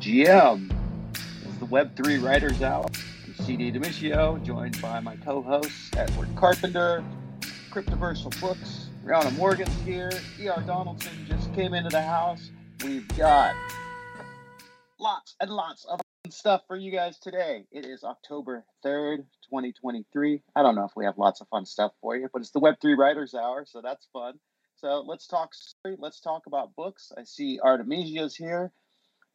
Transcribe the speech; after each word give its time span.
GM. 0.00 0.72
Is 1.46 1.58
the 1.58 1.66
Web3 1.66 2.22
Writers 2.24 2.62
Hour. 2.62 2.86
CD 3.34 3.70
Demisio, 3.70 4.42
joined 4.42 4.80
by 4.80 4.98
my 4.98 5.14
co-hosts 5.16 5.90
Edward 5.94 6.28
Carpenter, 6.36 7.04
Cryptoversal 7.70 8.38
Books, 8.40 8.88
Rihanna 9.04 9.36
Morgan's 9.36 9.78
here, 9.82 10.10
E.R. 10.40 10.62
Donaldson 10.62 11.12
just 11.28 11.52
came 11.54 11.74
into 11.74 11.90
the 11.90 12.00
house. 12.00 12.50
We've 12.82 13.06
got 13.08 13.54
lots 14.98 15.36
and 15.38 15.50
lots 15.50 15.84
of 15.84 16.00
stuff 16.30 16.62
for 16.66 16.76
you 16.76 16.90
guys 16.90 17.18
today. 17.18 17.66
It 17.70 17.84
is 17.84 18.02
October 18.02 18.64
3rd, 18.82 19.18
2023. 19.50 20.42
I 20.56 20.62
don't 20.62 20.76
know 20.76 20.84
if 20.86 20.92
we 20.96 21.04
have 21.04 21.18
lots 21.18 21.42
of 21.42 21.48
fun 21.48 21.66
stuff 21.66 21.92
for 22.00 22.16
you, 22.16 22.30
but 22.32 22.40
it's 22.40 22.52
the 22.52 22.60
Web3 22.60 22.96
Writers 22.96 23.34
Hour, 23.34 23.66
so 23.66 23.82
that's 23.82 24.06
fun. 24.14 24.40
So 24.76 25.04
let's 25.06 25.26
talk 25.26 25.52
let's 25.98 26.20
talk 26.20 26.46
about 26.46 26.74
books. 26.74 27.12
I 27.18 27.24
see 27.24 27.60
Artemisia's 27.62 28.34
here. 28.34 28.72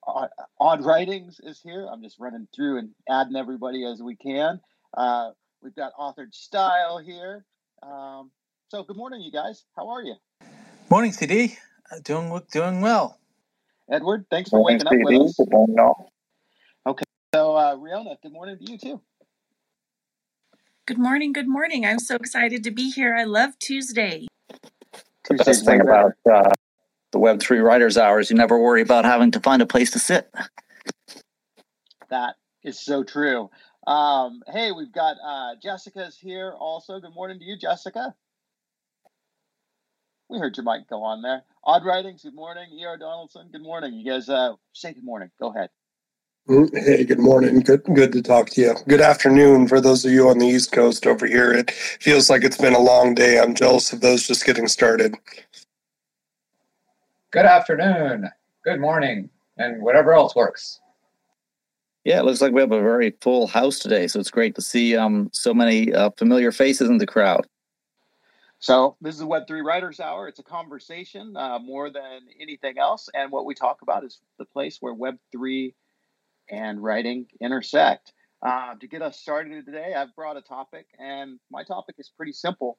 Odd 0.07 0.85
Writings 0.85 1.39
is 1.43 1.61
here. 1.61 1.87
I'm 1.91 2.01
just 2.01 2.19
running 2.19 2.47
through 2.55 2.77
and 2.77 2.89
adding 3.09 3.35
everybody 3.35 3.85
as 3.85 4.01
we 4.01 4.15
can. 4.15 4.59
Uh, 4.95 5.31
we've 5.61 5.75
got 5.75 5.93
Authored 5.99 6.33
Style 6.33 6.99
here. 6.99 7.45
Um, 7.81 8.31
so 8.69 8.83
good 8.83 8.97
morning, 8.97 9.21
you 9.21 9.31
guys. 9.31 9.65
How 9.75 9.89
are 9.89 10.03
you? 10.03 10.15
Morning, 10.89 11.11
CD. 11.11 11.57
Uh, 11.91 11.99
doing 12.03 12.41
doing 12.51 12.81
well. 12.81 13.19
Edward, 13.91 14.25
thanks 14.29 14.49
for 14.49 14.63
waking 14.63 14.87
up 14.87 14.93
with 14.93 15.21
us. 15.21 15.35
Good 15.37 15.51
morning, 15.51 15.79
all. 15.79 16.11
Okay, 16.87 17.05
so 17.33 17.55
uh, 17.55 17.75
Riona, 17.75 18.15
good 18.21 18.31
morning 18.31 18.57
to 18.57 18.71
you 18.71 18.77
too. 18.77 19.01
Good 20.87 20.99
morning. 20.99 21.33
Good 21.33 21.47
morning. 21.47 21.85
I'm 21.85 21.99
so 21.99 22.15
excited 22.15 22.63
to 22.63 22.71
be 22.71 22.91
here. 22.91 23.15
I 23.15 23.23
love 23.23 23.57
Tuesday. 23.59 24.27
The 25.27 25.35
best 25.35 25.65
thing 25.65 25.81
about 25.81 26.13
uh, 26.31 26.49
the 27.15 27.21
Web3 27.21 27.63
Writers 27.63 27.97
Hours, 27.97 28.29
you 28.29 28.35
never 28.35 28.59
worry 28.59 28.81
about 28.81 29.05
having 29.05 29.31
to 29.31 29.39
find 29.39 29.61
a 29.61 29.65
place 29.65 29.91
to 29.91 29.99
sit. 29.99 30.29
That 32.09 32.35
is 32.61 32.77
so 32.77 33.05
true. 33.05 33.49
Um, 33.87 34.41
hey, 34.47 34.73
we've 34.73 34.91
got 34.91 35.15
uh, 35.25 35.55
Jessica's 35.63 36.17
here 36.17 36.51
also. 36.51 36.99
Good 36.99 37.13
morning 37.13 37.39
to 37.39 37.45
you, 37.45 37.57
Jessica. 37.57 38.13
We 40.29 40.39
heard 40.39 40.57
your 40.57 40.65
mic 40.65 40.89
go 40.89 41.03
on 41.03 41.21
there. 41.21 41.43
Odd 41.63 41.85
Writings, 41.85 42.23
good 42.23 42.35
morning. 42.35 42.65
E.R. 42.73 42.97
Donaldson, 42.97 43.47
good 43.49 43.63
morning. 43.63 43.93
You 43.93 44.11
guys 44.11 44.27
uh, 44.27 44.53
say 44.73 44.93
good 44.93 45.05
morning. 45.05 45.31
Go 45.39 45.51
ahead. 45.51 45.69
Mm, 46.49 46.77
hey, 46.77 47.05
good 47.05 47.19
morning. 47.19 47.61
Good, 47.61 47.83
good 47.85 48.11
to 48.11 48.21
talk 48.21 48.49
to 48.51 48.61
you. 48.61 48.75
Good 48.87 49.01
afternoon 49.01 49.67
for 49.67 49.79
those 49.79 50.03
of 50.03 50.11
you 50.11 50.27
on 50.27 50.39
the 50.39 50.47
East 50.47 50.73
Coast 50.73 51.07
over 51.07 51.25
here. 51.25 51.53
It 51.53 51.71
feels 51.71 52.29
like 52.29 52.43
it's 52.43 52.57
been 52.57 52.75
a 52.75 52.79
long 52.79 53.15
day. 53.15 53.39
I'm 53.39 53.55
jealous 53.55 53.93
of 53.93 54.01
those 54.01 54.27
just 54.27 54.45
getting 54.45 54.67
started. 54.67 55.15
Good 57.35 57.45
afternoon. 57.45 58.29
Good 58.63 58.79
morning, 58.79 59.29
and 59.57 59.81
whatever 59.81 60.13
else 60.13 60.37
works. 60.37 60.79
Yeah, 62.05 62.19
it 62.19 62.23
looks 62.23 62.39
like 62.39 62.53
we 62.53 62.61
have 62.61 62.71
a 62.71 62.79
very 62.79 63.13
full 63.19 63.47
house 63.47 63.77
today, 63.77 64.07
so 64.07 64.21
it's 64.21 64.31
great 64.31 64.55
to 64.55 64.61
see 64.61 64.95
um, 64.95 65.29
so 65.33 65.53
many 65.53 65.93
uh, 65.93 66.11
familiar 66.11 66.53
faces 66.53 66.89
in 66.89 66.97
the 66.97 67.05
crowd. 67.05 67.45
So 68.59 68.95
this 69.01 69.15
is 69.15 69.19
the 69.19 69.27
Web3 69.27 69.65
Writers 69.65 69.99
Hour. 69.99 70.29
It's 70.29 70.39
a 70.39 70.43
conversation 70.43 71.35
uh, 71.35 71.59
more 71.59 71.89
than 71.89 72.21
anything 72.39 72.77
else, 72.77 73.09
and 73.13 73.29
what 73.33 73.43
we 73.43 73.53
talk 73.53 73.81
about 73.81 74.05
is 74.05 74.21
the 74.37 74.45
place 74.45 74.77
where 74.79 74.95
Web3 74.95 75.73
and 76.49 76.81
writing 76.81 77.25
intersect. 77.41 78.13
Uh, 78.43 78.75
to 78.75 78.87
get 78.87 79.01
us 79.01 79.19
started 79.19 79.65
today, 79.65 79.93
I've 79.93 80.15
brought 80.15 80.37
a 80.37 80.41
topic, 80.41 80.85
and 80.99 81.37
my 81.51 81.65
topic 81.65 81.95
is 81.97 82.09
pretty 82.15 82.31
simple 82.31 82.77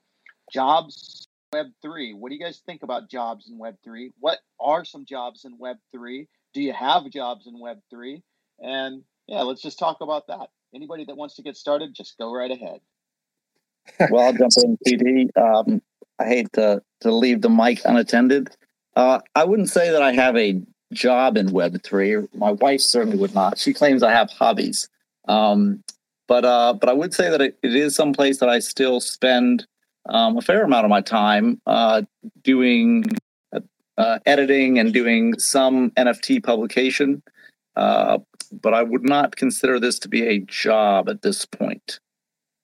jobs 0.51 1.26
Web 1.53 1.67
3. 1.83 2.15
What 2.15 2.31
do 2.31 2.35
you 2.35 2.41
guys 2.41 2.63
think 2.67 2.83
about 2.83 3.09
jobs 3.09 3.49
in 3.49 3.59
Web 3.59 3.77
3? 3.85 4.13
What 4.19 4.39
are 4.61 4.85
some 4.85 5.05
jobs 5.05 5.45
in 5.45 5.59
Web 5.59 5.77
3? 5.93 6.29
Do 6.55 6.61
you 6.61 6.73
have 6.73 7.11
jobs 7.11 7.47
in 7.47 7.59
Web 7.59 7.79
3? 7.91 8.23
And 8.61 9.03
yeah, 9.27 9.43
let's 9.43 9.63
just 9.63 9.79
talk 9.79 10.01
about 10.01 10.27
that. 10.29 10.49
Anybody 10.75 11.05
that 11.05 11.17
wants 11.17 11.37
to 11.37 11.43
get 11.43 11.57
started, 11.57 11.95
just 11.95 12.19
go 12.19 12.35
right 12.35 12.51
ahead. 12.51 12.81
well, 14.11 14.27
I'll 14.27 14.33
jump 14.33 14.53
in, 14.63 14.79
PD. 14.87 15.37
Um, 15.37 15.81
I 16.19 16.25
hate 16.25 16.53
to, 16.55 16.83
to 17.01 17.13
leave 17.13 17.43
the 17.43 17.51
mic 17.51 17.81
unattended. 17.85 18.51
Uh, 18.97 19.21
I 19.35 19.45
wouldn't 19.45 19.69
say 19.69 19.91
that 19.91 20.03
I 20.03 20.13
have 20.13 20.37
a 20.37 20.61
job 20.93 21.37
in 21.37 21.49
Web3. 21.49 22.29
My 22.35 22.53
wife 22.53 22.81
certainly 22.81 23.19
would 23.19 23.35
not. 23.35 23.59
She 23.59 23.73
claims 23.73 24.03
I 24.03 24.13
have 24.13 24.31
hobbies. 24.31 24.89
Um, 25.29 25.83
but 26.29 26.45
uh, 26.45 26.73
but 26.73 26.89
I 26.89 26.93
would 26.93 27.15
say 27.15 27.31
that 27.31 27.41
it, 27.41 27.59
it 27.63 27.75
is 27.75 27.95
some 27.95 28.13
place 28.13 28.39
that 28.39 28.49
I 28.49 28.59
still 28.59 29.01
spend 29.01 29.67
um, 30.09 30.39
a 30.39 30.43
fair 30.43 30.65
amount 30.65 30.85
of 30.85 30.91
my 30.91 31.01
time 31.01 31.61
uh, 31.67 32.03
doing 32.43 33.05
uh, 33.99 34.19
editing 34.27 34.79
and 34.79 34.93
doing 34.93 35.39
some 35.39 35.91
NFT 35.93 36.43
publication. 36.43 37.23
Uh, 37.75 38.19
but 38.53 38.75
I 38.75 38.83
would 38.83 39.05
not 39.05 39.37
consider 39.37 39.79
this 39.81 39.99
to 40.01 40.09
be 40.09 40.23
a 40.27 40.39
job 40.39 41.09
at 41.09 41.23
this 41.23 41.45
point. 41.45 42.01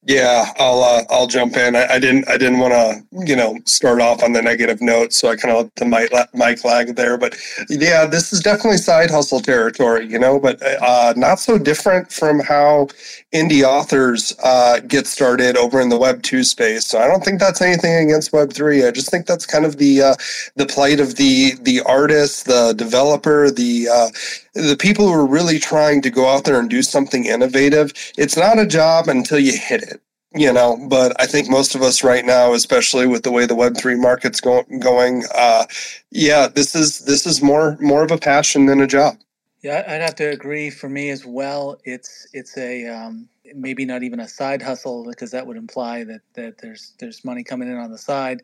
Yeah, 0.04 0.46
I'll 0.58 0.82
uh, 0.82 1.04
I'll 1.10 1.28
jump 1.28 1.56
in. 1.56 1.76
I, 1.76 1.86
I 1.86 2.00
didn't 2.00 2.28
I 2.28 2.36
didn't 2.38 2.58
want 2.58 2.72
to 2.72 3.04
you 3.26 3.36
know 3.36 3.58
start 3.66 4.00
off 4.00 4.24
on 4.24 4.32
the 4.32 4.42
negative 4.42 4.82
note, 4.82 5.12
so 5.12 5.28
I 5.28 5.36
kind 5.36 5.54
of 5.56 5.64
let 5.64 5.76
the 5.76 5.84
mic 5.84 6.12
mic 6.34 6.64
lag 6.64 6.96
there. 6.96 7.18
But 7.18 7.36
yeah, 7.70 8.06
this 8.06 8.32
is 8.32 8.40
definitely 8.40 8.78
side 8.78 9.12
hustle 9.12 9.40
territory, 9.40 10.08
you 10.08 10.18
know, 10.18 10.40
but 10.40 10.60
uh, 10.62 11.14
not 11.16 11.38
so 11.38 11.58
different 11.58 12.12
from 12.12 12.40
how 12.40 12.88
indie 13.32 13.62
authors 13.62 14.34
uh, 14.42 14.80
get 14.80 15.06
started 15.06 15.56
over 15.56 15.80
in 15.80 15.90
the 15.90 15.98
Web 15.98 16.24
two 16.24 16.44
space. 16.44 16.86
So 16.88 16.98
I 16.98 17.06
don't 17.06 17.24
think 17.24 17.38
that's 17.38 17.62
anything 17.62 18.06
against 18.06 18.32
Web 18.32 18.54
three. 18.54 18.84
I 18.84 18.90
just 18.90 19.10
think 19.12 19.26
that's 19.26 19.46
kind 19.46 19.66
of 19.66 19.76
the 19.78 20.02
uh, 20.02 20.14
the 20.56 20.66
plight 20.66 20.98
of 21.00 21.16
the 21.16 21.52
the 21.62 21.80
artist, 21.82 22.46
the 22.46 22.72
developer, 22.76 23.52
the 23.52 23.88
uh, 23.88 24.08
the 24.54 24.76
people 24.80 25.06
who 25.06 25.14
are 25.14 25.26
really 25.26 25.60
trying 25.60 26.02
to 26.02 26.10
go 26.10 26.28
out 26.28 26.44
there 26.44 26.58
and 26.58 26.70
do 26.70 26.82
something 26.82 27.26
innovative. 27.26 27.92
It's 28.18 28.36
not 28.36 28.58
a 28.58 28.66
job 28.66 29.08
until 29.08 29.38
you 29.38 29.52
hit 29.56 29.84
it 29.84 29.91
you 30.34 30.52
know 30.52 30.78
but 30.88 31.18
i 31.20 31.26
think 31.26 31.48
most 31.48 31.74
of 31.74 31.82
us 31.82 32.02
right 32.02 32.24
now 32.24 32.54
especially 32.54 33.06
with 33.06 33.22
the 33.22 33.32
way 33.32 33.46
the 33.46 33.54
web3 33.54 33.98
market's 33.98 34.40
go- 34.40 34.64
going 34.78 35.24
uh, 35.34 35.64
yeah 36.10 36.48
this 36.48 36.74
is 36.74 37.00
this 37.00 37.26
is 37.26 37.42
more 37.42 37.76
more 37.80 38.02
of 38.02 38.10
a 38.10 38.18
passion 38.18 38.66
than 38.66 38.80
a 38.80 38.86
job. 38.86 39.16
Yeah 39.62 39.84
i'd 39.88 40.00
have 40.00 40.16
to 40.16 40.30
agree. 40.30 40.70
For 40.70 40.88
me 40.88 41.10
as 41.10 41.24
well 41.26 41.78
it's 41.84 42.26
it's 42.32 42.56
a 42.56 42.86
um, 42.88 43.28
maybe 43.54 43.84
not 43.84 44.02
even 44.02 44.20
a 44.20 44.28
side 44.28 44.62
hustle 44.62 45.04
because 45.04 45.30
that 45.32 45.46
would 45.46 45.56
imply 45.56 46.04
that 46.04 46.22
that 46.34 46.58
there's 46.58 46.94
there's 46.98 47.24
money 47.24 47.44
coming 47.44 47.68
in 47.68 47.76
on 47.76 47.90
the 47.90 47.98
side 47.98 48.42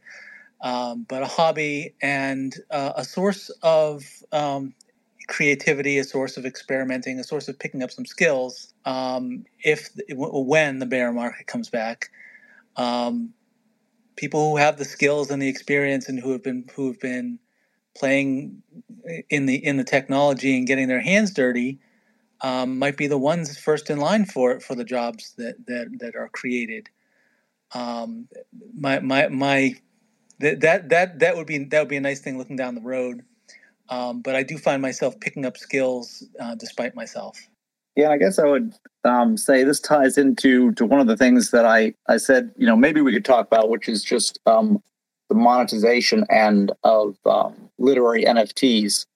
um, 0.60 1.06
but 1.08 1.22
a 1.22 1.26
hobby 1.26 1.94
and 2.02 2.54
uh, 2.70 2.92
a 2.96 3.04
source 3.04 3.50
of 3.62 4.04
um, 4.32 4.74
creativity, 5.28 5.98
a 5.98 6.04
source 6.04 6.36
of 6.36 6.44
experimenting, 6.44 7.20
a 7.20 7.24
source 7.24 7.48
of 7.48 7.58
picking 7.58 7.82
up 7.82 7.90
some 7.90 8.06
skills. 8.06 8.74
Um, 8.84 9.44
if 9.62 9.90
when 10.10 10.78
the 10.80 10.86
bear 10.86 11.12
market 11.12 11.46
comes 11.46 11.70
back, 11.70 12.10
um, 12.76 13.32
people 14.16 14.50
who 14.50 14.56
have 14.56 14.78
the 14.78 14.84
skills 14.84 15.30
and 15.30 15.40
the 15.40 15.48
experience 15.48 16.08
and 16.08 16.18
who 16.18 16.32
have 16.32 16.42
been 16.42 16.64
who 16.74 16.88
have 16.88 17.00
been 17.00 17.38
playing 17.96 18.62
in 19.30 19.46
the 19.46 19.64
in 19.64 19.76
the 19.76 19.84
technology 19.84 20.56
and 20.56 20.66
getting 20.66 20.88
their 20.88 21.00
hands 21.00 21.32
dirty 21.32 21.78
um, 22.40 22.78
might 22.78 22.96
be 22.96 23.06
the 23.06 23.18
ones 23.18 23.58
first 23.58 23.90
in 23.90 23.98
line 23.98 24.24
for 24.24 24.60
for 24.60 24.74
the 24.74 24.84
jobs 24.84 25.34
that 25.36 25.66
that 25.66 25.88
that 26.00 26.16
are 26.16 26.28
created. 26.28 26.88
Um, 27.74 28.28
my 28.74 29.00
my 29.00 29.28
my 29.28 29.74
that 30.40 30.88
that 30.88 31.18
that 31.18 31.36
would 31.36 31.46
be 31.46 31.64
that 31.64 31.80
would 31.80 31.88
be 31.88 31.96
a 31.96 32.00
nice 32.00 32.20
thing 32.20 32.38
looking 32.38 32.56
down 32.56 32.74
the 32.74 32.80
road 32.80 33.24
um, 33.90 34.20
but 34.20 34.34
I 34.36 34.42
do 34.42 34.58
find 34.58 34.82
myself 34.82 35.18
picking 35.20 35.44
up 35.44 35.56
skills 35.56 36.24
uh, 36.40 36.54
despite 36.54 36.94
myself. 36.94 37.38
Yeah, 37.96 38.10
I 38.10 38.18
guess 38.18 38.38
I 38.38 38.46
would 38.46 38.74
um, 39.04 39.36
say 39.36 39.64
this 39.64 39.80
ties 39.80 40.16
into 40.18 40.72
to 40.72 40.86
one 40.86 41.00
of 41.00 41.06
the 41.06 41.16
things 41.16 41.50
that 41.50 41.64
I 41.64 41.94
I 42.06 42.16
said. 42.18 42.52
You 42.56 42.66
know, 42.66 42.76
maybe 42.76 43.00
we 43.00 43.12
could 43.12 43.24
talk 43.24 43.46
about, 43.46 43.70
which 43.70 43.88
is 43.88 44.04
just 44.04 44.38
um, 44.46 44.82
the 45.28 45.34
monetization 45.34 46.24
end 46.30 46.72
of 46.84 47.16
um, 47.26 47.70
literary 47.78 48.24
NFTs. 48.24 49.06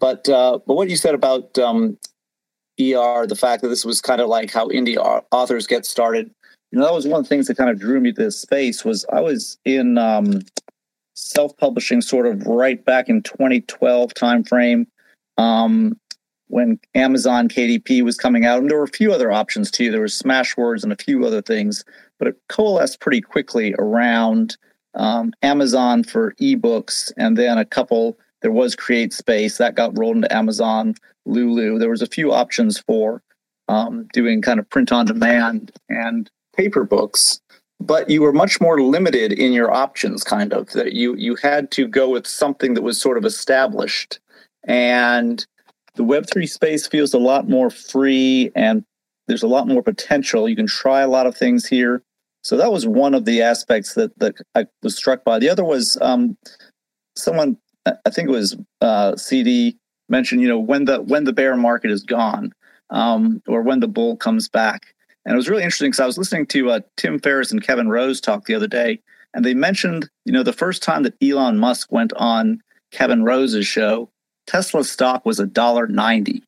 But 0.00 0.28
uh, 0.28 0.58
but 0.66 0.74
what 0.74 0.90
you 0.90 0.96
said 0.96 1.14
about 1.14 1.56
ER, 1.56 3.26
the 3.26 3.38
fact 3.38 3.62
that 3.62 3.68
this 3.68 3.84
was 3.84 4.00
kind 4.00 4.20
of 4.20 4.28
like 4.28 4.50
how 4.50 4.68
indie 4.68 4.96
authors 5.30 5.66
get 5.66 5.86
started. 5.86 6.30
You 6.72 6.78
know, 6.78 6.86
that 6.86 6.94
was 6.94 7.06
one 7.06 7.20
of 7.20 7.26
the 7.26 7.28
things 7.28 7.46
that 7.46 7.56
kind 7.56 7.70
of 7.70 7.78
drew 7.78 8.00
me 8.00 8.12
to 8.12 8.22
this 8.24 8.40
space. 8.40 8.84
Was 8.84 9.04
I 9.12 9.20
was 9.20 9.58
in 9.64 9.98
um, 9.98 10.40
self-publishing 11.14 12.00
sort 12.00 12.26
of 12.26 12.46
right 12.46 12.84
back 12.84 13.08
in 13.08 13.22
2012 13.22 14.14
timeframe 14.14 14.86
um, 15.38 15.98
when 16.48 16.78
Amazon 16.94 17.48
KDP 17.48 18.02
was 18.02 18.16
coming 18.16 18.44
out, 18.44 18.60
and 18.60 18.70
there 18.70 18.78
were 18.78 18.84
a 18.84 18.88
few 18.88 19.12
other 19.12 19.32
options 19.32 19.70
too. 19.70 19.90
There 19.90 20.00
was 20.00 20.20
Smashwords 20.20 20.82
and 20.82 20.92
a 20.92 20.96
few 20.96 21.24
other 21.24 21.42
things, 21.42 21.84
but 22.18 22.28
it 22.28 22.36
coalesced 22.48 23.00
pretty 23.00 23.20
quickly 23.20 23.74
around 23.78 24.56
um, 24.94 25.32
Amazon 25.42 26.04
for 26.04 26.34
ebooks, 26.40 27.12
and 27.16 27.36
then 27.36 27.58
a 27.58 27.64
couple. 27.64 28.18
There 28.42 28.52
was 28.52 28.74
CreateSpace 28.76 29.58
that 29.58 29.76
got 29.76 29.96
rolled 29.96 30.16
into 30.16 30.34
Amazon 30.34 30.94
Lulu. 31.26 31.78
There 31.78 31.90
was 31.90 32.02
a 32.02 32.06
few 32.06 32.32
options 32.32 32.78
for 32.78 33.22
um, 33.68 34.08
doing 34.12 34.42
kind 34.42 34.58
of 34.58 34.68
print 34.68 34.92
on 34.92 35.06
demand 35.06 35.72
and 35.88 36.30
paper 36.54 36.84
books 36.84 37.40
but 37.86 38.08
you 38.08 38.22
were 38.22 38.32
much 38.32 38.60
more 38.60 38.80
limited 38.80 39.32
in 39.32 39.52
your 39.52 39.72
options 39.72 40.24
kind 40.24 40.52
of 40.52 40.70
that 40.70 40.92
you 40.92 41.14
you 41.16 41.36
had 41.36 41.70
to 41.70 41.86
go 41.86 42.08
with 42.08 42.26
something 42.26 42.74
that 42.74 42.82
was 42.82 43.00
sort 43.00 43.18
of 43.18 43.24
established 43.24 44.20
and 44.64 45.46
the 45.94 46.04
Web3 46.04 46.48
space 46.48 46.86
feels 46.86 47.12
a 47.12 47.18
lot 47.18 47.48
more 47.48 47.70
free 47.70 48.50
and 48.54 48.84
there's 49.28 49.42
a 49.42 49.48
lot 49.48 49.68
more 49.68 49.82
potential. 49.82 50.48
You 50.48 50.56
can 50.56 50.66
try 50.66 51.00
a 51.00 51.08
lot 51.08 51.26
of 51.26 51.36
things 51.36 51.66
here. 51.66 52.02
So 52.42 52.56
that 52.56 52.72
was 52.72 52.86
one 52.86 53.14
of 53.14 53.24
the 53.24 53.42
aspects 53.42 53.94
that, 53.94 54.18
that 54.18 54.34
I 54.54 54.66
was 54.82 54.96
struck 54.96 55.24
by. 55.24 55.38
The 55.38 55.48
other 55.48 55.64
was 55.64 55.96
um, 56.00 56.36
someone, 57.16 57.56
I 57.86 58.10
think 58.10 58.28
it 58.28 58.32
was 58.32 58.56
uh, 58.80 59.16
CD 59.16 59.76
mentioned, 60.08 60.40
you 60.40 60.48
know, 60.48 60.58
when 60.58 60.86
the 60.86 61.00
when 61.02 61.24
the 61.24 61.32
bear 61.32 61.56
market 61.56 61.90
is 61.90 62.02
gone 62.02 62.52
um, 62.90 63.42
or 63.46 63.62
when 63.62 63.80
the 63.80 63.88
bull 63.88 64.16
comes 64.16 64.48
back. 64.48 64.94
And 65.24 65.34
it 65.34 65.36
was 65.36 65.48
really 65.48 65.62
interesting 65.62 65.90
because 65.90 66.00
I 66.00 66.06
was 66.06 66.18
listening 66.18 66.46
to 66.46 66.70
uh, 66.70 66.80
Tim 66.96 67.18
Ferriss 67.18 67.52
and 67.52 67.62
Kevin 67.62 67.88
Rose 67.88 68.20
talk 68.20 68.44
the 68.44 68.54
other 68.54 68.66
day, 68.66 69.00
and 69.34 69.44
they 69.44 69.54
mentioned, 69.54 70.10
you 70.24 70.32
know, 70.32 70.42
the 70.42 70.52
first 70.52 70.82
time 70.82 71.04
that 71.04 71.14
Elon 71.22 71.58
Musk 71.58 71.92
went 71.92 72.12
on 72.14 72.60
Kevin 72.90 73.24
Rose's 73.24 73.66
show, 73.66 74.10
Tesla 74.46 74.84
stock 74.84 75.24
was 75.24 75.38
a 75.38 75.46
dollar 75.46 75.86
ninety. 75.86 76.42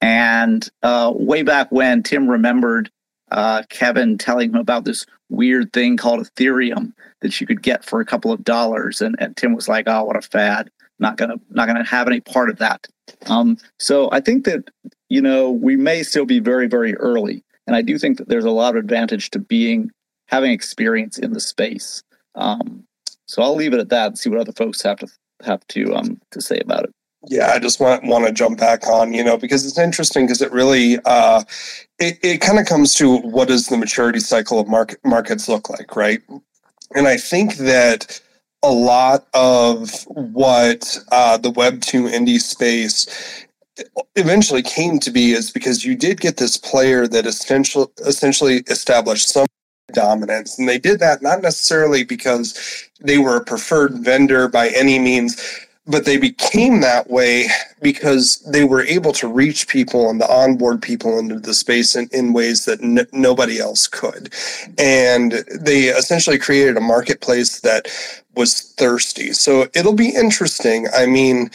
And 0.00 0.68
uh, 0.82 1.12
way 1.14 1.42
back 1.42 1.72
when, 1.72 2.02
Tim 2.02 2.28
remembered 2.28 2.90
uh, 3.30 3.62
Kevin 3.68 4.18
telling 4.18 4.50
him 4.50 4.56
about 4.56 4.84
this 4.84 5.06
weird 5.28 5.72
thing 5.72 5.96
called 5.96 6.20
Ethereum 6.20 6.92
that 7.20 7.40
you 7.40 7.46
could 7.46 7.62
get 7.62 7.84
for 7.84 8.00
a 8.00 8.04
couple 8.04 8.30
of 8.32 8.44
dollars, 8.44 9.00
and, 9.00 9.16
and 9.18 9.36
Tim 9.36 9.54
was 9.54 9.68
like, 9.68 9.84
"Oh, 9.88 10.04
what 10.04 10.16
a 10.16 10.22
fad! 10.22 10.70
Not 10.98 11.16
gonna, 11.16 11.36
not 11.50 11.66
gonna 11.66 11.84
have 11.84 12.06
any 12.06 12.20
part 12.20 12.50
of 12.50 12.58
that." 12.58 12.86
Um, 13.26 13.58
so 13.78 14.10
I 14.12 14.20
think 14.20 14.44
that 14.44 14.68
you 15.08 15.22
know 15.22 15.50
we 15.50 15.76
may 15.76 16.02
still 16.02 16.26
be 16.26 16.40
very, 16.40 16.66
very 16.66 16.94
early, 16.96 17.42
and 17.66 17.76
I 17.76 17.82
do 17.82 17.98
think 17.98 18.18
that 18.18 18.28
there's 18.28 18.44
a 18.44 18.50
lot 18.50 18.76
of 18.76 18.82
advantage 18.82 19.30
to 19.30 19.38
being 19.38 19.90
having 20.28 20.52
experience 20.52 21.18
in 21.18 21.32
the 21.32 21.40
space. 21.40 22.02
Um, 22.34 22.84
so 23.26 23.42
I'll 23.42 23.56
leave 23.56 23.72
it 23.72 23.80
at 23.80 23.88
that 23.90 24.06
and 24.08 24.18
see 24.18 24.30
what 24.30 24.40
other 24.40 24.52
folks 24.52 24.82
have 24.82 24.98
to 24.98 25.08
have 25.42 25.66
to 25.68 25.94
um, 25.94 26.20
to 26.30 26.40
say 26.40 26.58
about 26.60 26.84
it 26.84 26.90
yeah 27.28 27.52
i 27.52 27.58
just 27.58 27.80
want 27.80 28.04
want 28.04 28.26
to 28.26 28.32
jump 28.32 28.58
back 28.58 28.86
on 28.86 29.12
you 29.12 29.22
know 29.22 29.36
because 29.36 29.66
it's 29.66 29.78
interesting 29.78 30.26
because 30.26 30.40
it 30.40 30.52
really 30.52 30.98
uh 31.04 31.42
it, 31.98 32.18
it 32.22 32.40
kind 32.40 32.58
of 32.58 32.66
comes 32.66 32.94
to 32.94 33.18
what 33.18 33.48
does 33.48 33.66
the 33.66 33.76
maturity 33.76 34.20
cycle 34.20 34.58
of 34.58 34.68
market 34.68 34.98
markets 35.04 35.48
look 35.48 35.68
like 35.68 35.96
right 35.96 36.20
and 36.94 37.08
i 37.08 37.16
think 37.16 37.56
that 37.56 38.20
a 38.62 38.70
lot 38.70 39.26
of 39.34 40.04
what 40.08 40.98
uh, 41.12 41.36
the 41.36 41.50
web 41.50 41.80
2 41.82 42.04
indie 42.04 42.40
space 42.40 43.45
eventually 44.16 44.62
came 44.62 44.98
to 45.00 45.10
be 45.10 45.32
is 45.32 45.50
because 45.50 45.84
you 45.84 45.94
did 45.94 46.20
get 46.20 46.36
this 46.36 46.56
player 46.56 47.06
that 47.06 47.26
essentially 47.26 47.86
essentially 48.06 48.58
established 48.68 49.28
some 49.28 49.46
dominance 49.92 50.58
and 50.58 50.68
they 50.68 50.78
did 50.78 50.98
that 50.98 51.22
not 51.22 51.42
necessarily 51.42 52.02
because 52.02 52.88
they 53.00 53.18
were 53.18 53.36
a 53.36 53.44
preferred 53.44 53.94
vendor 53.94 54.48
by 54.48 54.68
any 54.70 54.98
means 54.98 55.66
but 55.86 56.04
they 56.04 56.16
became 56.16 56.80
that 56.80 57.08
way 57.08 57.48
because 57.80 58.38
they 58.40 58.64
were 58.64 58.82
able 58.82 59.12
to 59.12 59.28
reach 59.28 59.68
people 59.68 60.10
and 60.10 60.20
to 60.20 60.28
onboard 60.28 60.82
people 60.82 61.18
into 61.18 61.38
the 61.38 61.54
space 61.54 61.94
in, 61.94 62.08
in 62.12 62.32
ways 62.32 62.64
that 62.64 62.82
n- 62.82 63.06
nobody 63.12 63.60
else 63.60 63.86
could. 63.86 64.32
And 64.78 65.44
they 65.60 65.84
essentially 65.84 66.38
created 66.38 66.76
a 66.76 66.80
marketplace 66.80 67.60
that 67.60 67.86
was 68.36 68.74
thirsty. 68.76 69.32
So 69.32 69.66
it'll 69.74 69.94
be 69.94 70.14
interesting. 70.14 70.86
I 70.94 71.06
mean, 71.06 71.50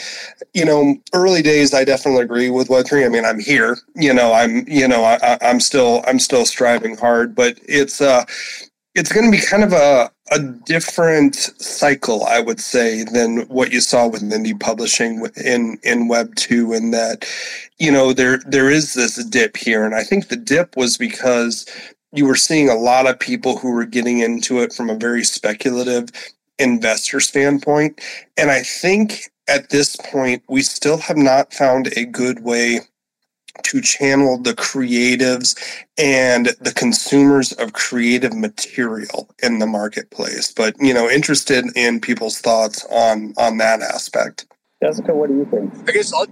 you 0.54 0.66
know, 0.66 0.96
early 1.14 1.42
days, 1.42 1.74
I 1.74 1.84
definitely 1.84 2.24
agree 2.24 2.50
with 2.50 2.68
Web3. 2.70 3.06
I 3.06 3.10
mean, 3.10 3.26
I'm 3.26 3.40
here, 3.40 3.78
you 3.96 4.14
know, 4.14 4.34
I'm, 4.34 4.68
you 4.68 4.88
know, 4.88 5.04
I, 5.04 5.38
I'm 5.42 5.60
still, 5.60 6.04
I'm 6.08 6.20
still 6.20 6.46
striving 6.46 6.98
hard, 6.98 7.36
but 7.36 7.60
it's, 7.68 8.02
uh, 8.02 8.26
it's 8.96 9.12
going 9.12 9.32
to 9.32 9.38
be 9.38 9.44
kind 9.44 9.64
of 9.64 9.74
a, 9.74 10.12
a 10.32 10.40
different 10.40 11.36
cycle, 11.36 12.26
I 12.26 12.40
would 12.40 12.60
say, 12.60 13.04
than 13.04 13.42
what 13.48 13.72
you 13.72 13.80
saw 13.82 14.08
with 14.08 14.22
indie 14.22 14.60
publishing 14.60 15.26
in 15.38 15.78
in 15.84 16.08
Web 16.08 16.36
two. 16.36 16.74
In 16.74 16.92
that, 16.92 17.26
you 17.80 17.92
know, 17.92 18.14
there 18.14 18.40
there 18.46 18.70
is 18.70 18.94
this 18.94 19.24
dip 19.26 19.56
here, 19.56 19.86
and 19.86 19.96
I 19.96 20.04
think 20.04 20.28
the 20.28 20.36
dip 20.36 20.76
was 20.76 20.98
because 20.98 21.66
you 22.14 22.26
were 22.26 22.36
seeing 22.36 22.70
a 22.70 22.76
lot 22.76 23.08
of 23.08 23.20
people 23.20 23.58
who 23.58 23.72
were 23.72 23.86
getting 23.86 24.20
into 24.20 24.60
it 24.60 24.74
from 24.74 24.90
a 24.90 24.96
very 24.96 25.24
speculative 25.24 26.10
investor 26.62 27.20
standpoint, 27.20 28.00
and 28.38 28.52
I 28.52 28.62
think 28.62 29.32
at 29.48 29.70
this 29.70 29.96
point 29.96 30.44
we 30.48 30.62
still 30.62 30.98
have 30.98 31.18
not 31.18 31.54
found 31.54 31.88
a 31.98 32.06
good 32.06 32.44
way 32.44 32.82
to 33.64 33.82
channel 33.82 34.38
the 34.38 34.54
creatives 34.54 35.58
and 35.98 36.48
the 36.62 36.72
consumers 36.74 37.52
of 37.54 37.74
creative 37.74 38.34
material 38.34 39.30
in 39.44 39.60
the 39.60 39.68
marketplace. 39.68 40.54
But 40.54 40.76
you 40.80 40.94
know 40.94 41.10
interested 41.10 41.66
in 41.76 42.00
people's 42.00 42.40
thoughts 42.40 42.86
on 42.86 43.34
on 43.38 43.58
that 43.58 43.82
aspect. 43.82 44.46
Jessica 44.82 45.14
what 45.14 45.30
do 45.30 45.36
you 45.36 45.46
think? 45.46 45.74
I 45.90 45.92
guess 45.92 46.14
I'll... 46.14 46.28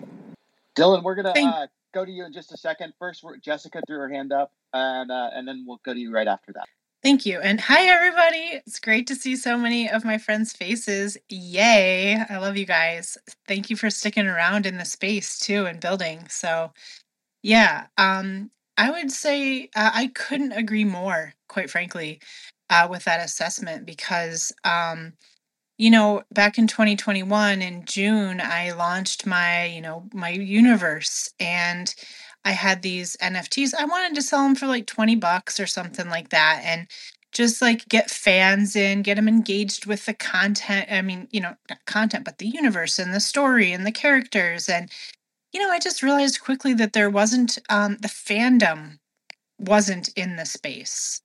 dylan 0.78 1.04
we're 1.04 1.16
gonna 1.16 1.34
uh, 1.36 1.68
go 1.94 2.06
to 2.06 2.12
you 2.12 2.26
in 2.26 2.34
just 2.34 2.54
a 2.54 2.58
second. 2.58 2.94
First 3.00 3.26
jessica 3.44 3.82
threw 3.86 3.98
her 3.98 4.10
hand 4.10 4.32
up 4.32 4.52
and 4.74 5.12
uh, 5.12 5.30
and 5.34 5.48
then 5.48 5.66
we'll 5.68 5.82
go 5.84 5.94
to 5.94 6.00
you 6.00 6.12
right 6.12 6.28
after 6.28 6.54
that 6.54 6.68
Thank 7.02 7.26
you. 7.26 7.40
And 7.40 7.62
hi, 7.62 7.86
everybody. 7.88 8.60
It's 8.66 8.80
great 8.80 9.08
to 9.08 9.16
see 9.16 9.38
so 9.38 9.58
many 9.58 9.90
of 9.90 10.04
my 10.04 10.18
friends' 10.18 10.52
faces. 10.52 11.18
Yay. 11.30 12.18
I 12.30 12.38
love 12.38 12.58
you 12.58 12.66
guys. 12.66 13.18
Thank 13.48 13.70
you 13.70 13.78
for 13.78 13.90
sticking 13.90 14.28
around 14.28 14.66
in 14.66 14.78
the 14.78 14.84
space 14.86 15.40
too 15.40 15.66
and 15.66 15.80
building. 15.80 16.28
So 16.28 16.74
yeah, 17.44 17.88
um, 17.98 18.52
I 18.78 18.92
would 18.92 19.12
say 19.12 19.66
uh, 19.76 19.92
I 19.94 20.08
couldn't 20.16 20.54
agree 20.54 20.86
more, 20.86 21.34
quite 21.50 21.70
frankly, 21.72 22.22
uh, 22.70 22.88
with 22.90 23.06
that 23.06 23.24
assessment 23.26 23.86
because, 23.86 24.54
um, 24.66 25.14
you 25.78 25.90
know, 25.90 26.24
back 26.32 26.58
in 26.58 26.68
2021 26.68 27.62
in 27.62 27.86
June, 27.86 28.42
I 28.42 28.72
launched 28.72 29.26
my, 29.26 29.66
you 29.66 29.82
know, 29.82 30.08
my 30.14 30.30
universe 30.30 31.30
and 31.40 31.94
I 32.46 32.52
had 32.52 32.82
these 32.82 33.16
NFTs. 33.22 33.74
I 33.78 33.86
wanted 33.86 34.16
to 34.16 34.22
sell 34.22 34.44
them 34.44 34.56
for 34.56 34.68
like 34.68 34.88
20 34.88 35.16
bucks 35.16 35.60
or 35.60 35.68
something 35.68 36.10
like 36.10 36.30
that. 36.30 36.62
And 36.64 36.88
just 37.32 37.62
like 37.62 37.88
get 37.90 38.10
fans 38.10 38.76
in, 38.76 39.04
get 39.04 39.16
them 39.16 39.28
engaged 39.28 39.86
with 39.86 40.06
the 40.06 40.14
content. 40.14 40.88
I 40.92 41.02
mean, 41.02 41.28
you 41.32 41.42
know, 41.42 41.56
not 41.70 41.86
content, 41.86 42.26
but 42.26 42.40
the 42.40 42.48
universe 42.48 42.98
and 42.98 43.14
the 43.14 43.20
story 43.20 43.72
and 43.72 43.86
the 43.86 43.92
characters 43.92 44.70
and 44.70 44.90
you 45.54 45.60
know, 45.60 45.72
I 45.72 45.80
just 45.80 46.04
realized 46.04 46.42
quickly 46.42 46.74
that 46.76 46.94
there 46.94 47.10
wasn't 47.10 47.58
um, 47.70 47.98
the 48.02 48.08
fandom 48.08 49.00
wasn't 49.60 50.10
in 50.16 50.36
the 50.36 50.46
space. 50.46 51.22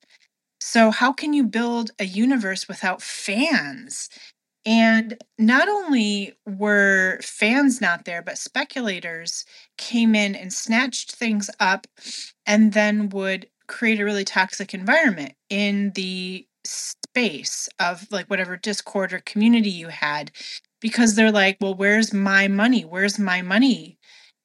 So 0.60 0.90
how 0.90 1.12
can 1.12 1.32
you 1.32 1.44
build 1.44 1.92
a 1.98 2.04
universe 2.04 2.68
without 2.68 3.02
fans? 3.02 4.08
And 4.66 5.22
not 5.38 5.68
only 5.68 6.34
were 6.46 7.18
fans 7.22 7.80
not 7.80 8.06
there, 8.06 8.22
but 8.22 8.38
speculators 8.38 9.44
came 9.76 10.14
in 10.14 10.34
and 10.34 10.52
snatched 10.52 11.12
things 11.12 11.50
up 11.60 11.86
and 12.46 12.72
then 12.72 13.10
would 13.10 13.48
create 13.66 14.00
a 14.00 14.04
really 14.04 14.24
toxic 14.24 14.72
environment 14.72 15.34
in 15.50 15.92
the 15.94 16.46
space 16.64 17.68
of 17.78 18.10
like 18.10 18.26
whatever 18.26 18.56
discord 18.56 19.12
or 19.12 19.18
community 19.20 19.70
you 19.70 19.88
had 19.88 20.30
because 20.80 21.14
they're 21.14 21.30
like 21.32 21.58
well 21.60 21.74
where's 21.74 22.12
my 22.12 22.48
money? 22.48 22.84
Where's 22.84 23.18
my 23.18 23.42
money? 23.42 23.98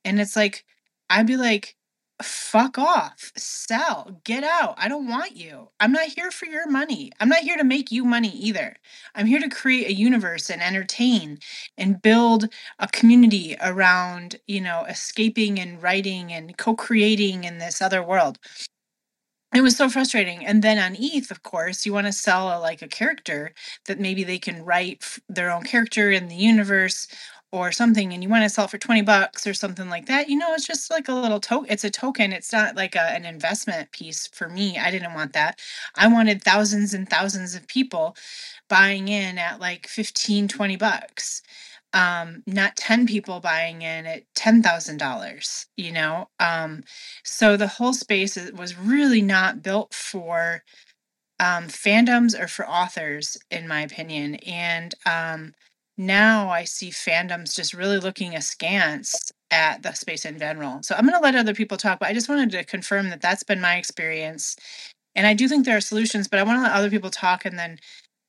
And 0.05 0.19
it's 0.19 0.35
like, 0.35 0.65
I'd 1.09 1.27
be 1.27 1.37
like, 1.37 1.75
fuck 2.21 2.77
off, 2.77 3.31
sell, 3.37 4.21
get 4.23 4.43
out. 4.43 4.75
I 4.77 4.87
don't 4.87 5.07
want 5.07 5.35
you. 5.35 5.69
I'm 5.79 5.91
not 5.91 6.07
here 6.07 6.31
for 6.31 6.45
your 6.45 6.69
money. 6.69 7.11
I'm 7.19 7.29
not 7.29 7.39
here 7.39 7.57
to 7.57 7.63
make 7.63 7.91
you 7.91 8.03
money 8.03 8.29
either. 8.29 8.75
I'm 9.15 9.25
here 9.25 9.39
to 9.39 9.49
create 9.49 9.87
a 9.87 9.93
universe 9.93 10.49
and 10.49 10.61
entertain 10.61 11.39
and 11.77 12.01
build 12.01 12.49
a 12.79 12.87
community 12.87 13.55
around, 13.61 14.37
you 14.47 14.61
know, 14.61 14.85
escaping 14.85 15.59
and 15.59 15.81
writing 15.81 16.33
and 16.33 16.57
co 16.57 16.75
creating 16.75 17.43
in 17.45 17.57
this 17.57 17.81
other 17.81 18.03
world. 18.03 18.39
It 19.53 19.61
was 19.61 19.75
so 19.75 19.89
frustrating. 19.89 20.45
And 20.45 20.61
then 20.63 20.77
on 20.77 20.95
ETH, 20.99 21.31
of 21.31 21.41
course, 21.41 21.83
you 21.85 21.91
want 21.93 22.05
to 22.05 22.13
sell 22.13 22.55
a, 22.55 22.59
like 22.59 22.83
a 22.83 22.87
character 22.87 23.53
that 23.85 23.99
maybe 23.99 24.23
they 24.23 24.37
can 24.37 24.63
write 24.63 25.17
their 25.27 25.49
own 25.49 25.63
character 25.63 26.11
in 26.11 26.27
the 26.27 26.35
universe 26.35 27.07
or 27.51 27.71
something 27.71 28.13
and 28.13 28.21
you 28.23 28.29
want 28.29 28.43
to 28.43 28.49
sell 28.49 28.67
for 28.67 28.77
20 28.77 29.01
bucks 29.01 29.47
or 29.47 29.53
something 29.53 29.89
like 29.89 30.05
that 30.05 30.29
you 30.29 30.37
know 30.37 30.53
it's 30.53 30.67
just 30.67 30.91
like 30.91 31.07
a 31.07 31.13
little 31.13 31.39
token 31.39 31.71
it's 31.71 31.83
a 31.83 31.89
token 31.89 32.31
it's 32.31 32.53
not 32.53 32.75
like 32.75 32.95
a, 32.95 33.01
an 33.01 33.25
investment 33.25 33.91
piece 33.91 34.27
for 34.27 34.47
me 34.49 34.77
i 34.77 34.91
didn't 34.91 35.13
want 35.13 35.33
that. 35.33 35.59
I 35.95 36.07
wanted 36.07 36.43
thousands 36.43 36.93
and 36.93 37.09
thousands 37.09 37.55
of 37.55 37.67
people 37.67 38.15
buying 38.69 39.07
in 39.07 39.37
at 39.37 39.59
like 39.59 39.87
15 39.87 40.47
20 40.47 40.75
bucks 40.77 41.41
um 41.93 42.43
not 42.45 42.75
10 42.75 43.07
people 43.07 43.39
buying 43.39 43.81
in 43.81 44.05
at 44.05 44.23
$10,000 44.35 45.65
you 45.77 45.91
know 45.91 46.29
um 46.39 46.83
so 47.23 47.57
the 47.57 47.67
whole 47.67 47.93
space 47.93 48.37
was 48.51 48.77
really 48.77 49.21
not 49.21 49.63
built 49.63 49.93
for 49.93 50.63
um 51.39 51.65
fandoms 51.65 52.39
or 52.39 52.47
for 52.47 52.67
authors 52.67 53.37
in 53.51 53.67
my 53.67 53.81
opinion 53.81 54.35
and 54.35 54.95
um 55.05 55.53
now 55.99 56.49
I 56.49 56.63
see 56.63 56.91
fandoms 56.91 57.53
just 57.53 57.73
really 57.73 57.99
looking 57.99 58.33
askance 58.33 59.33
at 59.51 59.83
the 59.83 59.91
space 59.91 60.23
in 60.23 60.39
general. 60.39 60.81
So 60.81 60.95
I'm 60.95 61.05
going 61.05 61.13
to 61.13 61.21
let 61.21 61.35
other 61.35 61.53
people 61.53 61.77
talk, 61.77 61.99
but 61.99 62.07
I 62.07 62.13
just 62.13 62.29
wanted 62.29 62.51
to 62.51 62.63
confirm 62.63 63.09
that 63.09 63.21
that's 63.21 63.43
been 63.43 63.59
my 63.59 63.75
experience. 63.75 64.55
And 65.13 65.27
I 65.27 65.33
do 65.33 65.49
think 65.49 65.65
there 65.65 65.75
are 65.75 65.81
solutions, 65.81 66.29
but 66.29 66.39
I 66.39 66.43
want 66.43 66.59
to 66.59 66.63
let 66.63 66.71
other 66.71 66.89
people 66.89 67.09
talk 67.09 67.43
and 67.43 67.59
then, 67.59 67.79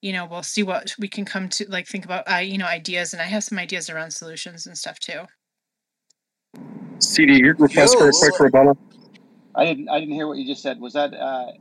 you 0.03 0.13
know, 0.13 0.27
we'll 0.27 0.43
see 0.43 0.65
what 0.65 0.97
we 0.99 1.07
can 1.07 1.25
come 1.25 1.49
to 1.51 1.71
like 1.71 1.87
think 1.87 2.05
about, 2.05 2.25
uh, 2.31 2.39
you 2.39 2.59
know, 2.59 2.67
ideas. 2.67 3.13
And 3.13 3.23
I 3.23 3.27
have 3.27 3.45
some 3.45 3.59
ideas 3.59 3.89
around 3.89 4.11
solutions 4.11 4.67
and 4.67 4.77
stuff 4.77 4.99
too. 4.99 5.21
CD 6.99 7.39
your 7.39 7.55
request 7.55 7.97
for 7.97 8.09
a 8.09 8.13
quick 8.13 8.41
rebuttal. 8.41 8.77
I 9.55 9.65
didn't. 9.65 9.89
I 9.89 10.01
didn't 10.01 10.15
hear 10.15 10.27
what 10.27 10.39
you 10.39 10.47
just 10.47 10.63
said. 10.63 10.81
Was 10.81 10.93
that 10.95 11.15
uh, 11.15 11.53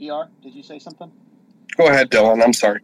Er? 0.00 0.28
Did 0.42 0.54
you 0.54 0.62
say 0.62 0.78
something? 0.78 1.10
Go 1.76 1.86
ahead, 1.86 2.10
Dylan. 2.10 2.42
I'm 2.42 2.52
sorry. 2.52 2.80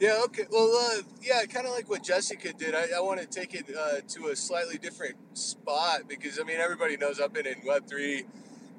Yeah, 0.00 0.22
okay. 0.26 0.44
Well, 0.50 0.74
uh, 0.76 1.02
yeah, 1.22 1.44
kind 1.46 1.66
of 1.66 1.72
like 1.74 1.90
what 1.90 2.04
Jessica 2.04 2.52
did. 2.54 2.74
I, 2.74 2.98
I 2.98 3.00
want 3.00 3.20
to 3.20 3.26
take 3.26 3.54
it 3.54 3.66
uh, 3.76 4.02
to 4.10 4.28
a 4.28 4.36
slightly 4.36 4.78
different 4.78 5.16
spot 5.38 6.02
because, 6.08 6.40
I 6.40 6.44
mean, 6.44 6.58
everybody 6.58 6.98
knows 6.98 7.20
I've 7.20 7.34
been 7.34 7.46
in 7.48 7.56
Web3, 7.66 8.24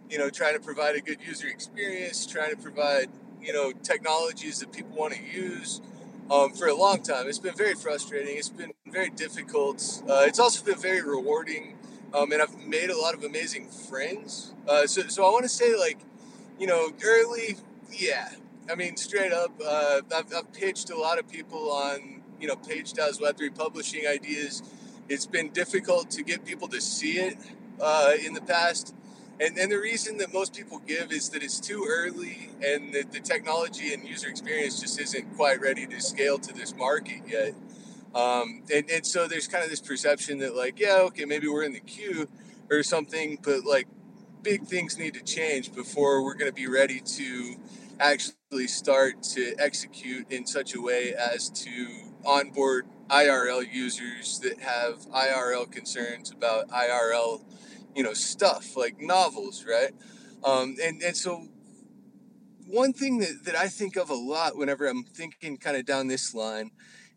you 0.09 0.19
know, 0.19 0.29
trying 0.29 0.55
to 0.55 0.61
provide 0.61 0.95
a 0.95 1.01
good 1.01 1.19
user 1.25 1.47
experience, 1.47 2.27
trying 2.27 2.51
to 2.51 2.57
provide, 2.57 3.09
you 3.41 3.53
know, 3.53 3.71
technologies 3.71 4.59
that 4.61 4.73
people 4.73 4.95
want 4.95 5.13
to 5.15 5.23
use 5.23 5.81
um, 6.31 6.53
for 6.53 6.67
a 6.67 6.75
long 6.75 7.03
time. 7.03 7.27
It's 7.27 7.39
been 7.39 7.57
very 7.57 7.75
frustrating. 7.75 8.37
It's 8.37 8.49
been 8.49 8.73
very 8.87 9.09
difficult. 9.11 10.03
Uh, 10.09 10.23
it's 10.27 10.39
also 10.39 10.63
been 10.65 10.79
very 10.79 11.01
rewarding. 11.03 11.77
Um, 12.13 12.31
and 12.31 12.41
I've 12.43 12.57
made 12.67 12.91
a 12.91 12.97
lot 12.99 13.15
of 13.15 13.23
amazing 13.23 13.69
friends. 13.69 14.53
Uh, 14.67 14.87
so, 14.87 15.03
so 15.09 15.25
I 15.25 15.31
want 15.31 15.43
to 15.43 15.49
say, 15.49 15.75
like, 15.77 15.99
you 16.59 16.67
know, 16.67 16.91
early, 17.03 17.57
yeah, 17.91 18.29
I 18.69 18.75
mean, 18.75 18.95
straight 18.95 19.33
up, 19.33 19.51
uh, 19.65 20.01
I've, 20.15 20.33
I've 20.33 20.53
pitched 20.53 20.89
a 20.89 20.97
lot 20.97 21.19
of 21.19 21.27
people 21.27 21.71
on, 21.71 22.21
you 22.39 22.47
know, 22.47 22.55
PageDAO's 22.55 23.19
Web3 23.19 23.55
publishing 23.55 24.07
ideas. 24.07 24.63
It's 25.09 25.25
been 25.25 25.49
difficult 25.49 26.09
to 26.11 26.23
get 26.23 26.45
people 26.45 26.67
to 26.69 26.79
see 26.79 27.17
it 27.17 27.37
uh, 27.79 28.13
in 28.23 28.33
the 28.33 28.41
past. 28.41 28.95
And, 29.39 29.57
and 29.57 29.71
the 29.71 29.77
reason 29.77 30.17
that 30.17 30.31
most 30.31 30.53
people 30.53 30.79
give 30.79 31.11
is 31.11 31.29
that 31.29 31.43
it's 31.43 31.59
too 31.59 31.85
early 31.89 32.49
and 32.63 32.93
that 32.93 33.11
the 33.11 33.19
technology 33.19 33.93
and 33.93 34.07
user 34.07 34.29
experience 34.29 34.79
just 34.79 34.99
isn't 34.99 35.35
quite 35.35 35.59
ready 35.59 35.87
to 35.87 35.99
scale 35.99 36.37
to 36.39 36.53
this 36.53 36.75
market 36.75 37.21
yet. 37.27 37.55
Um, 38.13 38.63
and, 38.73 38.89
and 38.89 39.05
so 39.05 39.27
there's 39.27 39.47
kind 39.47 39.63
of 39.63 39.69
this 39.69 39.81
perception 39.81 40.37
that, 40.39 40.55
like, 40.55 40.79
yeah, 40.79 40.97
okay, 40.99 41.25
maybe 41.25 41.47
we're 41.47 41.63
in 41.63 41.73
the 41.73 41.79
queue 41.79 42.27
or 42.69 42.83
something, 42.83 43.39
but 43.41 43.65
like 43.65 43.87
big 44.43 44.65
things 44.65 44.97
need 44.97 45.13
to 45.15 45.23
change 45.23 45.73
before 45.73 46.23
we're 46.23 46.35
going 46.35 46.49
to 46.49 46.55
be 46.55 46.67
ready 46.67 46.99
to 46.99 47.55
actually 48.01 48.67
start 48.67 49.21
to 49.21 49.55
execute 49.59 50.31
in 50.31 50.45
such 50.45 50.75
a 50.75 50.81
way 50.81 51.13
as 51.13 51.49
to 51.49 51.87
onboard 52.25 52.87
IRL 53.09 53.63
users 53.71 54.39
that 54.39 54.59
have 54.59 55.05
IRL 55.11 55.71
concerns 55.71 56.31
about 56.31 56.67
IRL, 56.69 57.43
you 57.95 58.03
know, 58.03 58.13
stuff 58.13 58.75
like 58.75 58.99
novels, 58.99 59.65
right? 59.69 59.91
Um, 60.43 60.75
and 60.81 61.01
and 61.03 61.15
so 61.15 61.47
one 62.65 62.93
thing 62.93 63.19
that, 63.19 63.45
that 63.45 63.55
I 63.55 63.67
think 63.67 63.97
of 63.97 64.09
a 64.09 64.15
lot 64.15 64.57
whenever 64.57 64.87
I'm 64.87 65.03
thinking 65.03 65.57
kind 65.57 65.77
of 65.77 65.85
down 65.85 66.07
this 66.07 66.33
line, 66.33 66.71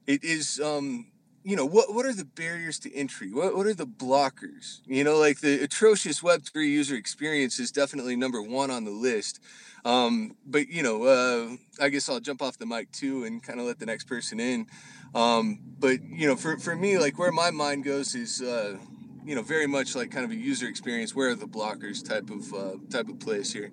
it 0.07 0.23
is 0.23 0.61
um, 0.61 1.07
you 1.45 1.57
know 1.57 1.67
what 1.67 1.95
what 1.95 2.07
are 2.07 2.13
the 2.13 2.25
barriers 2.25 2.79
to 2.81 2.95
entry? 2.95 3.31
What, 3.31 3.55
what 3.55 3.67
are 3.67 3.75
the 3.75 3.87
blockers? 3.87 4.81
You 4.87 5.05
know 5.05 5.19
like 5.19 5.41
the 5.41 5.63
atrocious 5.63 6.21
web3 6.21 6.67
user 6.67 6.97
experience 6.97 7.61
is 7.61 7.71
definitely 7.71 8.17
number 8.17 8.43
one 8.43 8.71
on 8.71 8.85
the 8.85 8.91
list. 8.91 9.41
Um, 9.85 10.37
but 10.47 10.69
you 10.69 10.83
know 10.83 11.05
uh, 11.05 11.57
i 11.79 11.91
guess 11.91 12.09
i'll 12.09 12.19
jump 12.19 12.41
off 12.41 12.57
the 12.57 12.65
mic 12.65 12.91
too 12.91 13.25
and 13.25 13.43
kind 13.43 13.61
of 13.61 13.67
let 13.67 13.79
the 13.79 13.87
next 13.87 14.05
person 14.05 14.41
in. 14.41 14.67
Um, 15.15 15.61
but 15.79 16.03
you 16.03 16.27
know 16.27 16.35
for, 16.35 16.57
for 16.57 16.75
me 16.75 16.99
like 16.99 17.19
where 17.19 17.31
my 17.31 17.51
mind 17.51 17.85
goes 17.85 18.15
is 18.15 18.41
uh, 18.41 18.79
you 19.25 19.35
know 19.35 19.43
very 19.43 19.67
much 19.67 19.95
like 19.95 20.11
kind 20.11 20.25
of 20.25 20.31
a 20.31 20.37
user 20.37 20.67
experience. 20.67 21.15
Where 21.15 21.29
are 21.29 21.35
the 21.35 21.47
blockers 21.47 22.03
type 22.03 22.31
of 22.31 22.55
uh, 22.55 22.79
type 22.91 23.09
of 23.11 23.21
place 23.21 23.53
here 23.53 23.71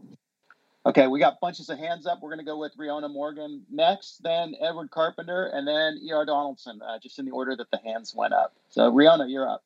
Okay, 0.83 1.05
we 1.05 1.19
got 1.19 1.39
bunches 1.39 1.69
of 1.69 1.77
hands 1.77 2.07
up. 2.07 2.19
We're 2.21 2.29
going 2.29 2.39
to 2.39 2.45
go 2.45 2.57
with 2.57 2.75
Riona 2.75 3.11
Morgan 3.11 3.63
next, 3.69 4.23
then 4.23 4.55
Edward 4.59 4.89
Carpenter, 4.89 5.45
and 5.53 5.67
then 5.67 5.99
E.R. 6.03 6.25
Donaldson, 6.25 6.81
uh, 6.81 6.97
just 6.97 7.19
in 7.19 7.25
the 7.25 7.31
order 7.31 7.55
that 7.55 7.69
the 7.69 7.77
hands 7.85 8.15
went 8.15 8.33
up. 8.33 8.55
So, 8.69 8.91
Riona, 8.91 9.29
you're 9.29 9.47
up. 9.47 9.63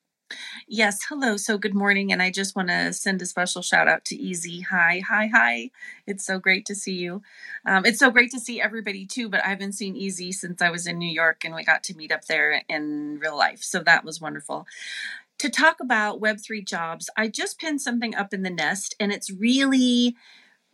Yes, 0.68 1.06
hello. 1.08 1.38
So, 1.38 1.58
good 1.58 1.74
morning. 1.74 2.12
And 2.12 2.22
I 2.22 2.32
just 2.32 2.54
want 2.54 2.68
to 2.68 2.92
send 2.92 3.22
a 3.22 3.26
special 3.26 3.62
shout 3.62 3.88
out 3.88 4.04
to 4.06 4.16
Easy. 4.18 4.62
Hi, 4.62 5.04
hi, 5.08 5.30
hi. 5.34 5.72
It's 6.06 6.26
so 6.26 6.38
great 6.38 6.66
to 6.66 6.76
see 6.76 6.96
you. 6.96 7.22
Um, 7.66 7.86
it's 7.86 8.00
so 8.00 8.10
great 8.10 8.32
to 8.32 8.40
see 8.40 8.60
everybody 8.60 9.06
too, 9.06 9.30
but 9.30 9.42
I 9.46 9.50
haven't 9.50 9.74
seen 9.74 9.96
Easy 9.96 10.34
since 10.34 10.62
I 10.62 10.70
was 10.70 10.86
in 10.86 10.98
New 10.98 11.12
York 11.12 11.46
and 11.46 11.56
we 11.56 11.64
got 11.64 11.84
to 11.86 11.96
meet 11.96 12.12
up 12.12 12.26
there 12.26 12.64
in 12.68 13.20
real 13.22 13.38
life. 13.38 13.64
So, 13.64 13.80
that 13.84 14.04
was 14.04 14.20
wonderful 14.20 14.68
to 15.38 15.50
talk 15.50 15.82
about 15.82 16.22
Web3 16.22 16.66
jobs, 16.66 17.10
I 17.18 17.28
just 17.28 17.60
pinned 17.60 17.82
something 17.82 18.16
up 18.16 18.34
in 18.34 18.44
the 18.44 18.50
nest, 18.50 18.96
and 19.02 19.12
it's 19.12 19.30
really 19.30 20.16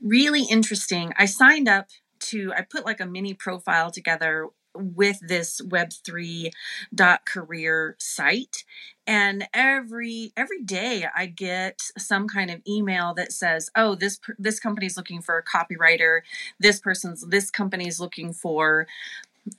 really 0.02 0.44
interesting. 0.44 1.14
I 1.18 1.26
signed 1.26 1.68
up 1.68 1.88
to, 2.22 2.54
I 2.56 2.62
put 2.62 2.86
like 2.86 3.00
a 3.00 3.06
mini 3.06 3.34
profile 3.34 3.92
together 3.92 4.48
with 4.74 5.20
this 5.22 5.62
web3 5.62 6.52
dot 6.96 7.26
career 7.26 7.96
site 8.00 8.64
and 9.06 9.46
every 9.54 10.32
every 10.38 10.62
day 10.64 11.06
i 11.14 11.26
get 11.26 11.82
some 11.98 12.28
kind 12.28 12.50
of 12.50 12.62
email 12.66 13.14
that 13.14 13.34
says 13.34 13.70
oh 13.76 13.96
this 13.96 14.20
this 14.40 14.60
company's 14.60 14.96
looking 14.96 15.22
for 15.22 15.38
a 15.38 15.44
copywriter. 15.44 16.22
This 16.60 16.80
person's 16.80 17.26
this 17.28 17.52
company's 17.52 18.00
looking 18.00 18.34
for 18.34 18.88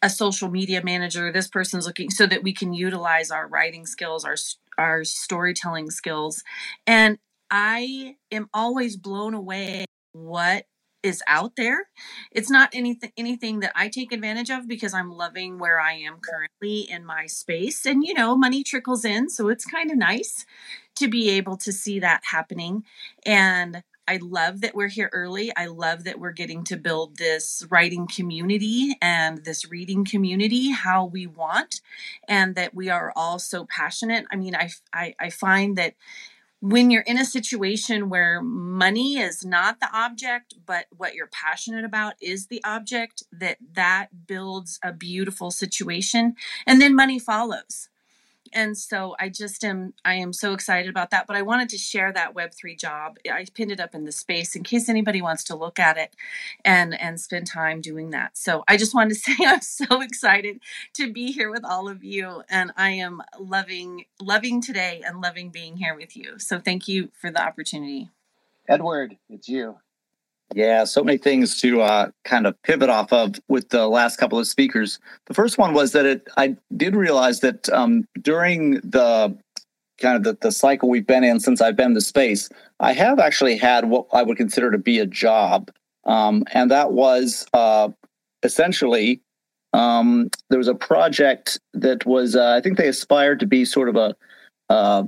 a 0.01 0.09
social 0.09 0.49
media 0.49 0.83
manager. 0.85 1.33
This 1.33 1.49
person's 1.49 1.87
looking 1.87 2.11
so 2.11 2.27
that 2.27 2.43
we 2.43 2.53
can 2.53 2.73
utilize 2.73 3.31
our 3.31 3.49
writing 3.49 3.87
skills 3.87 4.25
our 4.25 4.37
our 4.79 5.05
storytelling 5.05 5.91
skills. 5.91 6.43
And 6.87 7.19
i 7.51 8.17
am 8.31 8.49
always 8.55 8.97
blown 8.97 9.35
away 9.35 9.85
what 10.13 10.67
is 11.03 11.23
out 11.27 11.57
there. 11.57 11.89
It's 12.31 12.51
not 12.51 12.71
anything 12.73 13.13
anything 13.17 13.61
that 13.61 13.73
I 13.75 13.89
take 13.89 14.13
advantage 14.13 14.51
of 14.51 14.69
because 14.69 14.95
I'm 14.95 15.11
loving 15.11 15.59
where 15.59 15.81
I 15.81 15.95
am 15.95 16.19
currently 16.21 16.89
in 16.89 17.05
my 17.05 17.27
space 17.27 17.85
and 17.85 18.05
you 18.05 18.15
know 18.15 18.37
money 18.37 18.63
trickles 18.63 19.05
in 19.05 19.29
so 19.29 19.49
it's 19.49 19.65
kind 19.65 19.91
of 19.91 19.97
nice 19.97 20.47
to 20.97 21.09
be 21.09 21.31
able 21.31 21.57
to 21.57 21.73
see 21.73 21.99
that 21.99 22.23
happening 22.31 22.85
and 23.27 23.83
I 24.09 24.19
love 24.21 24.63
that 24.63 24.75
we're 24.75 24.89
here 24.89 25.09
early. 25.13 25.53
I 25.57 25.67
love 25.67 26.05
that 26.05 26.19
we're 26.19 26.33
getting 26.33 26.65
to 26.65 26.77
build 26.77 27.19
this 27.19 27.65
writing 27.71 28.09
community 28.09 28.97
and 29.01 29.45
this 29.45 29.71
reading 29.71 30.05
community 30.05 30.73
how 30.73 31.05
we 31.05 31.27
want, 31.27 31.81
and 32.27 32.57
that 32.57 32.75
we 32.75 32.91
are 32.91 33.13
all 33.15 33.39
so 33.39 33.65
passionate. 33.65 34.27
I 34.33 34.37
mean, 34.37 34.57
I, 34.57 34.71
I, 34.93 35.15
I 35.21 35.31
find 35.31 35.79
that 35.79 35.95
when 36.63 36.93
you're 36.93 37.03
in 37.03 37.19
a 37.19 37.25
situation 37.25 38.09
where 38.09 38.41
money 38.41 39.19
is 39.19 39.45
not 39.45 39.81
the 39.81 39.89
object 39.93 40.55
but 40.65 40.87
what 40.97 41.13
you're 41.13 41.27
passionate 41.27 41.85
about 41.85 42.15
is 42.21 42.47
the 42.47 42.63
object 42.65 43.25
that 43.33 43.59
that 43.75 44.07
builds 44.29 44.79
a 44.83 44.93
beautiful 44.93 45.51
situation 45.51 46.37
and 46.65 46.81
then 46.81 46.95
money 46.95 47.19
follows 47.19 47.89
and 48.53 48.77
so 48.77 49.15
I 49.19 49.29
just 49.29 49.65
am 49.65 49.95
I 50.05 50.15
am 50.15 50.33
so 50.33 50.53
excited 50.53 50.91
about 50.91 51.11
that. 51.11 51.27
But 51.27 51.37
I 51.37 51.43
wanted 51.43 51.69
to 51.71 51.79
share 51.79 52.13
that 52.13 52.35
Web 52.35 52.53
three 52.53 52.77
job. 52.77 53.17
I 53.31 53.47
pinned 53.55 53.71
it 53.71 53.81
up 53.81 53.95
in 53.95 54.05
the 54.05 54.13
space 54.13 54.55
in 54.55 54.63
case 54.63 54.89
anybody 54.89 55.23
wants 55.23 55.45
to 55.45 55.57
look 55.57 55.79
at 55.79 55.97
it 55.97 56.15
and 56.65 56.99
and 57.01 57.21
spend 57.21 57.47
time 57.47 57.81
doing 57.81 58.11
that. 58.11 58.37
So 58.37 58.65
I 58.69 58.77
just 58.77 58.95
wanted 58.95 59.15
to 59.15 59.21
say 59.21 59.37
I'm 59.47 59.61
so 59.61 60.01
excited 60.01 60.61
to 60.95 61.13
be 61.13 61.33
here 61.33 61.51
with 61.51 61.65
all 61.65 61.89
of 61.89 62.05
you, 62.05 62.43
and 62.49 62.73
I 62.77 62.91
am 62.91 63.23
loving 63.39 64.05
loving 64.21 64.61
today 64.61 65.03
and 65.05 65.21
loving 65.21 65.51
being 65.51 65.77
here 65.77 65.95
with 65.97 66.17
you. 66.17 66.39
So 66.39 66.59
thank 66.59 66.89
you 66.89 67.11
for 67.21 67.31
the 67.31 67.43
opportunity. 67.43 68.11
Edward, 68.69 69.17
it's 69.29 69.49
you. 69.49 69.77
Yeah, 70.55 70.85
so 70.85 71.03
many 71.03 71.19
things 71.19 71.61
to 71.61 71.81
uh, 71.81 72.11
kind 72.25 72.47
of 72.47 72.61
pivot 72.63 72.91
off 72.91 73.13
of 73.13 73.37
with 73.49 73.71
the 73.71 73.89
last 73.89 74.17
couple 74.17 74.39
of 74.39 74.47
speakers. 74.47 74.99
The 75.27 75.35
first 75.35 75.57
one 75.57 75.73
was 75.73 75.93
that 75.93 76.05
it, 76.05 76.29
I 76.37 76.57
did 76.77 76.95
realize 76.95 77.41
that 77.41 77.69
um, 77.71 78.07
during 78.21 78.75
the 78.81 79.37
kind 79.99 80.17
of 80.17 80.25
the, 80.25 80.37
the 80.41 80.53
cycle 80.53 80.91
we've 80.91 81.07
been 81.07 81.25
in 81.25 81.41
since 81.41 81.61
I've 81.61 81.77
been 81.77 81.89
in 81.89 81.95
the 81.95 82.01
space, 82.01 82.51
I 82.81 82.93
have 82.93 83.19
actually 83.19 83.57
had 83.57 83.87
what 83.87 84.07
I 84.13 84.23
would 84.23 84.37
consider 84.37 84.71
to 84.71 84.79
be 84.79 84.99
a 84.99 85.07
job. 85.07 85.71
Um, 86.05 86.45
and 86.53 86.71
that 86.71 86.93
was 86.93 87.47
uh, 87.55 87.89
essentially 88.43 89.23
um, 89.73 90.29
there 90.51 90.59
was 90.59 90.69
a 90.69 90.75
project 90.75 91.59
that 91.73 92.05
was, 92.05 92.37
uh, 92.37 92.51
I 92.51 92.61
think 92.61 92.77
they 92.77 92.89
aspired 92.89 93.41
to 93.41 93.47
be 93.47 93.65
sort 93.65 93.89
of 93.89 93.97
a, 93.97 94.15
uh, 94.69 95.05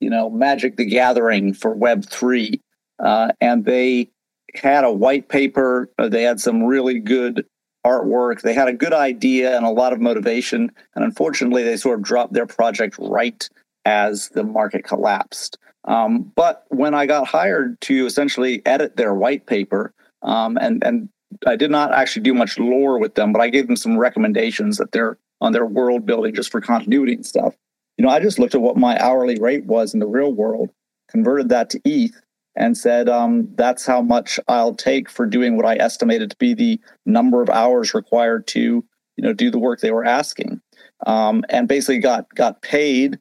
you 0.00 0.10
know, 0.10 0.28
Magic 0.28 0.76
the 0.76 0.84
Gathering 0.84 1.54
for 1.54 1.76
Web3. 1.76 2.58
Uh, 2.98 3.32
and 3.40 3.64
they 3.64 4.08
had 4.54 4.84
a 4.84 4.92
white 4.92 5.28
paper. 5.28 5.90
Uh, 5.98 6.08
they 6.08 6.22
had 6.22 6.40
some 6.40 6.64
really 6.64 6.98
good 6.98 7.46
artwork. 7.86 8.42
They 8.42 8.54
had 8.54 8.68
a 8.68 8.72
good 8.72 8.92
idea 8.92 9.56
and 9.56 9.66
a 9.66 9.70
lot 9.70 9.92
of 9.92 10.00
motivation. 10.00 10.70
And 10.94 11.04
unfortunately, 11.04 11.62
they 11.62 11.76
sort 11.76 11.98
of 11.98 12.04
dropped 12.04 12.32
their 12.32 12.46
project 12.46 12.96
right 12.98 13.48
as 13.84 14.28
the 14.30 14.44
market 14.44 14.84
collapsed. 14.84 15.58
Um, 15.84 16.32
but 16.36 16.64
when 16.68 16.94
I 16.94 17.06
got 17.06 17.26
hired 17.26 17.80
to 17.82 18.06
essentially 18.06 18.64
edit 18.64 18.96
their 18.96 19.14
white 19.14 19.46
paper, 19.46 19.92
um, 20.22 20.56
and 20.60 20.82
and 20.84 21.08
I 21.46 21.56
did 21.56 21.70
not 21.70 21.92
actually 21.92 22.22
do 22.22 22.34
much 22.34 22.58
lore 22.58 22.98
with 22.98 23.16
them, 23.16 23.32
but 23.32 23.42
I 23.42 23.48
gave 23.48 23.66
them 23.66 23.76
some 23.76 23.98
recommendations 23.98 24.78
that 24.78 24.92
they're 24.92 25.18
on 25.40 25.52
their 25.52 25.66
world 25.66 26.06
building 26.06 26.34
just 26.34 26.52
for 26.52 26.60
continuity 26.60 27.14
and 27.14 27.26
stuff. 27.26 27.54
You 27.98 28.04
know, 28.04 28.10
I 28.10 28.20
just 28.20 28.38
looked 28.38 28.54
at 28.54 28.60
what 28.60 28.76
my 28.76 28.96
hourly 29.02 29.38
rate 29.40 29.64
was 29.64 29.92
in 29.92 30.00
the 30.00 30.06
real 30.06 30.32
world, 30.32 30.70
converted 31.10 31.48
that 31.48 31.70
to 31.70 31.80
ETH, 31.84 32.21
and 32.54 32.76
said, 32.76 33.08
um, 33.08 33.48
that's 33.54 33.86
how 33.86 34.02
much 34.02 34.38
I'll 34.48 34.74
take 34.74 35.08
for 35.08 35.26
doing 35.26 35.56
what 35.56 35.66
I 35.66 35.76
estimated 35.76 36.30
to 36.30 36.36
be 36.36 36.54
the 36.54 36.80
number 37.06 37.42
of 37.42 37.48
hours 37.48 37.94
required 37.94 38.46
to, 38.48 38.60
you 38.60 39.24
know, 39.24 39.32
do 39.32 39.50
the 39.50 39.58
work 39.58 39.80
they 39.80 39.90
were 39.90 40.04
asking. 40.04 40.60
Um, 41.06 41.44
and 41.48 41.66
basically 41.66 41.98
got 41.98 42.32
got 42.34 42.62
paid 42.62 43.18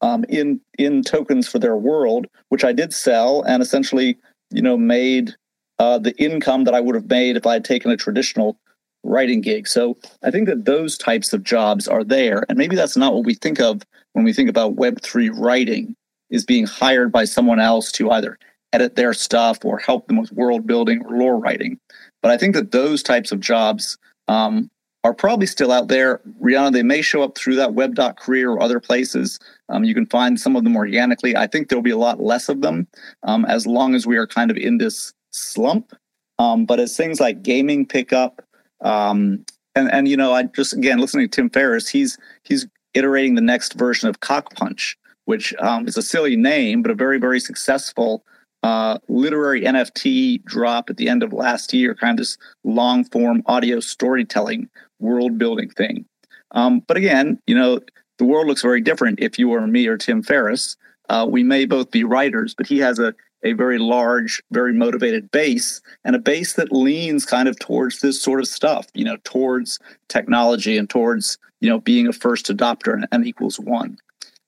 um, 0.00 0.24
in 0.28 0.60
in 0.78 1.02
tokens 1.02 1.48
for 1.48 1.58
their 1.58 1.76
world, 1.76 2.26
which 2.48 2.64
I 2.64 2.72
did 2.72 2.92
sell 2.92 3.42
and 3.42 3.62
essentially, 3.62 4.18
you 4.50 4.60
know, 4.60 4.76
made 4.76 5.34
uh, 5.78 5.98
the 5.98 6.14
income 6.22 6.64
that 6.64 6.74
I 6.74 6.80
would 6.80 6.94
have 6.94 7.08
made 7.08 7.36
if 7.36 7.46
I 7.46 7.54
had 7.54 7.64
taken 7.64 7.90
a 7.90 7.96
traditional 7.96 8.58
writing 9.02 9.40
gig. 9.40 9.66
So 9.66 9.96
I 10.22 10.30
think 10.30 10.48
that 10.48 10.64
those 10.64 10.98
types 10.98 11.32
of 11.32 11.42
jobs 11.42 11.88
are 11.88 12.04
there, 12.04 12.44
and 12.48 12.58
maybe 12.58 12.76
that's 12.76 12.96
not 12.96 13.14
what 13.14 13.24
we 13.24 13.34
think 13.34 13.60
of 13.60 13.82
when 14.12 14.24
we 14.24 14.32
think 14.32 14.50
about 14.50 14.76
Web 14.76 15.00
three 15.00 15.30
writing 15.30 15.96
is 16.30 16.44
being 16.44 16.66
hired 16.66 17.12
by 17.12 17.24
someone 17.24 17.60
else 17.60 17.92
to 17.92 18.10
either 18.10 18.38
edit 18.74 18.96
their 18.96 19.14
stuff 19.14 19.64
or 19.64 19.78
help 19.78 20.08
them 20.08 20.20
with 20.20 20.32
world 20.32 20.66
building 20.66 21.02
or 21.04 21.16
lore 21.16 21.38
writing. 21.38 21.78
But 22.20 22.32
I 22.32 22.36
think 22.36 22.54
that 22.54 22.72
those 22.72 23.02
types 23.02 23.30
of 23.30 23.38
jobs 23.40 23.96
um, 24.28 24.70
are 25.04 25.14
probably 25.14 25.46
still 25.46 25.70
out 25.70 25.88
there. 25.88 26.20
Rihanna, 26.42 26.72
they 26.72 26.82
may 26.82 27.02
show 27.02 27.22
up 27.22 27.36
through 27.36 27.56
that 27.56 27.74
web.career 27.74 28.50
or 28.50 28.62
other 28.62 28.80
places. 28.80 29.38
Um, 29.68 29.84
you 29.84 29.94
can 29.94 30.06
find 30.06 30.40
some 30.40 30.56
of 30.56 30.64
them 30.64 30.76
organically. 30.76 31.36
I 31.36 31.46
think 31.46 31.68
there'll 31.68 31.82
be 31.82 31.90
a 31.90 31.96
lot 31.98 32.20
less 32.20 32.48
of 32.48 32.62
them 32.62 32.88
um, 33.22 33.44
as 33.44 33.66
long 33.66 33.94
as 33.94 34.06
we 34.06 34.16
are 34.16 34.26
kind 34.26 34.50
of 34.50 34.56
in 34.56 34.78
this 34.78 35.12
slump. 35.30 35.92
Um, 36.38 36.64
but 36.66 36.80
as 36.80 36.96
things 36.96 37.20
like 37.20 37.42
gaming 37.42 37.86
pick 37.86 38.12
up, 38.12 38.42
um, 38.80 39.44
and 39.76 39.92
and 39.92 40.08
you 40.08 40.16
know, 40.16 40.32
I 40.32 40.44
just 40.44 40.72
again 40.72 40.98
listening 40.98 41.28
to 41.28 41.36
Tim 41.36 41.50
Ferriss, 41.50 41.88
he's 41.88 42.18
he's 42.42 42.66
iterating 42.92 43.34
the 43.34 43.40
next 43.40 43.74
version 43.74 44.08
of 44.08 44.20
Cockpunch, 44.20 44.96
which 45.26 45.54
um, 45.60 45.86
is 45.86 45.96
a 45.96 46.02
silly 46.02 46.34
name, 46.34 46.82
but 46.82 46.90
a 46.90 46.94
very 46.94 47.18
very 47.18 47.38
successful 47.38 48.24
uh, 48.64 48.96
literary 49.08 49.60
NFT 49.60 50.42
drop 50.44 50.88
at 50.88 50.96
the 50.96 51.10
end 51.10 51.22
of 51.22 51.34
last 51.34 51.74
year, 51.74 51.94
kind 51.94 52.12
of 52.12 52.16
this 52.16 52.38
long 52.64 53.04
form 53.04 53.42
audio 53.44 53.78
storytelling 53.78 54.70
world 54.98 55.36
building 55.36 55.68
thing. 55.68 56.06
Um, 56.52 56.80
but 56.88 56.96
again, 56.96 57.38
you 57.46 57.54
know, 57.54 57.80
the 58.16 58.24
world 58.24 58.46
looks 58.46 58.62
very 58.62 58.80
different 58.80 59.20
if 59.20 59.38
you 59.38 59.52
are 59.52 59.66
me 59.66 59.86
or 59.86 59.98
Tim 59.98 60.22
Ferriss. 60.22 60.78
Uh, 61.10 61.26
we 61.28 61.42
may 61.42 61.66
both 61.66 61.90
be 61.90 62.04
writers, 62.04 62.54
but 62.54 62.66
he 62.66 62.78
has 62.78 62.98
a, 62.98 63.14
a 63.42 63.52
very 63.52 63.76
large, 63.76 64.42
very 64.50 64.72
motivated 64.72 65.30
base 65.30 65.82
and 66.02 66.16
a 66.16 66.18
base 66.18 66.54
that 66.54 66.72
leans 66.72 67.26
kind 67.26 67.48
of 67.48 67.58
towards 67.58 68.00
this 68.00 68.22
sort 68.22 68.40
of 68.40 68.48
stuff, 68.48 68.86
you 68.94 69.04
know, 69.04 69.18
towards 69.24 69.78
technology 70.08 70.78
and 70.78 70.88
towards, 70.88 71.36
you 71.60 71.68
know, 71.68 71.80
being 71.80 72.06
a 72.06 72.14
first 72.14 72.46
adopter 72.46 72.94
and 72.94 73.06
n 73.12 73.26
equals 73.26 73.60
one. 73.60 73.98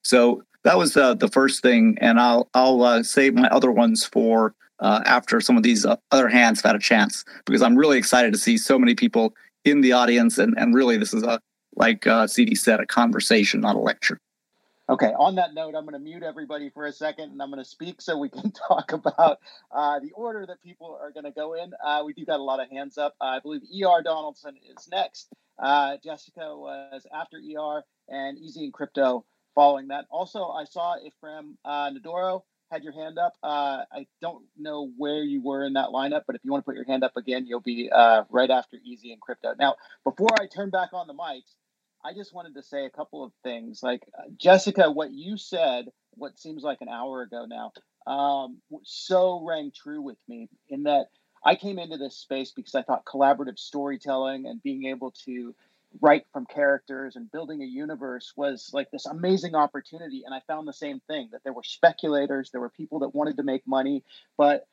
So 0.04 0.42
that 0.66 0.76
was 0.76 0.96
uh, 0.96 1.14
the 1.14 1.28
first 1.28 1.62
thing, 1.62 1.96
and 2.00 2.18
I'll 2.18 2.50
I'll 2.52 2.82
uh, 2.82 3.02
save 3.04 3.34
my 3.34 3.46
other 3.48 3.70
ones 3.70 4.04
for 4.04 4.52
uh, 4.80 5.00
after 5.06 5.40
some 5.40 5.56
of 5.56 5.62
these 5.62 5.86
uh, 5.86 5.96
other 6.10 6.28
hands 6.28 6.60
have 6.60 6.70
had 6.70 6.76
a 6.76 6.80
chance 6.80 7.24
because 7.44 7.62
I'm 7.62 7.76
really 7.76 7.98
excited 7.98 8.32
to 8.32 8.38
see 8.38 8.58
so 8.58 8.76
many 8.76 8.96
people 8.96 9.32
in 9.64 9.80
the 9.80 9.92
audience, 9.92 10.38
and 10.38 10.58
and 10.58 10.74
really 10.74 10.96
this 10.96 11.14
is 11.14 11.22
a 11.22 11.40
like 11.76 12.04
uh, 12.08 12.26
CD 12.26 12.56
said, 12.56 12.80
a 12.80 12.86
conversation, 12.86 13.60
not 13.60 13.76
a 13.76 13.78
lecture. 13.78 14.18
Okay, 14.88 15.12
on 15.18 15.36
that 15.36 15.54
note, 15.54 15.76
I'm 15.76 15.84
going 15.84 15.92
to 15.92 16.00
mute 16.00 16.24
everybody 16.24 16.70
for 16.70 16.86
a 16.86 16.92
second 16.92 17.32
and 17.32 17.42
I'm 17.42 17.50
going 17.50 17.62
to 17.62 17.68
speak 17.68 18.00
so 18.00 18.16
we 18.16 18.28
can 18.28 18.52
talk 18.68 18.92
about 18.92 19.38
uh, 19.70 19.98
the 20.00 20.12
order 20.12 20.46
that 20.46 20.62
people 20.62 20.96
are 21.00 21.10
going 21.10 21.24
to 21.24 21.32
go 21.32 21.54
in. 21.54 21.72
We 22.04 22.12
do 22.12 22.24
got 22.24 22.40
a 22.40 22.42
lot 22.42 22.60
of 22.60 22.70
hands 22.70 22.96
up. 22.96 23.14
I 23.20 23.40
believe 23.40 23.62
ER 23.62 24.02
Donaldson 24.02 24.54
is 24.70 24.88
next. 24.90 25.28
Jessica 26.02 26.56
was 26.56 27.04
after 27.12 27.36
ER 27.36 27.82
and 28.08 28.38
Easy 28.38 28.64
and 28.64 28.72
Crypto 28.72 29.24
following 29.56 29.88
that. 29.90 30.06
Also, 30.12 30.46
I 30.48 30.66
saw 30.66 30.96
Ephraim 31.04 31.58
uh, 31.66 31.92
Nadoro 31.92 32.42
had 32.72 32.84
your 32.84 32.94
hand 32.94 33.18
up. 33.18 33.34
Uh, 33.44 33.84
I 33.92 34.08
don't 34.22 34.44
know 34.58 34.90
where 34.98 35.24
you 35.24 35.42
were 35.42 35.64
in 35.66 35.74
that 35.74 35.90
lineup, 35.90 36.22
but 36.28 36.36
if 36.36 36.42
you 36.44 36.52
want 36.52 36.64
to 36.64 36.66
put 36.66 36.76
your 36.76 36.86
hand 36.86 37.04
up 37.04 37.16
again, 37.18 37.46
you'll 37.48 37.60
be 37.62 37.90
uh, 37.92 38.24
right 38.30 38.50
after 38.50 38.78
Easy 38.84 39.12
and 39.12 39.22
Crypto. 39.22 39.54
Now, 39.60 39.76
before 40.04 40.30
I 40.40 40.48
turn 40.48 40.70
back 40.70 40.90
on 40.94 41.08
the 41.08 41.14
mics, 41.14 41.54
I 42.04 42.14
just 42.14 42.34
wanted 42.34 42.56
to 42.56 42.64
say 42.64 42.86
a 42.86 42.90
couple 42.90 43.24
of 43.24 43.32
things. 43.44 43.82
Like 43.84 44.04
uh, 44.18 44.24
Jessica, 44.38 44.92
what 44.92 45.12
you 45.12 45.38
said, 45.38 45.86
what 46.12 46.38
seems 46.40 46.64
like 46.64 46.80
an 46.82 46.90
hour 46.90 47.22
ago 47.22 47.46
now, 47.48 47.72
um, 48.12 48.58
so 48.84 49.44
rang 49.46 49.72
true 49.76 50.02
with 50.02 50.18
me 50.28 50.50
in 50.70 50.84
that 50.84 51.06
I 51.44 51.56
came 51.56 51.78
into 51.80 51.98
this 51.98 52.18
space 52.18 52.52
because 52.52 52.76
I 52.76 52.82
thought 52.82 53.06
collaborative 53.06 53.58
storytelling 53.58 54.46
and 54.46 54.62
being 54.62 54.86
able 54.86 55.12
to 55.26 55.54
write 56.00 56.24
from 56.32 56.46
characters 56.46 57.16
and 57.16 57.30
building 57.30 57.62
a 57.62 57.66
universe 57.66 58.32
was 58.36 58.70
like 58.72 58.90
this 58.90 59.06
amazing 59.06 59.54
opportunity 59.54 60.22
and 60.24 60.34
i 60.34 60.40
found 60.46 60.66
the 60.66 60.72
same 60.72 61.00
thing 61.06 61.28
that 61.32 61.42
there 61.44 61.52
were 61.52 61.62
speculators 61.62 62.50
there 62.50 62.60
were 62.60 62.70
people 62.70 63.00
that 63.00 63.14
wanted 63.14 63.36
to 63.36 63.42
make 63.42 63.66
money 63.66 64.02
but 64.36 64.66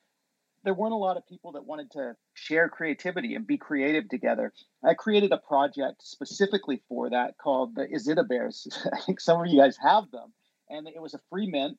there 0.63 0.73
weren't 0.73 0.93
a 0.93 0.97
lot 0.97 1.17
of 1.17 1.27
people 1.27 1.53
that 1.53 1.65
wanted 1.65 1.91
to 1.91 2.15
share 2.33 2.69
creativity 2.69 3.35
and 3.35 3.45
be 3.45 3.57
creative 3.57 4.07
together. 4.07 4.53
I 4.83 4.93
created 4.93 5.33
a 5.33 5.37
project 5.37 6.01
specifically 6.01 6.81
for 6.87 7.09
that 7.09 7.37
called 7.37 7.75
the 7.75 7.85
Izida 7.85 8.27
Bears 8.27 8.67
i 8.93 8.99
think 9.01 9.19
some 9.19 9.41
of 9.41 9.47
you 9.47 9.59
guys 9.59 9.77
have 9.77 10.09
them 10.11 10.33
and 10.69 10.87
it 10.87 11.01
was 11.01 11.13
a 11.13 11.19
free 11.29 11.47
mint 11.47 11.77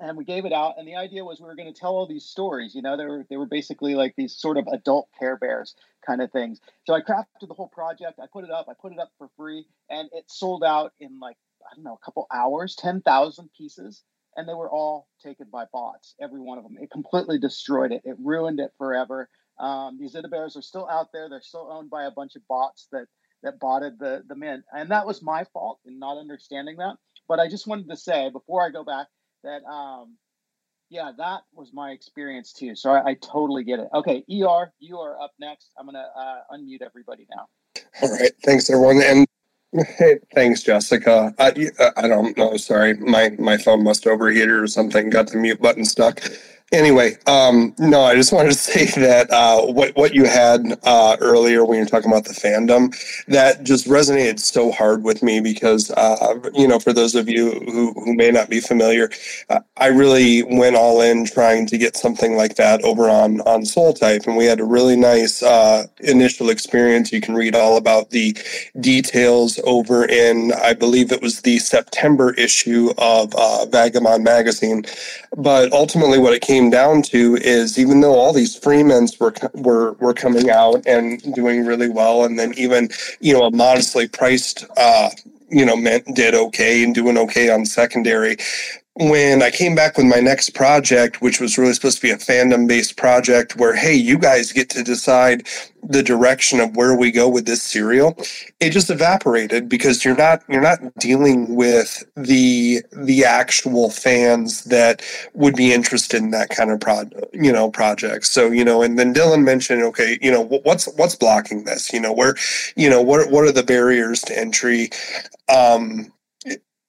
and 0.00 0.16
we 0.16 0.24
gave 0.24 0.46
it 0.46 0.52
out 0.52 0.74
and 0.78 0.88
the 0.88 0.96
idea 0.96 1.24
was 1.24 1.40
we 1.40 1.46
were 1.46 1.54
going 1.54 1.72
to 1.72 1.78
tell 1.78 1.94
all 1.94 2.06
these 2.06 2.24
stories 2.24 2.74
you 2.74 2.82
know 2.82 2.96
they 2.96 3.04
were 3.04 3.24
they 3.28 3.36
were 3.36 3.46
basically 3.46 3.94
like 3.94 4.14
these 4.16 4.34
sort 4.34 4.56
of 4.56 4.66
adult 4.72 5.08
care 5.18 5.36
bears 5.36 5.74
kind 6.04 6.22
of 6.22 6.32
things. 6.32 6.60
So 6.86 6.94
i 6.94 7.00
crafted 7.00 7.46
the 7.46 7.54
whole 7.54 7.68
project 7.68 8.18
i 8.20 8.26
put 8.32 8.44
it 8.44 8.50
up 8.50 8.66
i 8.68 8.72
put 8.80 8.92
it 8.92 8.98
up 8.98 9.10
for 9.18 9.28
free 9.36 9.66
and 9.88 10.08
it 10.12 10.24
sold 10.28 10.64
out 10.64 10.92
in 10.98 11.20
like 11.20 11.36
i 11.70 11.74
don't 11.74 11.84
know 11.84 11.98
a 12.00 12.04
couple 12.04 12.26
hours 12.32 12.74
10,000 12.76 13.50
pieces 13.56 14.02
and 14.36 14.48
they 14.48 14.54
were 14.54 14.70
all 14.70 15.06
taken 15.22 15.46
by 15.52 15.64
bots 15.72 16.14
every 16.20 16.40
one 16.40 16.58
of 16.58 16.64
them 16.64 16.76
it 16.80 16.90
completely 16.90 17.38
destroyed 17.38 17.92
it 17.92 18.02
it 18.04 18.16
ruined 18.18 18.60
it 18.60 18.72
forever. 18.78 19.28
Um, 19.58 19.98
these 20.00 20.14
Izida 20.14 20.30
bears 20.30 20.56
are 20.56 20.62
still 20.62 20.88
out 20.88 21.08
there 21.12 21.28
they're 21.28 21.42
still 21.42 21.68
owned 21.70 21.90
by 21.90 22.04
a 22.04 22.10
bunch 22.10 22.34
of 22.34 22.46
bots 22.48 22.88
that 22.92 23.06
that 23.42 23.60
botted 23.60 23.98
the 23.98 24.22
the 24.26 24.34
mint 24.34 24.64
and 24.72 24.90
that 24.90 25.06
was 25.06 25.22
my 25.22 25.44
fault 25.52 25.80
in 25.84 25.98
not 25.98 26.18
understanding 26.18 26.76
that 26.78 26.96
but 27.28 27.38
i 27.38 27.48
just 27.48 27.66
wanted 27.66 27.88
to 27.88 27.96
say 27.96 28.30
before 28.30 28.64
i 28.64 28.70
go 28.70 28.84
back 28.84 29.06
that 29.44 29.64
um 29.64 30.16
yeah 30.88 31.12
that 31.16 31.42
was 31.52 31.70
my 31.72 31.90
experience 31.90 32.52
too. 32.52 32.74
So 32.74 32.90
I, 32.90 33.10
I, 33.10 33.14
totally 33.14 33.64
get 33.64 33.78
it. 33.78 33.88
Okay 33.94 34.24
er 34.42 34.72
you 34.78 34.98
are 34.98 35.20
up 35.20 35.32
next. 35.38 35.70
I'm 35.78 35.86
gonna 35.86 36.08
uh, 36.16 36.38
unmute 36.52 36.82
everybody 36.82 37.26
now. 37.34 37.46
All 38.02 38.10
right. 38.10 38.32
Thanks 38.44 38.70
everyone. 38.70 39.02
And 39.02 39.26
hey 39.98 40.18
thanks 40.34 40.62
jessica. 40.62 41.34
I, 41.38 41.70
I 41.96 42.08
don't 42.08 42.36
know. 42.36 42.56
Sorry. 42.56 42.94
My 42.94 43.30
my 43.38 43.56
phone 43.56 43.84
must 43.84 44.06
overheat 44.06 44.48
or 44.48 44.66
something. 44.66 45.10
Got 45.10 45.28
the 45.28 45.38
mute 45.38 45.60
button 45.60 45.84
stuck 45.84 46.20
anyway, 46.72 47.16
um, 47.26 47.74
no, 47.78 48.02
I 48.02 48.14
just 48.14 48.32
wanted 48.40 48.52
to 48.52 48.58
say 48.58 48.86
that 49.00 49.30
uh, 49.30 49.62
what 49.62 49.94
what 49.96 50.14
you 50.14 50.24
had 50.24 50.78
uh, 50.84 51.16
earlier 51.20 51.64
when 51.64 51.78
you 51.78 51.84
were 51.84 51.90
talking 51.90 52.10
about 52.10 52.24
the 52.24 52.34
fandom 52.34 52.94
that 53.26 53.64
just 53.64 53.86
resonated 53.86 54.38
so 54.38 54.70
hard 54.70 55.02
with 55.04 55.22
me 55.22 55.40
because 55.40 55.90
uh, 55.92 56.34
you 56.54 56.66
know 56.68 56.78
for 56.78 56.92
those 56.92 57.14
of 57.14 57.28
you 57.28 57.52
who 57.66 57.92
who 57.92 58.14
may 58.14 58.30
not 58.30 58.48
be 58.48 58.60
familiar, 58.60 59.10
uh, 59.48 59.60
I 59.76 59.88
really 59.88 60.42
went 60.42 60.76
all 60.76 61.00
in 61.00 61.24
trying 61.26 61.66
to 61.66 61.78
get 61.78 61.96
something 61.96 62.36
like 62.36 62.56
that 62.56 62.82
over 62.82 63.08
on 63.08 63.40
on 63.42 63.64
Soul 63.64 63.92
Type, 63.92 64.26
and 64.26 64.36
we 64.36 64.44
had 64.46 64.60
a 64.60 64.64
really 64.64 64.96
nice 64.96 65.42
uh, 65.42 65.86
initial 66.00 66.50
experience. 66.50 67.12
You 67.12 67.20
can 67.20 67.34
read 67.34 67.54
all 67.54 67.76
about 67.76 68.10
the 68.10 68.36
details 68.78 69.60
over 69.64 70.04
in 70.04 70.52
I 70.52 70.74
believe 70.74 71.12
it 71.12 71.22
was 71.22 71.40
the 71.42 71.58
September 71.58 72.32
issue 72.34 72.92
of 72.98 73.34
uh, 73.34 73.66
Vagobond 73.68 74.22
magazine, 74.22 74.84
but 75.36 75.72
ultimately 75.72 76.18
what 76.18 76.32
it 76.32 76.42
came 76.42 76.59
came 76.60 76.70
down 76.70 77.00
to 77.00 77.36
is 77.36 77.78
even 77.78 78.00
though 78.02 78.14
all 78.14 78.32
these 78.34 78.54
free 78.54 78.82
mints 78.82 79.18
were 79.18 79.34
were 79.54 79.92
were 79.92 80.12
coming 80.12 80.50
out 80.50 80.86
and 80.86 81.34
doing 81.34 81.64
really 81.64 81.88
well, 81.88 82.24
and 82.24 82.38
then 82.38 82.52
even 82.56 82.90
you 83.20 83.32
know 83.32 83.44
a 83.44 83.50
modestly 83.50 84.06
priced 84.06 84.66
uh, 84.76 85.08
you 85.48 85.64
know 85.64 85.74
Mint 85.76 86.04
did 86.14 86.34
okay 86.34 86.84
and 86.84 86.94
doing 86.94 87.16
okay 87.16 87.48
on 87.48 87.64
secondary 87.64 88.36
when 88.94 89.40
I 89.40 89.50
came 89.50 89.74
back 89.74 89.96
with 89.96 90.06
my 90.06 90.18
next 90.18 90.50
project, 90.50 91.22
which 91.22 91.40
was 91.40 91.56
really 91.56 91.72
supposed 91.72 91.96
to 91.98 92.02
be 92.02 92.10
a 92.10 92.16
fandom 92.16 92.66
based 92.66 92.96
project 92.96 93.56
where, 93.56 93.74
hey, 93.74 93.94
you 93.94 94.18
guys 94.18 94.52
get 94.52 94.68
to 94.70 94.82
decide 94.82 95.46
the 95.82 96.02
direction 96.02 96.60
of 96.60 96.76
where 96.76 96.94
we 96.96 97.10
go 97.10 97.28
with 97.28 97.46
this 97.46 97.62
serial, 97.62 98.18
it 98.58 98.70
just 98.70 98.90
evaporated 98.90 99.68
because 99.68 100.04
you're 100.04 100.16
not 100.16 100.42
you're 100.48 100.60
not 100.60 100.80
dealing 100.98 101.54
with 101.54 102.04
the 102.16 102.82
the 102.92 103.24
actual 103.24 103.90
fans 103.90 104.64
that 104.64 105.02
would 105.34 105.54
be 105.54 105.72
interested 105.72 106.18
in 106.18 106.30
that 106.32 106.50
kind 106.50 106.70
of 106.70 106.80
pro 106.80 107.04
you 107.32 107.52
know 107.52 107.70
project. 107.70 108.26
So, 108.26 108.50
you 108.50 108.64
know, 108.64 108.82
and 108.82 108.98
then 108.98 109.14
Dylan 109.14 109.44
mentioned, 109.44 109.82
okay, 109.84 110.18
you 110.20 110.30
know, 110.30 110.42
what's 110.64 110.86
what's 110.96 111.14
blocking 111.14 111.64
this? 111.64 111.92
You 111.92 112.00
know, 112.00 112.12
where, 112.12 112.34
you 112.76 112.90
know, 112.90 113.00
what 113.00 113.30
what 113.30 113.44
are 113.44 113.52
the 113.52 113.62
barriers 113.62 114.20
to 114.22 114.36
entry? 114.38 114.90
Um, 115.48 116.12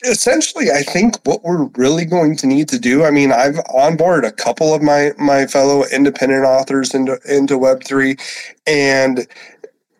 essentially 0.03 0.71
i 0.71 0.81
think 0.81 1.15
what 1.25 1.43
we're 1.43 1.65
really 1.75 2.05
going 2.05 2.35
to 2.35 2.47
need 2.47 2.67
to 2.67 2.79
do 2.79 3.03
i 3.03 3.11
mean 3.11 3.31
i've 3.31 3.55
onboarded 3.75 4.27
a 4.27 4.31
couple 4.31 4.73
of 4.73 4.81
my 4.81 5.11
my 5.17 5.45
fellow 5.45 5.83
independent 5.91 6.43
authors 6.43 6.93
into 6.93 7.19
into 7.29 7.57
web3 7.57 8.19
and 8.67 9.27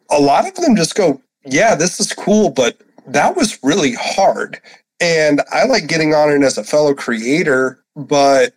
a 0.09 0.19
lot 0.19 0.47
of 0.47 0.55
them 0.55 0.75
just 0.75 0.95
go 0.95 1.21
yeah 1.45 1.75
this 1.75 1.99
is 1.99 2.13
cool 2.13 2.49
but 2.49 2.79
that 3.07 3.35
was 3.35 3.57
really 3.63 3.93
hard. 3.93 4.61
And 4.99 5.41
i 5.51 5.65
like 5.65 5.87
getting 5.87 6.13
on 6.13 6.31
it 6.31 6.43
as 6.43 6.57
a 6.57 6.63
fellow 6.63 6.93
creator 6.93 7.83
but 7.95 8.53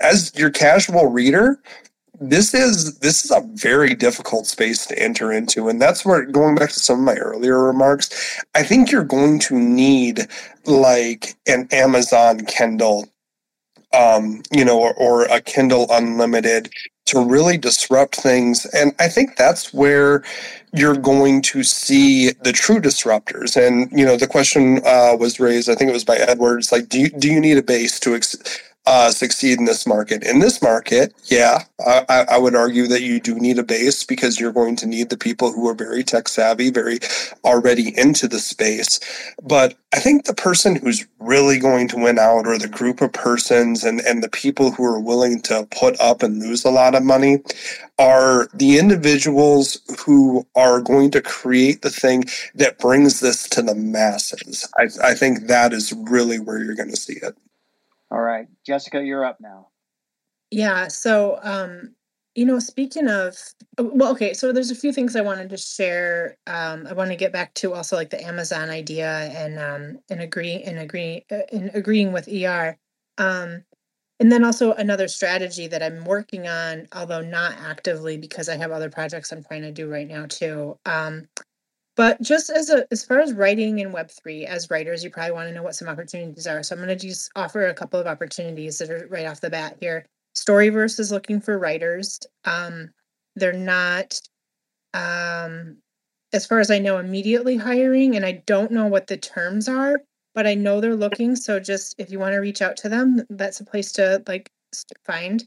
as 0.00 0.32
your 0.36 0.50
casual 0.50 1.06
reader 1.06 1.60
this 2.20 2.52
is 2.52 2.98
this 2.98 3.24
is 3.24 3.30
a 3.30 3.40
very 3.54 3.94
difficult 3.94 4.46
space 4.46 4.84
to 4.86 4.98
enter 4.98 5.32
into 5.32 5.68
and 5.70 5.80
that's 5.80 6.04
where 6.04 6.24
going 6.26 6.54
back 6.54 6.68
to 6.68 6.78
some 6.78 6.98
of 6.98 7.04
my 7.04 7.14
earlier 7.14 7.64
remarks 7.64 8.38
i 8.54 8.62
think 8.62 8.92
you're 8.92 9.02
going 9.02 9.38
to 9.38 9.58
need 9.58 10.28
like 10.66 11.34
an 11.48 11.66
amazon 11.72 12.44
kindle 12.44 13.08
um, 13.92 14.42
you 14.52 14.64
know 14.64 14.78
or, 14.78 14.94
or 14.94 15.24
a 15.24 15.40
kindle 15.40 15.86
unlimited 15.90 16.70
to 17.06 17.24
really 17.24 17.56
disrupt 17.56 18.16
things 18.16 18.66
and 18.66 18.92
i 19.00 19.08
think 19.08 19.36
that's 19.36 19.72
where 19.72 20.22
you're 20.74 20.96
going 20.96 21.40
to 21.42 21.62
see 21.64 22.32
the 22.44 22.52
true 22.52 22.80
disruptors 22.80 23.56
and 23.56 23.90
you 23.98 24.04
know 24.04 24.16
the 24.16 24.28
question 24.28 24.80
uh, 24.84 25.16
was 25.18 25.40
raised 25.40 25.70
i 25.70 25.74
think 25.74 25.88
it 25.88 25.94
was 25.94 26.04
by 26.04 26.16
edwards 26.16 26.70
like 26.70 26.88
do 26.90 27.00
you 27.00 27.08
do 27.08 27.32
you 27.32 27.40
need 27.40 27.56
a 27.56 27.62
base 27.62 27.98
to 27.98 28.14
ex- 28.14 28.36
uh, 28.86 29.10
succeed 29.10 29.58
in 29.58 29.66
this 29.66 29.86
market. 29.86 30.24
In 30.24 30.38
this 30.38 30.62
market, 30.62 31.14
yeah, 31.26 31.64
I, 31.86 32.24
I, 32.28 32.38
would 32.38 32.54
argue 32.54 32.86
that 32.86 33.02
you 33.02 33.20
do 33.20 33.34
need 33.34 33.58
a 33.58 33.62
base 33.62 34.04
because 34.04 34.40
you're 34.40 34.52
going 34.52 34.74
to 34.76 34.86
need 34.86 35.10
the 35.10 35.18
people 35.18 35.52
who 35.52 35.68
are 35.68 35.74
very 35.74 36.02
tech 36.02 36.28
savvy, 36.28 36.70
very 36.70 36.98
already 37.44 37.96
into 37.98 38.26
the 38.26 38.38
space. 38.38 38.98
But 39.42 39.76
I 39.92 40.00
think 40.00 40.24
the 40.24 40.34
person 40.34 40.76
who's 40.76 41.06
really 41.18 41.58
going 41.58 41.88
to 41.88 41.98
win 41.98 42.18
out, 42.18 42.46
or 42.46 42.58
the 42.58 42.68
group 42.68 43.02
of 43.02 43.12
persons 43.12 43.84
and, 43.84 44.00
and 44.00 44.22
the 44.22 44.30
people 44.30 44.70
who 44.70 44.84
are 44.84 45.00
willing 45.00 45.42
to 45.42 45.68
put 45.70 46.00
up 46.00 46.22
and 46.22 46.40
lose 46.40 46.64
a 46.64 46.70
lot 46.70 46.94
of 46.94 47.04
money, 47.04 47.42
are 47.98 48.48
the 48.54 48.78
individuals 48.78 49.78
who 50.06 50.46
are 50.56 50.80
going 50.80 51.10
to 51.10 51.20
create 51.20 51.82
the 51.82 51.90
thing 51.90 52.24
that 52.54 52.78
brings 52.78 53.20
this 53.20 53.46
to 53.50 53.60
the 53.60 53.74
masses. 53.74 54.66
I, 54.78 54.88
I 55.02 55.14
think 55.14 55.48
that 55.48 55.74
is 55.74 55.92
really 55.92 56.40
where 56.40 56.58
you're 56.58 56.74
going 56.74 56.90
to 56.90 56.96
see 56.96 57.18
it. 57.22 57.36
All 58.10 58.20
right, 58.20 58.46
Jessica, 58.66 59.02
you're 59.02 59.24
up 59.24 59.40
now. 59.40 59.68
Yeah. 60.50 60.88
So, 60.88 61.38
um, 61.42 61.94
you 62.34 62.44
know, 62.44 62.58
speaking 62.58 63.08
of, 63.08 63.36
well, 63.78 64.12
okay. 64.12 64.34
So 64.34 64.52
there's 64.52 64.70
a 64.70 64.76
few 64.76 64.92
things 64.92 65.16
I 65.16 65.20
wanted 65.20 65.50
to 65.50 65.56
share. 65.56 66.36
Um, 66.46 66.86
I 66.86 66.92
want 66.92 67.10
to 67.10 67.16
get 67.16 67.32
back 67.32 67.54
to 67.54 67.74
also 67.74 67.96
like 67.96 68.10
the 68.10 68.24
Amazon 68.24 68.70
idea 68.70 69.08
and 69.08 69.58
um, 69.58 69.98
and 70.08 70.20
agree 70.20 70.62
and 70.62 70.78
agree 70.78 71.24
uh, 71.30 71.40
in 71.52 71.70
agreeing 71.74 72.12
with 72.12 72.28
ER. 72.28 72.76
Um, 73.18 73.64
and 74.20 74.30
then 74.30 74.44
also 74.44 74.72
another 74.74 75.08
strategy 75.08 75.66
that 75.68 75.82
I'm 75.82 76.04
working 76.04 76.46
on, 76.46 76.88
although 76.92 77.22
not 77.22 77.54
actively 77.58 78.18
because 78.18 78.48
I 78.48 78.56
have 78.56 78.70
other 78.70 78.90
projects 78.90 79.32
I'm 79.32 79.42
trying 79.42 79.62
to 79.62 79.72
do 79.72 79.88
right 79.88 80.06
now 80.06 80.26
too. 80.26 80.78
Um, 80.84 81.26
but 82.00 82.18
just 82.22 82.48
as 82.48 82.70
a 82.70 82.86
as 82.90 83.04
far 83.04 83.20
as 83.20 83.34
writing 83.34 83.80
in 83.80 83.92
Web3, 83.92 84.46
as 84.46 84.70
writers, 84.70 85.04
you 85.04 85.10
probably 85.10 85.32
want 85.32 85.50
to 85.50 85.54
know 85.54 85.62
what 85.62 85.74
some 85.74 85.86
opportunities 85.86 86.46
are. 86.46 86.62
So 86.62 86.74
I'm 86.74 86.82
going 86.82 86.96
to 86.98 87.08
just 87.08 87.30
offer 87.36 87.66
a 87.66 87.74
couple 87.74 88.00
of 88.00 88.06
opportunities 88.06 88.78
that 88.78 88.88
are 88.88 89.06
right 89.10 89.26
off 89.26 89.42
the 89.42 89.50
bat 89.50 89.76
here. 89.82 90.06
Storyverse 90.34 90.98
is 90.98 91.12
looking 91.12 91.42
for 91.42 91.58
writers. 91.58 92.18
Um, 92.46 92.88
they're 93.36 93.52
not, 93.52 94.18
um, 94.94 95.76
as 96.32 96.46
far 96.46 96.58
as 96.58 96.70
I 96.70 96.78
know, 96.78 96.96
immediately 96.96 97.58
hiring, 97.58 98.16
and 98.16 98.24
I 98.24 98.42
don't 98.46 98.72
know 98.72 98.86
what 98.86 99.06
the 99.06 99.18
terms 99.18 99.68
are, 99.68 100.00
but 100.34 100.46
I 100.46 100.54
know 100.54 100.80
they're 100.80 100.96
looking. 100.96 101.36
So 101.36 101.60
just 101.60 101.96
if 101.98 102.10
you 102.10 102.18
want 102.18 102.32
to 102.32 102.38
reach 102.38 102.62
out 102.62 102.78
to 102.78 102.88
them, 102.88 103.26
that's 103.28 103.60
a 103.60 103.66
place 103.66 103.92
to 103.92 104.22
like 104.26 104.50
find. 105.04 105.46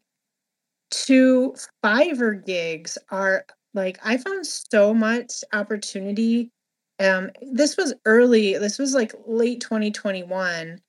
Two 0.91 1.55
Fiverr 1.83 2.45
gigs 2.45 2.99
are 3.09 3.43
like 3.73 3.99
I 4.03 4.17
found 4.17 4.45
so 4.45 4.93
much 4.93 5.43
opportunity. 5.51 6.51
Um, 6.99 7.31
this 7.41 7.75
was 7.75 7.93
early. 8.05 8.57
This 8.57 8.77
was 8.77 8.93
like 8.93 9.13
late 9.25 9.61
2021, 9.61 10.79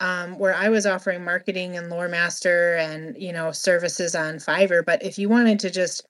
um, 0.00 0.38
where 0.38 0.54
I 0.54 0.68
was 0.68 0.86
offering 0.86 1.24
marketing 1.24 1.76
and 1.76 1.88
lore 1.88 2.08
master 2.08 2.76
and 2.76 3.16
you 3.20 3.32
know 3.32 3.52
services 3.52 4.14
on 4.14 4.36
Fiverr. 4.36 4.84
But 4.84 5.02
if 5.02 5.18
you 5.18 5.28
wanted 5.28 5.60
to 5.60 5.70
just 5.70 6.06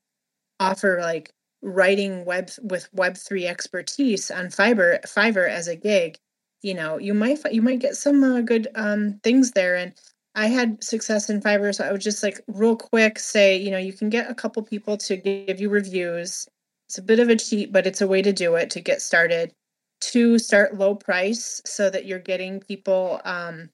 offer 0.60 0.98
like 1.00 1.30
writing 1.62 2.24
web 2.24 2.50
with 2.62 2.88
Web 2.92 3.16
three 3.16 3.46
expertise 3.46 4.30
on 4.30 4.46
Fiverr, 4.46 5.00
Fiverr 5.02 5.48
as 5.48 5.68
a 5.68 5.76
gig, 5.76 6.18
you 6.62 6.74
know 6.74 6.98
you 6.98 7.14
might 7.14 7.38
you 7.52 7.62
might 7.62 7.80
get 7.80 7.96
some 7.96 8.24
uh, 8.24 8.40
good 8.40 8.68
um, 8.74 9.20
things 9.22 9.52
there. 9.52 9.76
And 9.76 9.92
I 10.34 10.46
had 10.46 10.82
success 10.82 11.30
in 11.30 11.40
Fiverr, 11.40 11.74
so 11.74 11.84
I 11.84 11.92
would 11.92 12.00
just 12.00 12.22
like 12.22 12.40
real 12.48 12.76
quick 12.76 13.18
say, 13.18 13.56
you 13.56 13.70
know, 13.70 13.78
you 13.78 13.92
can 13.92 14.10
get 14.10 14.30
a 14.30 14.34
couple 14.34 14.62
people 14.62 14.96
to 14.98 15.16
give 15.16 15.60
you 15.60 15.68
reviews. 15.68 16.48
It's 16.88 16.98
a 16.98 17.02
bit 17.02 17.20
of 17.20 17.28
a 17.28 17.36
cheat, 17.36 17.72
but 17.72 17.86
it's 17.86 18.00
a 18.00 18.06
way 18.06 18.20
to 18.22 18.32
do 18.32 18.56
it 18.56 18.70
to 18.70 18.80
get 18.80 19.00
started. 19.00 19.52
To 20.00 20.38
start 20.38 20.76
low 20.76 20.96
price 20.96 21.62
so 21.64 21.88
that 21.88 22.04
you're 22.04 22.18
getting 22.18 22.60
people 22.60 23.20
um, 23.24 23.70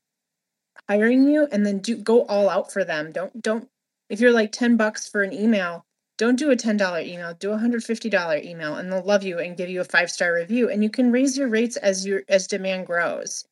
hiring 0.88 1.28
you, 1.28 1.48
and 1.50 1.66
then 1.66 1.78
do 1.78 1.96
go 1.96 2.24
all 2.26 2.48
out 2.48 2.72
for 2.72 2.84
them. 2.84 3.10
Don't 3.10 3.42
don't 3.42 3.68
if 4.08 4.20
you're 4.20 4.32
like 4.32 4.52
ten 4.52 4.76
bucks 4.76 5.08
for 5.08 5.22
an 5.22 5.32
email, 5.32 5.84
don't 6.18 6.38
do 6.38 6.50
a 6.50 6.56
ten 6.56 6.76
dollar 6.76 7.00
email. 7.00 7.34
Do 7.34 7.52
a 7.52 7.58
hundred 7.58 7.82
fifty 7.82 8.10
dollar 8.10 8.36
email, 8.36 8.76
and 8.76 8.92
they'll 8.92 9.02
love 9.02 9.24
you 9.24 9.38
and 9.38 9.56
give 9.56 9.70
you 9.70 9.80
a 9.80 9.84
five 9.84 10.10
star 10.10 10.34
review. 10.34 10.70
And 10.70 10.84
you 10.84 10.90
can 10.90 11.10
raise 11.10 11.36
your 11.36 11.48
rates 11.48 11.76
as 11.78 12.06
your 12.06 12.22
as 12.28 12.46
demand 12.46 12.86
grows 12.86 13.44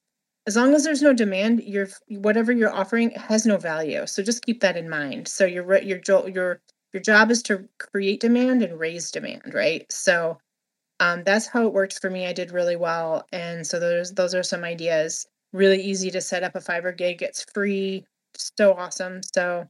as 0.48 0.56
long 0.56 0.74
as 0.74 0.82
there's 0.82 1.02
no 1.02 1.12
demand 1.12 1.62
your 1.62 1.88
whatever 2.08 2.52
you're 2.52 2.72
offering 2.72 3.11
has 3.11 3.44
no 3.44 3.58
value. 3.58 4.06
So 4.06 4.22
just 4.22 4.46
keep 4.46 4.61
that 4.61 4.78
in 4.78 4.88
mind. 4.88 5.28
So 5.28 5.44
your 5.44 5.78
your 5.82 6.00
your 6.06 6.62
your 6.94 7.02
job 7.02 7.30
is 7.30 7.42
to 7.44 7.68
create 7.78 8.20
demand 8.20 8.62
and 8.62 8.80
raise 8.80 9.11
demand 9.11 9.52
right? 9.52 9.84
So 9.92 10.38
um, 11.00 11.22
that's 11.24 11.46
how 11.46 11.66
it 11.66 11.74
worked 11.74 12.00
for 12.00 12.08
me. 12.08 12.26
I 12.26 12.32
did 12.32 12.50
really 12.50 12.76
well. 12.76 13.26
And 13.30 13.66
so 13.66 13.78
those 13.78 14.14
those 14.14 14.34
are 14.34 14.42
some 14.42 14.64
ideas. 14.64 15.26
Really 15.52 15.82
easy 15.82 16.11
to 16.12 16.20
set 16.22 16.42
up 16.42 16.56
a 16.56 16.61
Fiverr 16.61 16.96
gig. 16.96 17.20
It's 17.22 17.44
free. 17.52 18.06
So 18.34 18.72
awesome. 18.72 19.20
So 19.34 19.68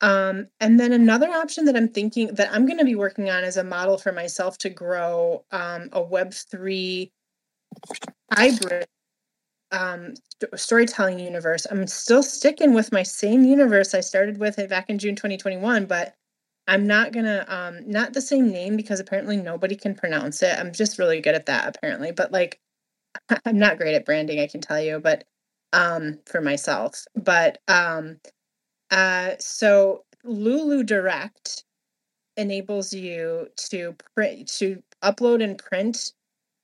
um, 0.00 0.48
and 0.58 0.80
then 0.80 0.92
another 0.92 1.28
option 1.28 1.64
that 1.64 1.76
i'm 1.76 1.88
thinking 1.88 2.28
that 2.34 2.52
i'm 2.52 2.66
going 2.66 2.78
to 2.78 2.84
be 2.84 2.94
working 2.94 3.30
on 3.30 3.44
is 3.44 3.56
a 3.56 3.64
model 3.64 3.96
for 3.96 4.12
myself 4.12 4.58
to 4.58 4.68
grow 4.68 5.44
um, 5.52 5.88
a 5.92 6.02
web3 6.02 7.10
hybrid 8.34 8.86
um, 9.72 10.14
st- 10.40 10.58
storytelling 10.60 11.18
universe. 11.18 11.66
I'm 11.70 11.86
still 11.86 12.22
sticking 12.22 12.74
with 12.74 12.92
my 12.92 13.02
same 13.02 13.44
universe 13.44 13.94
I 13.94 14.00
started 14.00 14.38
with 14.38 14.58
it 14.58 14.70
back 14.70 14.90
in 14.90 14.98
June 14.98 15.16
2021, 15.16 15.86
but 15.86 16.14
I'm 16.68 16.86
not 16.86 17.12
gonna 17.12 17.44
um 17.48 17.88
not 17.90 18.12
the 18.12 18.20
same 18.20 18.50
name 18.50 18.76
because 18.76 19.00
apparently 19.00 19.36
nobody 19.36 19.76
can 19.76 19.94
pronounce 19.94 20.42
it. 20.42 20.58
I'm 20.58 20.72
just 20.72 20.98
really 20.98 21.20
good 21.20 21.34
at 21.34 21.46
that 21.46 21.76
apparently, 21.76 22.12
but 22.12 22.32
like 22.32 22.60
I'm 23.46 23.58
not 23.58 23.78
great 23.78 23.94
at 23.94 24.04
branding, 24.06 24.40
I 24.40 24.46
can 24.48 24.60
tell 24.60 24.80
you, 24.80 25.00
but 25.00 25.24
um 25.72 26.20
for 26.26 26.40
myself. 26.40 27.04
But 27.16 27.58
um 27.68 28.18
uh 28.90 29.32
so 29.40 30.04
Lulu 30.24 30.84
Direct 30.84 31.64
enables 32.36 32.92
you 32.92 33.48
to 33.56 33.94
print 34.14 34.48
to 34.58 34.82
upload 35.02 35.42
and 35.42 35.58
print 35.58 36.12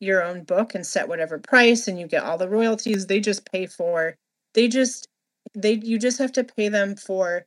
your 0.03 0.23
own 0.23 0.45
book 0.45 0.75
and 0.75 0.87
set 0.87 1.09
whatever 1.09 1.38
price 1.38 1.88
and 1.88 1.99
you 1.99 2.07
get 2.07 2.25
all 2.25 2.38
the 2.38 2.49
royalties 2.49 3.07
they 3.07 3.21
just 3.21 3.51
pay 3.51 3.67
for 3.67 4.17
they 4.55 4.69
just 4.69 5.09
they 5.55 5.75
you 5.75 5.99
just 5.99 6.19
have 6.19 6.33
to 6.33 6.45
pay 6.45 6.69
them 6.69 6.97
for 6.97 7.47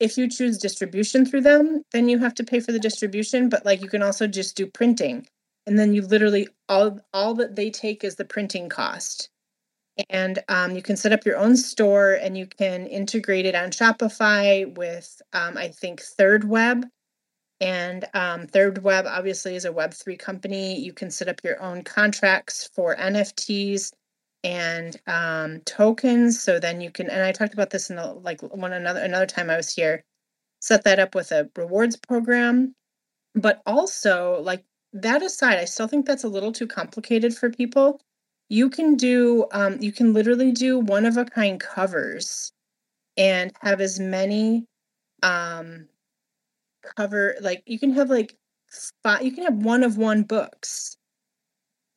if 0.00 0.16
you 0.16 0.28
choose 0.28 0.58
distribution 0.58 1.26
through 1.26 1.42
them 1.42 1.82
then 1.92 2.08
you 2.08 2.18
have 2.18 2.34
to 2.34 2.44
pay 2.44 2.60
for 2.60 2.72
the 2.72 2.78
distribution 2.78 3.48
but 3.48 3.64
like 3.66 3.82
you 3.82 3.88
can 3.88 4.02
also 4.02 4.26
just 4.26 4.56
do 4.56 4.66
printing. 4.66 5.26
And 5.66 5.78
then 5.78 5.92
you 5.94 6.02
literally 6.02 6.48
all 6.68 7.00
all 7.12 7.34
that 7.34 7.56
they 7.56 7.70
take 7.70 8.02
is 8.02 8.16
the 8.16 8.24
printing 8.24 8.68
cost. 8.68 9.28
And 10.08 10.38
um, 10.48 10.74
you 10.74 10.82
can 10.82 10.96
set 10.96 11.12
up 11.12 11.26
your 11.26 11.36
own 11.36 11.56
store 11.56 12.14
and 12.14 12.36
you 12.36 12.46
can 12.46 12.86
integrate 12.86 13.44
it 13.46 13.54
on 13.54 13.70
shopify 13.70 14.74
with 14.76 15.20
um, 15.34 15.58
i 15.58 15.68
think 15.68 16.00
thirdweb 16.00 16.84
and 17.60 18.04
um, 18.14 18.46
thirdweb 18.46 19.06
obviously 19.06 19.54
is 19.54 19.66
a 19.66 19.72
Web3 19.72 20.18
company. 20.18 20.78
You 20.80 20.92
can 20.92 21.10
set 21.10 21.28
up 21.28 21.40
your 21.44 21.62
own 21.62 21.84
contracts 21.84 22.70
for 22.74 22.96
NFTs 22.96 23.92
and 24.42 24.96
um, 25.06 25.60
tokens. 25.66 26.40
So 26.40 26.58
then 26.58 26.80
you 26.80 26.90
can, 26.90 27.10
and 27.10 27.22
I 27.22 27.32
talked 27.32 27.52
about 27.52 27.70
this 27.70 27.90
in 27.90 27.96
the, 27.96 28.14
like 28.14 28.40
one 28.40 28.72
another 28.72 29.00
another 29.00 29.26
time 29.26 29.50
I 29.50 29.56
was 29.56 29.72
here. 29.74 30.02
Set 30.60 30.84
that 30.84 30.98
up 30.98 31.14
with 31.14 31.32
a 31.32 31.50
rewards 31.56 31.96
program, 31.96 32.74
but 33.34 33.62
also 33.66 34.40
like 34.42 34.64
that 34.92 35.22
aside, 35.22 35.58
I 35.58 35.66
still 35.66 35.88
think 35.88 36.06
that's 36.06 36.24
a 36.24 36.28
little 36.28 36.52
too 36.52 36.66
complicated 36.66 37.34
for 37.34 37.50
people. 37.50 38.00
You 38.48 38.70
can 38.70 38.96
do, 38.96 39.46
um, 39.52 39.78
you 39.80 39.92
can 39.92 40.12
literally 40.12 40.52
do 40.52 40.78
one 40.78 41.06
of 41.06 41.16
a 41.16 41.24
kind 41.24 41.60
covers 41.60 42.52
and 43.16 43.52
have 43.62 43.80
as 43.80 44.00
many 44.00 44.64
um 45.22 45.89
cover 46.96 47.36
like 47.40 47.62
you 47.66 47.78
can 47.78 47.92
have 47.92 48.10
like 48.10 48.36
five 49.02 49.22
you 49.22 49.32
can 49.32 49.44
have 49.44 49.56
one 49.56 49.82
of 49.82 49.96
one 49.96 50.22
books 50.22 50.96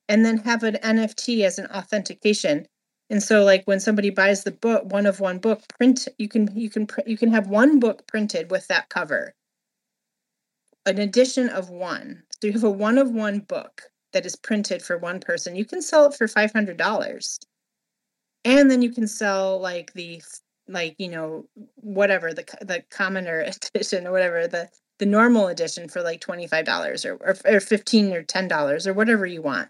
and 0.10 0.26
then 0.26 0.38
have 0.38 0.64
an 0.64 0.76
nft 0.84 1.44
as 1.44 1.60
an 1.60 1.68
authentication. 1.68 2.68
And 3.10 3.22
so 3.22 3.44
like 3.44 3.64
when 3.66 3.80
somebody 3.80 4.10
buys 4.10 4.44
the 4.44 4.52
book 4.52 4.92
one 4.92 5.06
of 5.06 5.20
one 5.20 5.40
book 5.40 5.62
print 5.78 6.08
you 6.18 6.28
can 6.28 6.50
you 6.56 6.70
can 6.70 6.88
you 7.06 7.18
can 7.18 7.32
have 7.32 7.48
one 7.48 7.80
book 7.80 8.08
printed 8.08 8.52
with 8.52 8.68
that 8.68 8.90
cover. 8.90 9.34
An 10.86 11.00
edition 11.00 11.50
of 11.50 11.70
one. 11.70 12.24
So 12.42 12.48
you 12.48 12.54
have 12.54 12.64
a 12.64 12.70
one 12.70 12.98
of 12.98 13.12
one 13.12 13.40
book 13.40 13.84
that 14.12 14.26
is 14.26 14.36
printed 14.36 14.82
for 14.82 14.98
one 14.98 15.20
person. 15.20 15.56
You 15.56 15.66
can 15.66 15.82
sell 15.82 16.06
it 16.06 16.14
for 16.14 16.28
$500 16.28 17.40
and 18.46 18.70
then 18.70 18.82
you 18.82 18.92
can 18.92 19.08
sell 19.08 19.60
like 19.60 19.94
the 19.94 20.22
like 20.68 20.96
you 20.98 21.10
know 21.10 21.46
whatever 21.76 22.34
the 22.34 22.44
the 22.62 22.84
commoner 22.90 23.40
edition 23.76 24.08
or 24.08 24.12
whatever 24.12 24.48
the 24.48 24.70
the 25.00 25.06
normal 25.06 25.48
edition 25.48 25.90
for 25.90 26.04
like 26.04 26.22
$25 26.22 27.04
or, 27.04 27.16
or, 27.16 27.56
or 27.56 27.60
15 27.60 28.14
or 28.14 28.24
$10 28.24 28.88
or 28.88 28.94
whatever 28.94 29.26
you 29.26 29.42
want. 29.42 29.70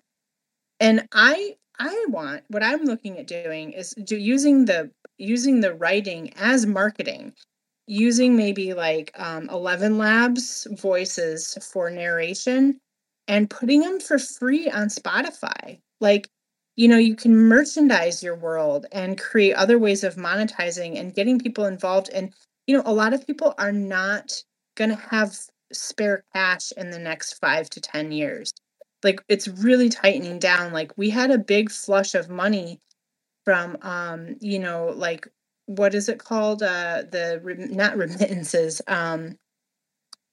And 0.79 1.07
i 1.13 1.55
i 1.79 2.05
want 2.09 2.43
what 2.49 2.61
i'm 2.61 2.83
looking 2.83 3.17
at 3.17 3.25
doing 3.25 3.71
is 3.71 3.95
do 4.03 4.15
using 4.15 4.65
the 4.65 4.91
using 5.17 5.61
the 5.61 5.73
writing 5.73 6.31
as 6.35 6.67
marketing 6.67 7.33
using 7.87 8.35
maybe 8.35 8.73
like 8.73 9.11
um, 9.15 9.47
ElevenLabs 9.47 10.79
voices 10.79 11.57
for 11.71 11.89
narration 11.89 12.79
and 13.27 13.49
putting 13.49 13.81
them 13.81 13.99
for 13.99 14.19
free 14.19 14.69
on 14.69 14.87
spotify. 14.87 15.79
Like 15.99 16.29
you 16.75 16.87
know 16.87 16.97
you 16.97 17.15
can 17.15 17.35
merchandise 17.35 18.23
your 18.23 18.35
world 18.35 18.85
and 18.91 19.19
create 19.19 19.53
other 19.53 19.77
ways 19.77 20.03
of 20.03 20.15
monetizing 20.15 20.99
and 20.99 21.13
getting 21.13 21.39
people 21.39 21.65
involved 21.65 22.09
and 22.09 22.33
you 22.67 22.75
know 22.75 22.83
a 22.85 22.93
lot 22.93 23.13
of 23.13 23.25
people 23.25 23.53
are 23.57 23.71
not 23.71 24.43
going 24.75 24.89
to 24.89 24.95
have 24.95 25.37
spare 25.71 26.23
cash 26.33 26.71
in 26.77 26.89
the 26.91 26.99
next 26.99 27.33
5 27.39 27.69
to 27.71 27.81
10 27.81 28.11
years. 28.11 28.53
Like 29.03 29.21
it's 29.27 29.47
really 29.47 29.89
tightening 29.89 30.39
down 30.39 30.71
like 30.71 30.97
we 30.97 31.09
had 31.09 31.31
a 31.31 31.37
big 31.37 31.69
flush 31.71 32.15
of 32.15 32.29
money 32.29 32.79
from 33.43 33.77
um 33.81 34.37
you 34.39 34.57
know 34.57 34.93
like 34.95 35.27
what 35.65 35.93
is 35.93 36.07
it 36.07 36.19
called 36.19 36.63
uh 36.63 37.03
the 37.11 37.41
not 37.71 37.97
remittances 37.97 38.81
um 38.87 39.37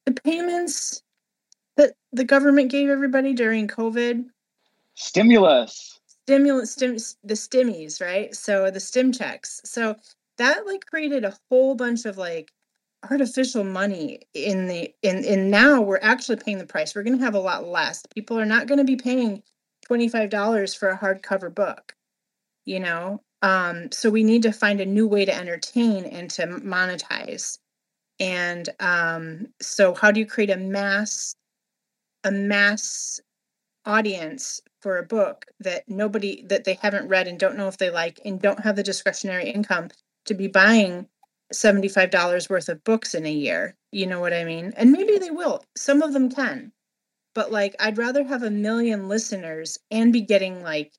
the 0.07 0.13
payments 0.13 1.03
that 1.77 1.95
the 2.13 2.25
government 2.25 2.71
gave 2.71 2.89
everybody 2.89 3.35
during 3.35 3.67
covid? 3.67 4.25
Stimulus 4.95 6.00
stimulus 6.27 6.73
stim, 6.73 6.97
the 7.25 7.35
stimmies 7.35 8.01
right? 8.01 8.35
So 8.35 8.71
the 8.71 8.81
stim 8.81 9.13
checks. 9.13 9.61
So 9.65 9.97
that 10.39 10.67
like 10.67 10.87
created 10.87 11.25
a 11.25 11.37
whole 11.51 11.75
bunch 11.75 12.05
of 12.07 12.19
like 12.19 12.53
artificial 13.11 13.65
money 13.65 14.21
in 14.35 14.69
the 14.69 14.95
in 15.03 15.25
in 15.25 15.51
now 15.51 15.81
we're 15.83 16.01
actually 16.03 16.37
paying 16.37 16.59
the 16.59 16.67
price. 16.67 16.95
We're 16.95 17.03
going 17.05 17.19
to 17.19 17.25
have 17.25 17.35
a 17.35 17.41
lot 17.41 17.67
less. 17.67 18.03
People 18.15 18.39
are 18.39 18.47
not 18.47 18.67
going 18.69 18.79
to 18.79 18.85
be 18.85 18.97
paying 18.97 19.43
$25 19.91 20.31
for 20.75 20.91
a 20.91 20.99
hardcover 20.99 21.55
book 21.55 21.95
you 22.67 22.81
know? 22.81 23.23
Um 23.43 23.93
so 23.93 24.11
we 24.11 24.25
need 24.25 24.43
to 24.45 24.53
find 24.53 24.81
a 24.81 24.87
new 24.87 25.09
way 25.09 25.25
to 25.27 25.35
entertain 25.35 26.05
and 26.07 26.31
to 26.33 26.47
monetize. 26.47 27.59
And 28.21 28.69
um 28.81 29.49
so 29.63 29.95
how 29.95 30.13
do 30.13 30.21
you 30.21 30.27
create 30.27 30.51
a 30.51 30.57
mass 30.59 31.37
a 32.25 32.33
mass 32.33 33.21
audience 33.87 34.63
for 34.81 34.99
a 34.99 35.03
book 35.03 35.47
that 35.61 35.89
nobody 35.89 36.43
that 36.49 36.65
they 36.65 36.75
haven't 36.75 37.09
read 37.09 37.29
and 37.29 37.39
don't 37.39 37.57
know 37.57 37.69
if 37.69 37.79
they 37.79 37.91
like 37.91 38.21
and 38.25 38.41
don't 38.41 38.61
have 38.61 38.77
the 38.77 38.83
discretionary 38.83 39.51
income 39.51 39.89
to 40.27 40.35
be 40.35 40.49
buying 40.49 41.07
$75 41.53 42.49
worth 42.49 42.69
of 42.69 42.85
books 42.85 43.15
in 43.15 43.27
a 43.27 43.33
year. 43.33 43.75
You 43.93 44.07
know 44.07 44.21
what 44.21 44.33
I 44.33 44.45
mean? 44.45 44.73
And 44.77 44.93
maybe 44.93 45.19
they 45.19 45.31
will. 45.31 45.65
Some 45.77 46.03
of 46.03 46.13
them 46.13 46.31
can. 46.31 46.73
But 47.35 47.53
like 47.53 47.77
I'd 47.79 47.99
rather 47.99 48.25
have 48.25 48.43
a 48.43 48.51
million 48.51 49.09
listeners 49.09 49.79
and 49.91 50.13
be 50.13 50.21
getting 50.21 50.63
like, 50.63 50.93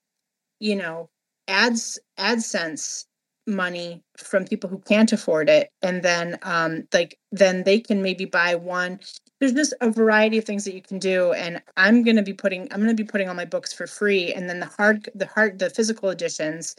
you 0.59 0.75
know, 0.75 1.09
ads 1.47 1.99
AdSense 2.17 3.05
money 3.47 4.03
from 4.17 4.45
people 4.45 4.69
who 4.69 4.79
can't 4.79 5.11
afford 5.11 5.49
it 5.49 5.71
and 5.81 6.03
then 6.03 6.37
um 6.43 6.87
like 6.93 7.17
then 7.31 7.63
they 7.63 7.79
can 7.79 8.01
maybe 8.01 8.23
buy 8.23 8.53
one 8.53 8.99
there's 9.41 9.53
just 9.53 9.73
a 9.81 9.89
variety 9.89 10.37
of 10.37 10.45
things 10.45 10.63
that 10.65 10.75
you 10.75 10.81
can 10.81 10.99
do 10.99 11.33
and 11.33 11.61
i'm 11.75 12.03
going 12.03 12.15
to 12.15 12.21
be 12.21 12.33
putting 12.33 12.71
i'm 12.71 12.81
going 12.81 12.95
to 12.95 13.03
be 13.03 13.07
putting 13.07 13.27
all 13.27 13.35
my 13.35 13.45
books 13.45 13.73
for 13.73 13.87
free 13.87 14.31
and 14.33 14.49
then 14.49 14.61
the 14.61 14.67
hard 14.67 15.09
the 15.15 15.25
hard 15.25 15.59
the 15.59 15.69
physical 15.69 16.09
editions 16.09 16.75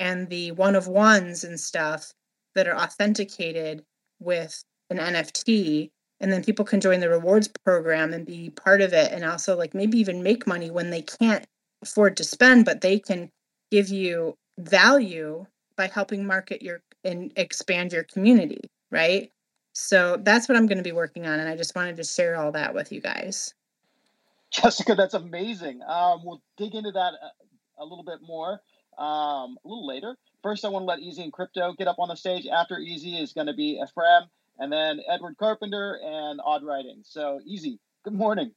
and 0.00 0.28
the 0.30 0.50
one 0.52 0.74
of 0.74 0.88
ones 0.88 1.44
and 1.44 1.60
stuff 1.60 2.12
that 2.54 2.66
are 2.66 2.76
authenticated 2.76 3.84
with 4.20 4.64
an 4.90 4.98
nft 4.98 5.90
and 6.20 6.32
then 6.32 6.42
people 6.42 6.64
can 6.64 6.80
join 6.80 6.98
the 6.98 7.08
rewards 7.08 7.48
program 7.64 8.12
and 8.12 8.26
be 8.26 8.50
part 8.50 8.80
of 8.80 8.92
it 8.92 9.12
and 9.12 9.24
also 9.24 9.56
like 9.56 9.74
maybe 9.74 9.98
even 9.98 10.22
make 10.22 10.46
money 10.46 10.70
when 10.70 10.90
they 10.90 11.02
can't 11.02 11.44
afford 11.82 12.16
to 12.16 12.24
spend 12.24 12.64
but 12.64 12.80
they 12.80 12.98
can 12.98 13.30
give 13.70 13.88
you 13.90 14.34
value 14.58 15.46
by 15.76 15.86
helping 15.86 16.26
market 16.26 16.62
your 16.62 16.80
and 17.04 17.32
expand 17.36 17.92
your 17.92 18.02
community 18.02 18.62
right 18.90 19.30
so 19.80 20.16
that's 20.22 20.48
what 20.48 20.56
i'm 20.56 20.66
going 20.66 20.78
to 20.78 20.84
be 20.84 20.92
working 20.92 21.26
on 21.26 21.38
and 21.38 21.48
i 21.48 21.56
just 21.56 21.76
wanted 21.76 21.96
to 21.96 22.02
share 22.02 22.36
all 22.36 22.50
that 22.50 22.74
with 22.74 22.90
you 22.90 23.00
guys. 23.00 23.54
Jessica 24.50 24.94
that's 24.94 25.14
amazing. 25.14 25.82
Um, 25.86 26.22
we'll 26.24 26.42
dig 26.56 26.74
into 26.74 26.90
that 26.90 27.12
a, 27.14 27.82
a 27.82 27.84
little 27.84 28.02
bit 28.02 28.18
more 28.26 28.60
um, 28.98 29.56
a 29.64 29.68
little 29.68 29.86
later. 29.86 30.16
First 30.42 30.64
i 30.64 30.68
want 30.68 30.82
to 30.82 30.86
let 30.86 30.98
easy 31.00 31.22
and 31.22 31.32
crypto 31.32 31.74
get 31.78 31.86
up 31.86 31.98
on 31.98 32.08
the 32.08 32.16
stage. 32.16 32.46
After 32.46 32.78
easy 32.78 33.16
is 33.16 33.32
going 33.32 33.46
to 33.46 33.54
be 33.54 33.80
ephraim 33.80 34.24
and 34.58 34.72
then 34.72 35.00
edward 35.08 35.36
carpenter 35.38 36.00
and 36.02 36.40
odd 36.44 36.64
writing. 36.64 37.02
So 37.04 37.40
easy 37.46 37.78
good 38.04 38.14
morning. 38.14 38.52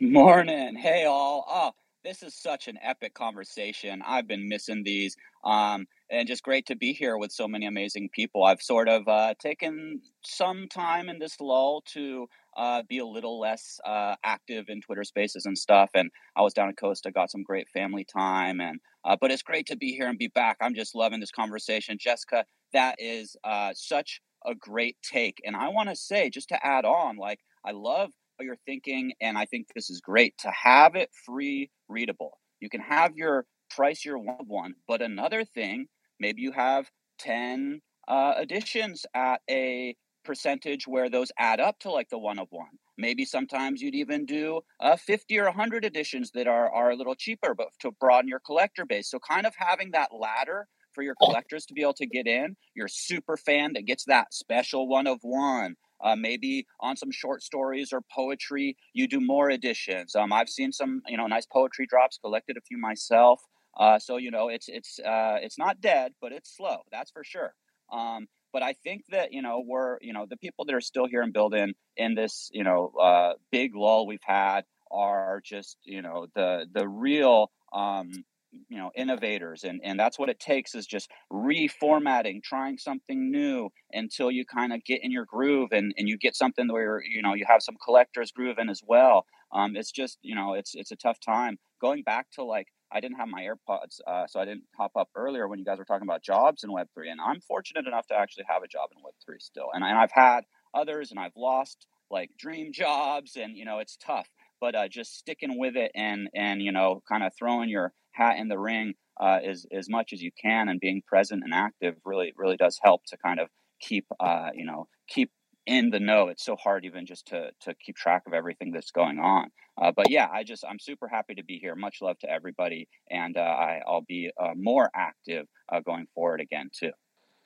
Morning. 0.00 0.76
Hey 0.76 1.06
all. 1.06 1.44
Oh 1.48 1.72
this 2.04 2.22
is 2.22 2.34
such 2.34 2.68
an 2.68 2.78
epic 2.82 3.14
conversation. 3.14 4.02
I've 4.06 4.28
been 4.28 4.46
missing 4.48 4.84
these. 4.84 5.16
Um, 5.42 5.86
and 6.14 6.28
just 6.28 6.44
great 6.44 6.66
to 6.66 6.76
be 6.76 6.92
here 6.94 7.18
with 7.18 7.32
so 7.32 7.48
many 7.48 7.66
amazing 7.66 8.10
people. 8.12 8.44
I've 8.44 8.62
sort 8.62 8.88
of 8.88 9.08
uh, 9.08 9.34
taken 9.40 10.00
some 10.24 10.68
time 10.68 11.08
in 11.10 11.18
this 11.20 11.40
lull 11.40 11.82
to 11.94 12.28
uh, 12.56 12.82
be 12.88 12.98
a 12.98 13.06
little 13.06 13.40
less 13.40 13.80
uh, 13.86 14.16
active 14.24 14.66
in 14.68 14.80
Twitter 14.82 15.04
Spaces 15.04 15.46
and 15.46 15.58
stuff. 15.58 15.90
And 15.94 16.10
I 16.36 16.42
was 16.42 16.54
down 16.54 16.70
at 16.70 16.78
Costa, 16.78 17.12
got 17.12 17.30
some 17.30 17.42
great 17.44 17.68
family 17.70 18.04
time, 18.06 18.60
and 18.60 18.80
uh, 19.04 19.16
but 19.20 19.32
it's 19.32 19.42
great 19.42 19.66
to 19.68 19.76
be 19.76 19.92
here 19.92 20.08
and 20.08 20.18
be 20.18 20.28
back. 20.28 20.58
I'm 20.60 20.74
just 20.74 20.94
loving 20.94 21.20
this 21.20 21.32
conversation, 21.32 21.98
Jessica. 22.00 22.46
That 22.72 22.96
is 22.98 23.36
uh, 23.44 23.72
such 23.74 24.20
a 24.46 24.54
great 24.54 24.96
take, 25.02 25.40
and 25.44 25.56
I 25.56 25.68
want 25.70 25.90
to 25.90 25.96
say 25.96 26.30
just 26.30 26.50
to 26.50 26.66
add 26.66 26.84
on, 26.86 27.16
like 27.16 27.40
I 27.66 27.72
love 27.72 28.10
your 28.40 28.56
thinking, 28.66 29.12
and 29.20 29.38
I 29.38 29.46
think 29.46 29.68
this 29.74 29.90
is 29.90 30.00
great 30.00 30.36
to 30.38 30.50
have 30.50 30.96
it 30.96 31.10
free 31.26 31.70
readable. 31.88 32.38
You 32.60 32.70
can 32.70 32.80
have 32.80 33.16
your 33.16 33.46
price 33.70 34.04
your 34.04 34.18
one 34.18 34.46
one, 34.46 34.74
but 34.88 35.02
another 35.02 35.44
thing, 35.44 35.86
maybe 36.20 36.42
you 36.42 36.52
have 36.52 36.90
10 37.18 37.80
uh, 38.08 38.34
editions 38.40 39.06
at 39.14 39.40
a 39.48 39.96
percentage 40.24 40.86
where 40.86 41.10
those 41.10 41.30
add 41.38 41.60
up 41.60 41.78
to 41.80 41.90
like 41.90 42.08
the 42.08 42.18
one 42.18 42.38
of 42.38 42.48
one. 42.50 42.78
Maybe 42.96 43.24
sometimes 43.24 43.82
you'd 43.82 43.94
even 43.94 44.24
do 44.24 44.60
uh, 44.80 44.96
50 44.96 45.38
or 45.38 45.44
100 45.44 45.84
editions 45.84 46.30
that 46.34 46.46
are, 46.46 46.72
are 46.72 46.90
a 46.90 46.96
little 46.96 47.14
cheaper, 47.14 47.54
but 47.54 47.68
to 47.80 47.90
broaden 48.00 48.28
your 48.28 48.40
collector 48.40 48.86
base. 48.86 49.10
So, 49.10 49.18
kind 49.18 49.46
of 49.46 49.54
having 49.56 49.90
that 49.92 50.10
ladder 50.18 50.66
for 50.94 51.02
your 51.02 51.16
collectors 51.16 51.66
to 51.66 51.74
be 51.74 51.82
able 51.82 51.94
to 51.94 52.06
get 52.06 52.26
in, 52.26 52.56
your 52.74 52.88
super 52.88 53.36
fan 53.36 53.72
that 53.74 53.84
gets 53.84 54.04
that 54.04 54.32
special 54.32 54.86
one 54.86 55.08
of 55.08 55.18
one, 55.22 55.74
uh, 56.02 56.14
maybe 56.14 56.66
on 56.80 56.96
some 56.96 57.10
short 57.10 57.42
stories 57.42 57.92
or 57.92 58.00
poetry, 58.12 58.76
you 58.92 59.08
do 59.08 59.20
more 59.20 59.50
editions. 59.50 60.14
Um, 60.14 60.32
I've 60.32 60.48
seen 60.48 60.70
some, 60.70 61.02
you 61.08 61.16
know, 61.16 61.26
nice 61.26 61.46
poetry 61.46 61.86
drops, 61.86 62.18
collected 62.18 62.56
a 62.56 62.60
few 62.60 62.78
myself. 62.78 63.40
Uh, 63.78 63.98
so 63.98 64.16
you 64.16 64.30
know, 64.30 64.48
it's 64.48 64.68
it's 64.68 64.98
uh, 65.00 65.38
it's 65.42 65.58
not 65.58 65.80
dead, 65.80 66.12
but 66.20 66.32
it's 66.32 66.56
slow. 66.56 66.78
That's 66.90 67.10
for 67.10 67.24
sure. 67.24 67.54
Um, 67.92 68.26
but 68.52 68.62
I 68.62 68.72
think 68.72 69.02
that 69.10 69.32
you 69.32 69.42
know 69.42 69.62
we're 69.66 69.98
you 70.00 70.12
know 70.12 70.26
the 70.28 70.36
people 70.36 70.64
that 70.66 70.74
are 70.74 70.80
still 70.80 71.06
here 71.06 71.22
and 71.22 71.32
building 71.32 71.74
in 71.96 72.14
this 72.14 72.50
you 72.52 72.64
know 72.64 72.92
uh, 73.00 73.34
big 73.50 73.74
lull 73.74 74.06
we've 74.06 74.18
had 74.24 74.64
are 74.90 75.40
just 75.44 75.76
you 75.84 76.02
know 76.02 76.26
the 76.34 76.66
the 76.72 76.88
real 76.88 77.50
um, 77.72 78.24
you 78.68 78.78
know 78.78 78.90
innovators 78.94 79.64
and 79.64 79.80
and 79.84 79.98
that's 79.98 80.18
what 80.18 80.28
it 80.28 80.38
takes 80.38 80.74
is 80.74 80.86
just 80.86 81.10
reformatting 81.32 82.42
trying 82.42 82.78
something 82.78 83.30
new 83.30 83.68
until 83.92 84.30
you 84.30 84.44
kind 84.44 84.72
of 84.72 84.84
get 84.84 85.00
in 85.02 85.10
your 85.10 85.24
groove 85.24 85.70
and 85.72 85.92
and 85.98 86.08
you 86.08 86.16
get 86.16 86.36
something 86.36 86.68
where 86.68 87.02
you 87.04 87.20
know 87.22 87.34
you 87.34 87.44
have 87.48 87.62
some 87.62 87.76
collectors 87.84 88.30
groove 88.30 88.58
in 88.58 88.68
as 88.68 88.80
well 88.86 89.26
um 89.52 89.74
it's 89.76 89.90
just 89.90 90.18
you 90.22 90.34
know 90.34 90.54
it's 90.54 90.72
it's 90.74 90.92
a 90.92 90.96
tough 90.96 91.18
time 91.20 91.58
going 91.80 92.02
back 92.02 92.26
to 92.32 92.44
like 92.44 92.68
I 92.94 93.00
didn't 93.00 93.16
have 93.16 93.28
my 93.28 93.42
AirPods, 93.42 94.00
uh, 94.06 94.26
so 94.26 94.40
I 94.40 94.44
didn't 94.44 94.64
hop 94.76 94.92
up 94.96 95.08
earlier 95.16 95.48
when 95.48 95.58
you 95.58 95.64
guys 95.64 95.78
were 95.78 95.84
talking 95.84 96.06
about 96.06 96.22
jobs 96.22 96.62
in 96.64 96.70
Web3. 96.70 97.10
And 97.10 97.20
I'm 97.20 97.40
fortunate 97.40 97.86
enough 97.86 98.06
to 98.06 98.14
actually 98.14 98.44
have 98.48 98.62
a 98.62 98.68
job 98.68 98.90
in 98.96 99.02
Web3 99.02 99.42
still. 99.42 99.68
And, 99.72 99.84
and 99.84 99.98
I've 99.98 100.12
had 100.12 100.42
others 100.72 101.10
and 101.10 101.18
I've 101.18 101.36
lost 101.36 101.86
like 102.10 102.30
dream 102.38 102.72
jobs, 102.72 103.36
and, 103.36 103.56
you 103.56 103.64
know, 103.64 103.80
it's 103.80 103.96
tough. 103.96 104.28
But 104.60 104.74
uh, 104.74 104.88
just 104.88 105.18
sticking 105.18 105.58
with 105.58 105.76
it 105.76 105.90
and, 105.94 106.28
and 106.34 106.62
you 106.62 106.72
know, 106.72 107.02
kind 107.08 107.24
of 107.24 107.32
throwing 107.36 107.68
your 107.68 107.92
hat 108.12 108.38
in 108.38 108.48
the 108.48 108.58
ring 108.58 108.94
uh, 109.20 109.40
as 109.44 109.66
as 109.72 109.88
much 109.88 110.12
as 110.12 110.22
you 110.22 110.30
can, 110.40 110.68
and 110.68 110.80
being 110.80 111.02
present 111.06 111.42
and 111.44 111.52
active 111.52 111.96
really 112.04 112.32
really 112.36 112.56
does 112.56 112.78
help 112.82 113.04
to 113.06 113.16
kind 113.16 113.40
of 113.40 113.48
keep 113.80 114.06
uh, 114.20 114.50
you 114.54 114.64
know 114.64 114.88
keep 115.08 115.30
in 115.66 115.90
the 115.90 116.00
know. 116.00 116.28
It's 116.28 116.44
so 116.44 116.56
hard 116.56 116.84
even 116.84 117.06
just 117.06 117.26
to 117.28 117.50
to 117.62 117.74
keep 117.74 117.96
track 117.96 118.22
of 118.26 118.32
everything 118.32 118.72
that's 118.72 118.90
going 118.90 119.18
on. 119.18 119.50
Uh, 119.80 119.92
but 119.94 120.10
yeah, 120.10 120.28
I 120.32 120.44
just 120.44 120.64
I'm 120.68 120.78
super 120.78 121.08
happy 121.08 121.34
to 121.34 121.44
be 121.44 121.58
here. 121.58 121.74
Much 121.74 121.98
love 122.00 122.18
to 122.20 122.30
everybody, 122.30 122.88
and 123.10 123.36
uh, 123.36 123.40
I, 123.40 123.80
I'll 123.86 124.02
be 124.02 124.30
uh, 124.40 124.52
more 124.56 124.90
active 124.94 125.46
uh, 125.72 125.80
going 125.80 126.06
forward 126.14 126.40
again 126.40 126.70
too. 126.72 126.92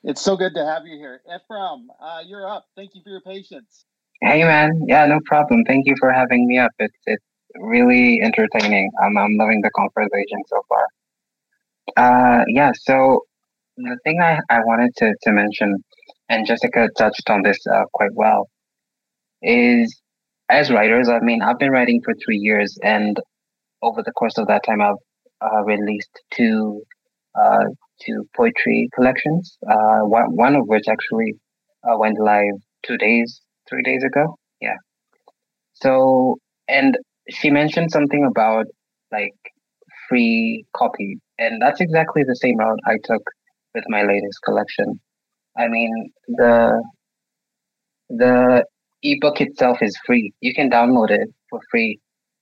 It's 0.03 0.21
so 0.21 0.37
good 0.37 0.53
to 0.55 0.65
have 0.65 0.85
you 0.85 0.97
here, 0.97 1.21
Ephraim. 1.25 1.89
Uh, 2.01 2.21
you're 2.25 2.47
up. 2.47 2.65
Thank 2.75 2.95
you 2.95 3.01
for 3.03 3.09
your 3.09 3.21
patience. 3.21 3.85
Hey 4.21 4.43
man, 4.43 4.83
yeah, 4.87 5.05
no 5.05 5.19
problem. 5.25 5.63
Thank 5.65 5.87
you 5.87 5.95
for 5.99 6.11
having 6.11 6.47
me 6.47 6.57
up. 6.57 6.71
It's 6.79 6.97
it's 7.05 7.23
really 7.55 8.21
entertaining. 8.21 8.91
I'm 9.01 9.17
I'm 9.17 9.35
loving 9.37 9.61
the 9.61 9.71
conversation 9.75 10.43
so 10.47 10.61
far. 10.69 10.85
Uh, 11.97 12.43
yeah, 12.47 12.71
so 12.75 13.21
the 13.77 13.97
thing 14.03 14.19
I, 14.21 14.39
I 14.49 14.59
wanted 14.63 14.95
to, 14.97 15.13
to 15.23 15.31
mention, 15.31 15.83
and 16.29 16.45
Jessica 16.45 16.89
touched 16.97 17.29
on 17.29 17.41
this 17.43 17.57
uh, 17.67 17.83
quite 17.93 18.13
well, 18.13 18.49
is 19.41 19.99
as 20.49 20.71
writers, 20.71 21.09
I 21.09 21.19
mean, 21.19 21.41
I've 21.41 21.59
been 21.59 21.71
writing 21.71 22.01
for 22.03 22.13
three 22.25 22.37
years, 22.37 22.77
and 22.83 23.19
over 23.81 24.01
the 24.03 24.11
course 24.11 24.37
of 24.37 24.47
that 24.47 24.63
time, 24.65 24.81
I've 24.81 24.95
uh, 25.41 25.63
released 25.63 26.09
two 26.33 26.83
uh, 27.39 27.65
two 28.05 28.27
poetry 28.35 28.89
collections. 28.93 29.57
Uh, 29.69 29.99
one 30.01 30.35
one 30.35 30.55
of 30.55 30.67
which 30.67 30.87
actually 30.87 31.35
uh, 31.83 31.97
went 31.97 32.19
live 32.19 32.55
two 32.85 32.97
days, 32.97 33.41
three 33.69 33.83
days 33.83 34.03
ago. 34.03 34.35
Yeah. 34.59 34.77
So, 35.73 36.37
and 36.67 36.97
she 37.29 37.49
mentioned 37.49 37.91
something 37.91 38.25
about 38.25 38.65
like 39.11 39.35
free 40.07 40.65
copy, 40.75 41.19
and 41.37 41.61
that's 41.61 41.79
exactly 41.79 42.23
the 42.27 42.35
same 42.35 42.57
route 42.57 42.79
I 42.85 42.97
took 43.03 43.21
with 43.75 43.83
my 43.87 44.01
latest 44.01 44.39
collection. 44.43 44.99
I 45.59 45.67
mean, 45.67 46.11
the 46.27 46.81
the 48.09 48.65
ebook 49.03 49.41
itself 49.41 49.77
is 49.81 49.95
free. 50.05 50.33
You 50.41 50.53
can 50.53 50.69
download 50.69 51.11
it 51.11 51.29
for 51.49 51.59
free. 51.69 51.99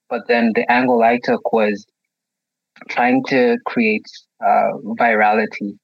But 0.09 0.27
then 0.27 0.53
the 0.55 0.71
angle 0.71 1.03
I 1.03 1.19
took 1.21 1.51
was 1.51 1.85
trying 2.89 3.23
to 3.25 3.57
create 3.65 4.05
uh, 4.45 4.71
virality. 4.99 5.77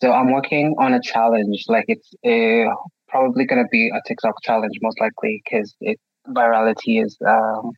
So 0.00 0.12
I'm 0.12 0.32
working 0.32 0.74
on 0.78 0.94
a 0.94 1.02
challenge. 1.02 1.64
Like 1.68 1.86
it's 1.88 2.08
uh, 2.24 2.72
probably 3.08 3.44
going 3.44 3.62
to 3.62 3.68
be 3.70 3.90
a 3.90 4.00
TikTok 4.06 4.36
challenge, 4.42 4.78
most 4.80 5.00
likely, 5.00 5.42
because 5.44 5.74
it 5.80 5.98
virality 6.28 7.04
is, 7.04 7.18
um, 7.26 7.72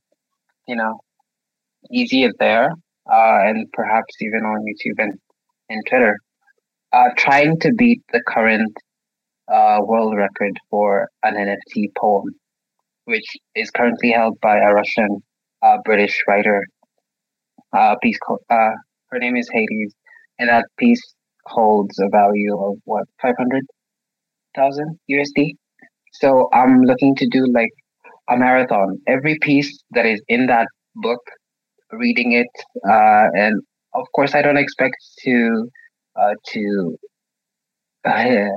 you 0.69 0.77
know, 0.77 1.01
easier 1.91 2.31
there, 2.39 2.73
uh, 3.11 3.39
and 3.43 3.71
perhaps 3.73 4.15
even 4.21 4.45
on 4.45 4.65
YouTube 4.65 5.03
and, 5.03 5.19
and 5.71 5.83
Twitter. 5.89 6.19
Uh, 6.93 7.09
trying 7.17 7.59
to 7.61 7.73
beat 7.73 8.03
the 8.13 8.23
current 8.27 8.77
uh, 9.53 9.79
world 9.83 10.17
record 10.17 10.57
for 10.71 11.09
an 11.23 11.35
NFT 11.37 11.89
poem, 11.97 12.25
which 13.05 13.27
is 13.55 13.71
currently 13.71 14.11
held 14.13 14.41
by 14.41 14.59
a 14.59 14.73
Russian 14.75 15.23
uh, 15.63 15.79
British 15.85 16.23
writer. 16.29 16.65
Uh, 17.73 17.97
piece 18.03 18.19
called, 18.19 18.41
uh, 18.51 18.71
her 19.11 19.19
name 19.19 19.37
is 19.37 19.49
Hades, 19.53 19.95
and 20.39 20.49
that 20.49 20.67
piece 20.79 21.03
holds 21.47 21.99
a 22.01 22.09
value 22.09 22.57
of 22.59 22.77
what 22.85 23.05
five 23.23 23.37
hundred 23.39 23.65
thousand 24.55 24.99
USD. 25.11 25.55
So 26.13 26.49
I'm 26.53 26.83
looking 26.83 27.15
to 27.17 27.29
do 27.29 27.47
like 27.53 27.71
a 28.29 28.37
marathon. 28.37 28.99
Every 29.07 29.39
piece 29.41 29.83
that 29.93 30.07
is 30.07 30.21
in 30.29 30.47
that 30.47 30.69
book, 30.97 31.21
reading 31.93 32.33
it, 32.33 32.51
uh, 32.89 33.29
and 33.35 33.63
of 33.95 34.07
course 34.15 34.35
I 34.35 34.43
don't 34.43 34.57
expect 34.59 34.97
to 35.25 35.69
uh, 36.21 36.35
to 36.49 36.97
uh, 38.05 38.49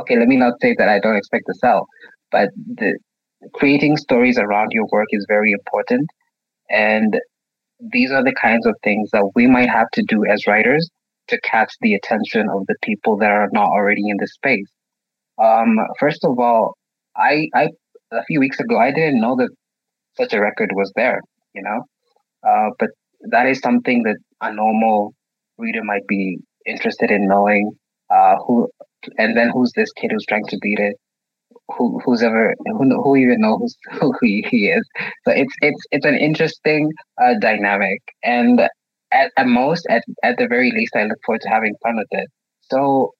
okay, 0.00 0.16
let 0.18 0.28
me 0.28 0.36
not 0.36 0.54
say 0.60 0.74
that 0.78 0.88
I 0.88 0.98
don't 1.00 1.16
expect 1.16 1.44
to 1.46 1.54
sell, 1.54 1.86
but 2.30 2.50
the 2.56 2.98
creating 3.54 3.96
stories 3.96 4.38
around 4.38 4.72
your 4.72 4.86
work 4.90 5.08
is 5.10 5.24
very 5.28 5.52
important. 5.52 6.08
And 6.70 7.20
these 7.80 8.10
are 8.10 8.24
the 8.24 8.34
kinds 8.34 8.66
of 8.66 8.74
things 8.82 9.10
that 9.12 9.30
we 9.34 9.46
might 9.46 9.68
have 9.68 9.90
to 9.92 10.02
do 10.02 10.24
as 10.26 10.46
writers 10.46 10.88
to 11.28 11.40
catch 11.40 11.72
the 11.80 11.94
attention 11.94 12.48
of 12.48 12.66
the 12.66 12.76
people 12.82 13.16
that 13.18 13.30
are 13.30 13.48
not 13.52 13.68
already 13.68 14.08
in 14.08 14.16
the 14.18 14.26
space. 14.26 14.70
Um, 15.42 15.78
first 15.98 16.24
of 16.24 16.38
all, 16.38 16.76
I, 17.16 17.48
I 17.54 17.68
a 18.12 18.24
few 18.24 18.40
weeks 18.40 18.60
ago 18.60 18.78
I 18.78 18.92
didn't 18.92 19.20
know 19.20 19.36
that 19.36 19.50
such 20.16 20.32
a 20.32 20.40
record 20.40 20.70
was 20.74 20.92
there, 20.96 21.20
you 21.54 21.62
know, 21.62 21.82
uh, 22.48 22.70
but 22.78 22.90
that 23.30 23.46
is 23.46 23.58
something 23.60 24.04
that 24.04 24.16
a 24.40 24.52
normal 24.52 25.14
reader 25.58 25.82
might 25.82 26.06
be 26.06 26.38
interested 26.66 27.10
in 27.10 27.26
knowing. 27.26 27.72
Uh, 28.10 28.36
who 28.46 28.68
and 29.18 29.36
then 29.36 29.50
who's 29.52 29.72
this 29.72 29.92
kid 29.92 30.12
who's 30.12 30.26
trying 30.26 30.46
to 30.46 30.58
beat 30.60 30.78
it? 30.78 30.96
Who 31.76 32.00
who's 32.04 32.22
ever 32.22 32.54
who, 32.66 33.02
who 33.02 33.16
even 33.16 33.40
knows 33.40 33.76
who 34.00 34.12
he, 34.20 34.44
he 34.48 34.68
is? 34.68 34.88
So 35.24 35.32
it's 35.32 35.54
it's 35.62 35.84
it's 35.90 36.06
an 36.06 36.16
interesting 36.16 36.92
uh, 37.20 37.34
dynamic, 37.40 38.00
and 38.22 38.60
at, 39.12 39.32
at 39.36 39.46
most, 39.46 39.86
at 39.88 40.04
at 40.22 40.36
the 40.38 40.46
very 40.46 40.70
least, 40.70 40.94
I 40.96 41.04
look 41.04 41.18
forward 41.24 41.42
to 41.42 41.48
having 41.48 41.74
fun 41.82 41.96
with 41.96 42.08
it. 42.10 42.28
So 42.70 43.12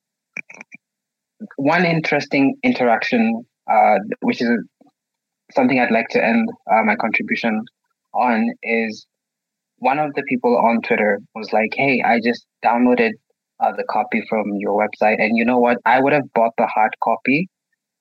one 1.57 1.85
interesting 1.85 2.57
interaction, 2.63 3.45
uh, 3.71 3.99
which 4.21 4.41
is 4.41 4.51
something 5.53 5.79
I'd 5.79 5.93
like 5.93 6.09
to 6.11 6.25
end 6.25 6.49
uh, 6.71 6.83
my 6.83 6.97
contribution 6.97 7.65
on, 8.15 8.51
is 8.63 9.07
one 9.79 9.99
of 9.99 10.15
the 10.15 10.23
people 10.23 10.57
on 10.57 10.83
Twitter 10.83 11.21
was 11.35 11.53
like, 11.53 11.73
"Hey, 11.75 12.03
I 12.03 12.21
just 12.21 12.47
downloaded 12.65 13.13
uh, 13.61 13.73
the 13.73 13.85
copy 13.91 14.23
from 14.29 14.57
your 14.57 14.79
website. 14.79 15.17
And 15.19 15.37
you 15.37 15.45
know 15.45 15.59
what? 15.59 15.79
I 15.85 16.01
would 16.01 16.13
have 16.13 16.33
bought 16.35 16.53
the 16.59 16.67
hard 16.67 16.95
copy 17.03 17.49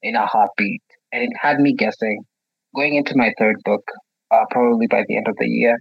in 0.02 0.15
a 0.15 0.26
heartbeat. 0.26 0.82
And 1.12 1.24
it 1.24 1.32
had 1.39 1.60
me 1.60 1.74
guessing, 1.74 2.24
going 2.76 2.96
into 2.96 3.15
my 3.15 3.34
third 3.39 3.58
book, 3.63 3.84
uh, 4.32 4.46
probably 4.52 4.88
by 4.88 5.04
the 5.08 5.18
end 5.18 5.28
of 5.28 5.36
the 5.38 5.48
year, 5.48 5.80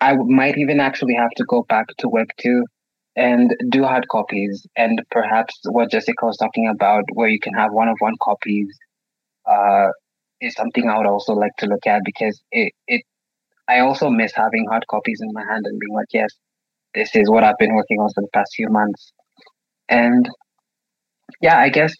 I 0.00 0.14
might 0.16 0.58
even 0.58 0.80
actually 0.80 1.14
have 1.14 1.30
to 1.36 1.44
go 1.44 1.64
back 1.68 1.86
to 1.98 2.08
Web 2.08 2.26
2 2.40 2.64
and 3.16 3.54
do 3.70 3.84
hard 3.84 4.08
copies. 4.08 4.66
And 4.76 5.00
perhaps 5.10 5.58
what 5.64 5.90
Jessica 5.90 6.26
was 6.26 6.36
talking 6.36 6.68
about, 6.68 7.04
where 7.12 7.28
you 7.28 7.40
can 7.40 7.54
have 7.54 7.72
one 7.72 7.88
of 7.88 7.96
one 8.00 8.16
copies, 8.20 8.76
uh, 9.46 9.88
is 10.40 10.54
something 10.54 10.88
I 10.88 10.98
would 10.98 11.06
also 11.06 11.32
like 11.32 11.56
to 11.58 11.66
look 11.66 11.86
at 11.86 12.02
because 12.04 12.42
it, 12.50 12.72
it 12.86 13.02
I 13.68 13.80
also 13.80 14.10
miss 14.10 14.32
having 14.34 14.66
hard 14.68 14.86
copies 14.88 15.20
in 15.22 15.32
my 15.32 15.42
hand 15.42 15.64
and 15.66 15.78
being 15.80 15.94
like, 15.94 16.08
yes, 16.12 16.28
this 16.94 17.14
is 17.14 17.30
what 17.30 17.44
I've 17.44 17.58
been 17.58 17.74
working 17.74 17.98
on 18.00 18.10
for 18.14 18.22
the 18.22 18.28
past 18.32 18.52
few 18.54 18.68
months. 18.68 19.12
And 19.88 20.28
yeah, 21.40 21.58
I 21.58 21.68
guess 21.68 21.94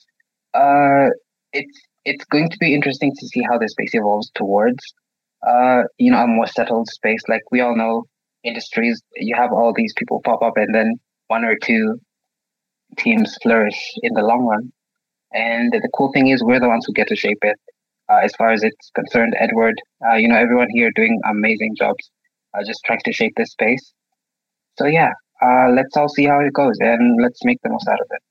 uh, 0.54 1.08
it's 1.52 1.80
it's 2.04 2.24
going 2.26 2.50
to 2.50 2.58
be 2.58 2.74
interesting 2.74 3.12
to 3.18 3.26
see 3.26 3.42
how 3.42 3.58
the 3.58 3.68
space 3.68 3.94
evolves 3.94 4.30
towards 4.34 4.82
uh, 5.46 5.82
you 5.98 6.10
know 6.10 6.22
a 6.22 6.26
more 6.26 6.46
settled 6.46 6.88
space. 6.88 7.22
Like 7.28 7.42
we 7.50 7.60
all 7.60 7.76
know, 7.76 8.04
industries 8.42 9.02
you 9.16 9.34
have 9.34 9.52
all 9.52 9.72
these 9.74 9.92
people 9.96 10.20
pop 10.24 10.42
up, 10.42 10.54
and 10.56 10.74
then 10.74 10.94
one 11.28 11.44
or 11.44 11.56
two 11.56 12.00
teams 12.96 13.36
flourish 13.42 13.94
in 14.02 14.14
the 14.14 14.22
long 14.22 14.44
run. 14.44 14.72
And 15.32 15.72
the 15.72 15.88
cool 15.96 16.12
thing 16.12 16.28
is, 16.28 16.44
we're 16.44 16.60
the 16.60 16.68
ones 16.68 16.86
who 16.86 16.92
get 16.92 17.08
to 17.08 17.16
shape 17.16 17.38
it. 17.42 17.56
Uh, 18.08 18.18
as 18.22 18.34
far 18.36 18.52
as 18.52 18.62
it's 18.62 18.90
concerned, 18.94 19.34
Edward, 19.38 19.80
uh, 20.06 20.14
you 20.14 20.28
know, 20.28 20.36
everyone 20.36 20.68
here 20.70 20.92
doing 20.94 21.18
amazing 21.28 21.74
jobs, 21.76 22.10
uh, 22.52 22.62
just 22.64 22.84
trying 22.84 23.00
to 23.04 23.12
shape 23.12 23.32
this 23.36 23.50
space. 23.50 23.92
So 24.78 24.86
yeah, 24.86 25.12
uh, 25.42 25.68
let's 25.70 25.96
all 25.96 26.08
see 26.08 26.24
how 26.24 26.40
it 26.40 26.52
goes 26.52 26.76
and 26.80 27.20
let's 27.22 27.44
make 27.44 27.60
the 27.62 27.70
most 27.70 27.88
out 27.88 28.00
of 28.00 28.06
it. 28.10 28.22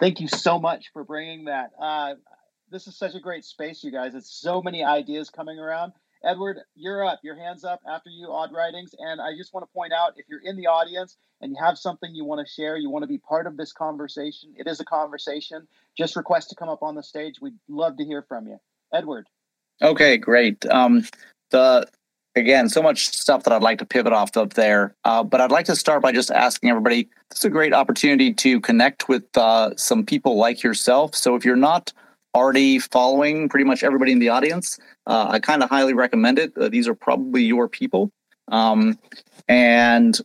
Thank 0.00 0.20
you 0.20 0.28
so 0.28 0.58
much 0.58 0.90
for 0.92 1.02
bringing 1.04 1.46
that. 1.46 1.70
Uh, 1.80 2.14
this 2.70 2.86
is 2.86 2.96
such 2.96 3.14
a 3.14 3.20
great 3.20 3.44
space, 3.44 3.82
you 3.82 3.90
guys. 3.90 4.14
It's 4.14 4.30
so 4.30 4.62
many 4.62 4.84
ideas 4.84 5.30
coming 5.30 5.58
around. 5.58 5.92
Edward, 6.24 6.58
you're 6.74 7.04
up. 7.04 7.20
Your 7.22 7.36
hands 7.36 7.64
up 7.64 7.80
after 7.88 8.10
you, 8.10 8.30
Odd 8.30 8.52
Writings. 8.52 8.94
And 8.98 9.20
I 9.20 9.36
just 9.36 9.54
want 9.54 9.66
to 9.66 9.72
point 9.72 9.92
out 9.92 10.14
if 10.16 10.26
you're 10.28 10.42
in 10.42 10.56
the 10.56 10.66
audience 10.66 11.16
and 11.40 11.52
you 11.52 11.56
have 11.60 11.78
something 11.78 12.14
you 12.14 12.24
want 12.24 12.46
to 12.46 12.52
share, 12.52 12.76
you 12.76 12.90
want 12.90 13.04
to 13.04 13.06
be 13.06 13.18
part 13.18 13.46
of 13.46 13.56
this 13.56 13.72
conversation, 13.72 14.54
it 14.56 14.66
is 14.66 14.80
a 14.80 14.84
conversation. 14.84 15.66
Just 15.96 16.16
request 16.16 16.50
to 16.50 16.56
come 16.56 16.68
up 16.68 16.82
on 16.82 16.94
the 16.94 17.02
stage. 17.02 17.36
We'd 17.40 17.54
love 17.68 17.96
to 17.98 18.04
hear 18.04 18.22
from 18.22 18.46
you. 18.46 18.58
Edward. 18.92 19.26
Okay, 19.80 20.16
great. 20.16 20.66
Um, 20.66 21.04
the 21.50 21.86
again, 22.38 22.68
so 22.68 22.82
much 22.82 23.08
stuff 23.08 23.44
that 23.44 23.52
I'd 23.52 23.62
like 23.62 23.78
to 23.78 23.84
pivot 23.84 24.12
off 24.12 24.36
of 24.36 24.54
there. 24.54 24.94
Uh, 25.04 25.22
but 25.22 25.40
I'd 25.40 25.50
like 25.50 25.66
to 25.66 25.76
start 25.76 26.02
by 26.02 26.12
just 26.12 26.30
asking 26.30 26.70
everybody 26.70 27.08
this 27.30 27.40
is 27.40 27.44
a 27.44 27.50
great 27.50 27.74
opportunity 27.74 28.32
to 28.32 28.60
connect 28.60 29.08
with 29.08 29.24
uh, 29.36 29.76
some 29.76 30.06
people 30.06 30.36
like 30.36 30.62
yourself. 30.62 31.14
So 31.14 31.34
if 31.34 31.44
you're 31.44 31.56
not 31.56 31.92
already 32.34 32.78
following 32.78 33.48
pretty 33.48 33.64
much 33.64 33.82
everybody 33.82 34.12
in 34.12 34.18
the 34.18 34.30
audience, 34.30 34.78
uh, 35.06 35.26
I 35.30 35.38
kind 35.40 35.62
of 35.62 35.68
highly 35.68 35.92
recommend 35.92 36.38
it. 36.38 36.56
Uh, 36.56 36.68
these 36.68 36.88
are 36.88 36.94
probably 36.94 37.42
your 37.42 37.68
people. 37.68 38.10
Um, 38.48 38.98
and 39.48 40.18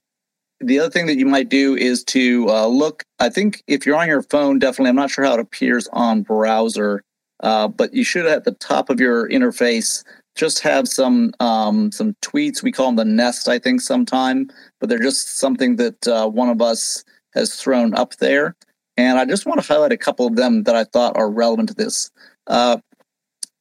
the 0.60 0.80
other 0.80 0.90
thing 0.90 1.08
that 1.08 1.18
you 1.18 1.26
might 1.26 1.50
do 1.50 1.76
is 1.76 2.04
to 2.06 2.48
uh, 2.50 2.68
look, 2.68 3.04
I 3.20 3.30
think 3.30 3.64
if 3.68 3.86
you're 3.86 3.98
on 3.98 4.08
your 4.08 4.24
phone, 4.24 4.60
definitely, 4.60 4.90
I'm 4.90 4.96
not 4.96 5.10
sure 5.10 5.26
how 5.26 5.34
it 5.34 5.40
appears 5.40 5.88
on 5.92 6.24
browser. 6.24 7.04
Uh, 7.42 7.68
but 7.68 7.94
you 7.94 8.06
should 8.06 8.26
at 8.26 8.46
the 8.46 8.54
top 8.54 8.90
of 8.90 9.02
your 9.02 9.28
interface 9.28 10.04
just 10.36 10.60
have 10.60 10.88
some 10.88 11.34
um, 11.40 11.92
some 11.92 12.16
tweets. 12.22 12.64
We 12.64 12.72
call 12.72 12.88
them 12.88 12.96
the 12.96 13.06
nest, 13.06 13.48
I 13.48 13.60
think, 13.60 13.82
sometime, 13.82 14.50
but 14.80 14.90
they're 14.90 15.00
just 15.00 15.38
something 15.38 15.76
that 15.78 16.08
uh, 16.08 16.28
one 16.28 16.50
of 16.50 16.62
us 16.62 17.04
has 17.34 17.56
thrown 17.56 17.94
up 17.96 18.16
there. 18.18 18.56
And 18.98 19.18
I 19.18 19.26
just 19.26 19.46
want 19.46 19.62
to 19.62 19.68
highlight 19.68 19.92
a 19.92 19.98
couple 19.98 20.28
of 20.28 20.36
them 20.36 20.64
that 20.64 20.76
I 20.76 20.84
thought 20.84 21.18
are 21.18 21.30
relevant 21.30 21.70
to 21.70 21.76
this. 21.76 22.12
Uh, 22.48 22.78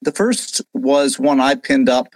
the 0.02 0.12
first 0.12 0.60
was 0.74 1.18
one 1.18 1.40
I 1.40 1.54
pinned 1.54 1.88
up 1.88 2.08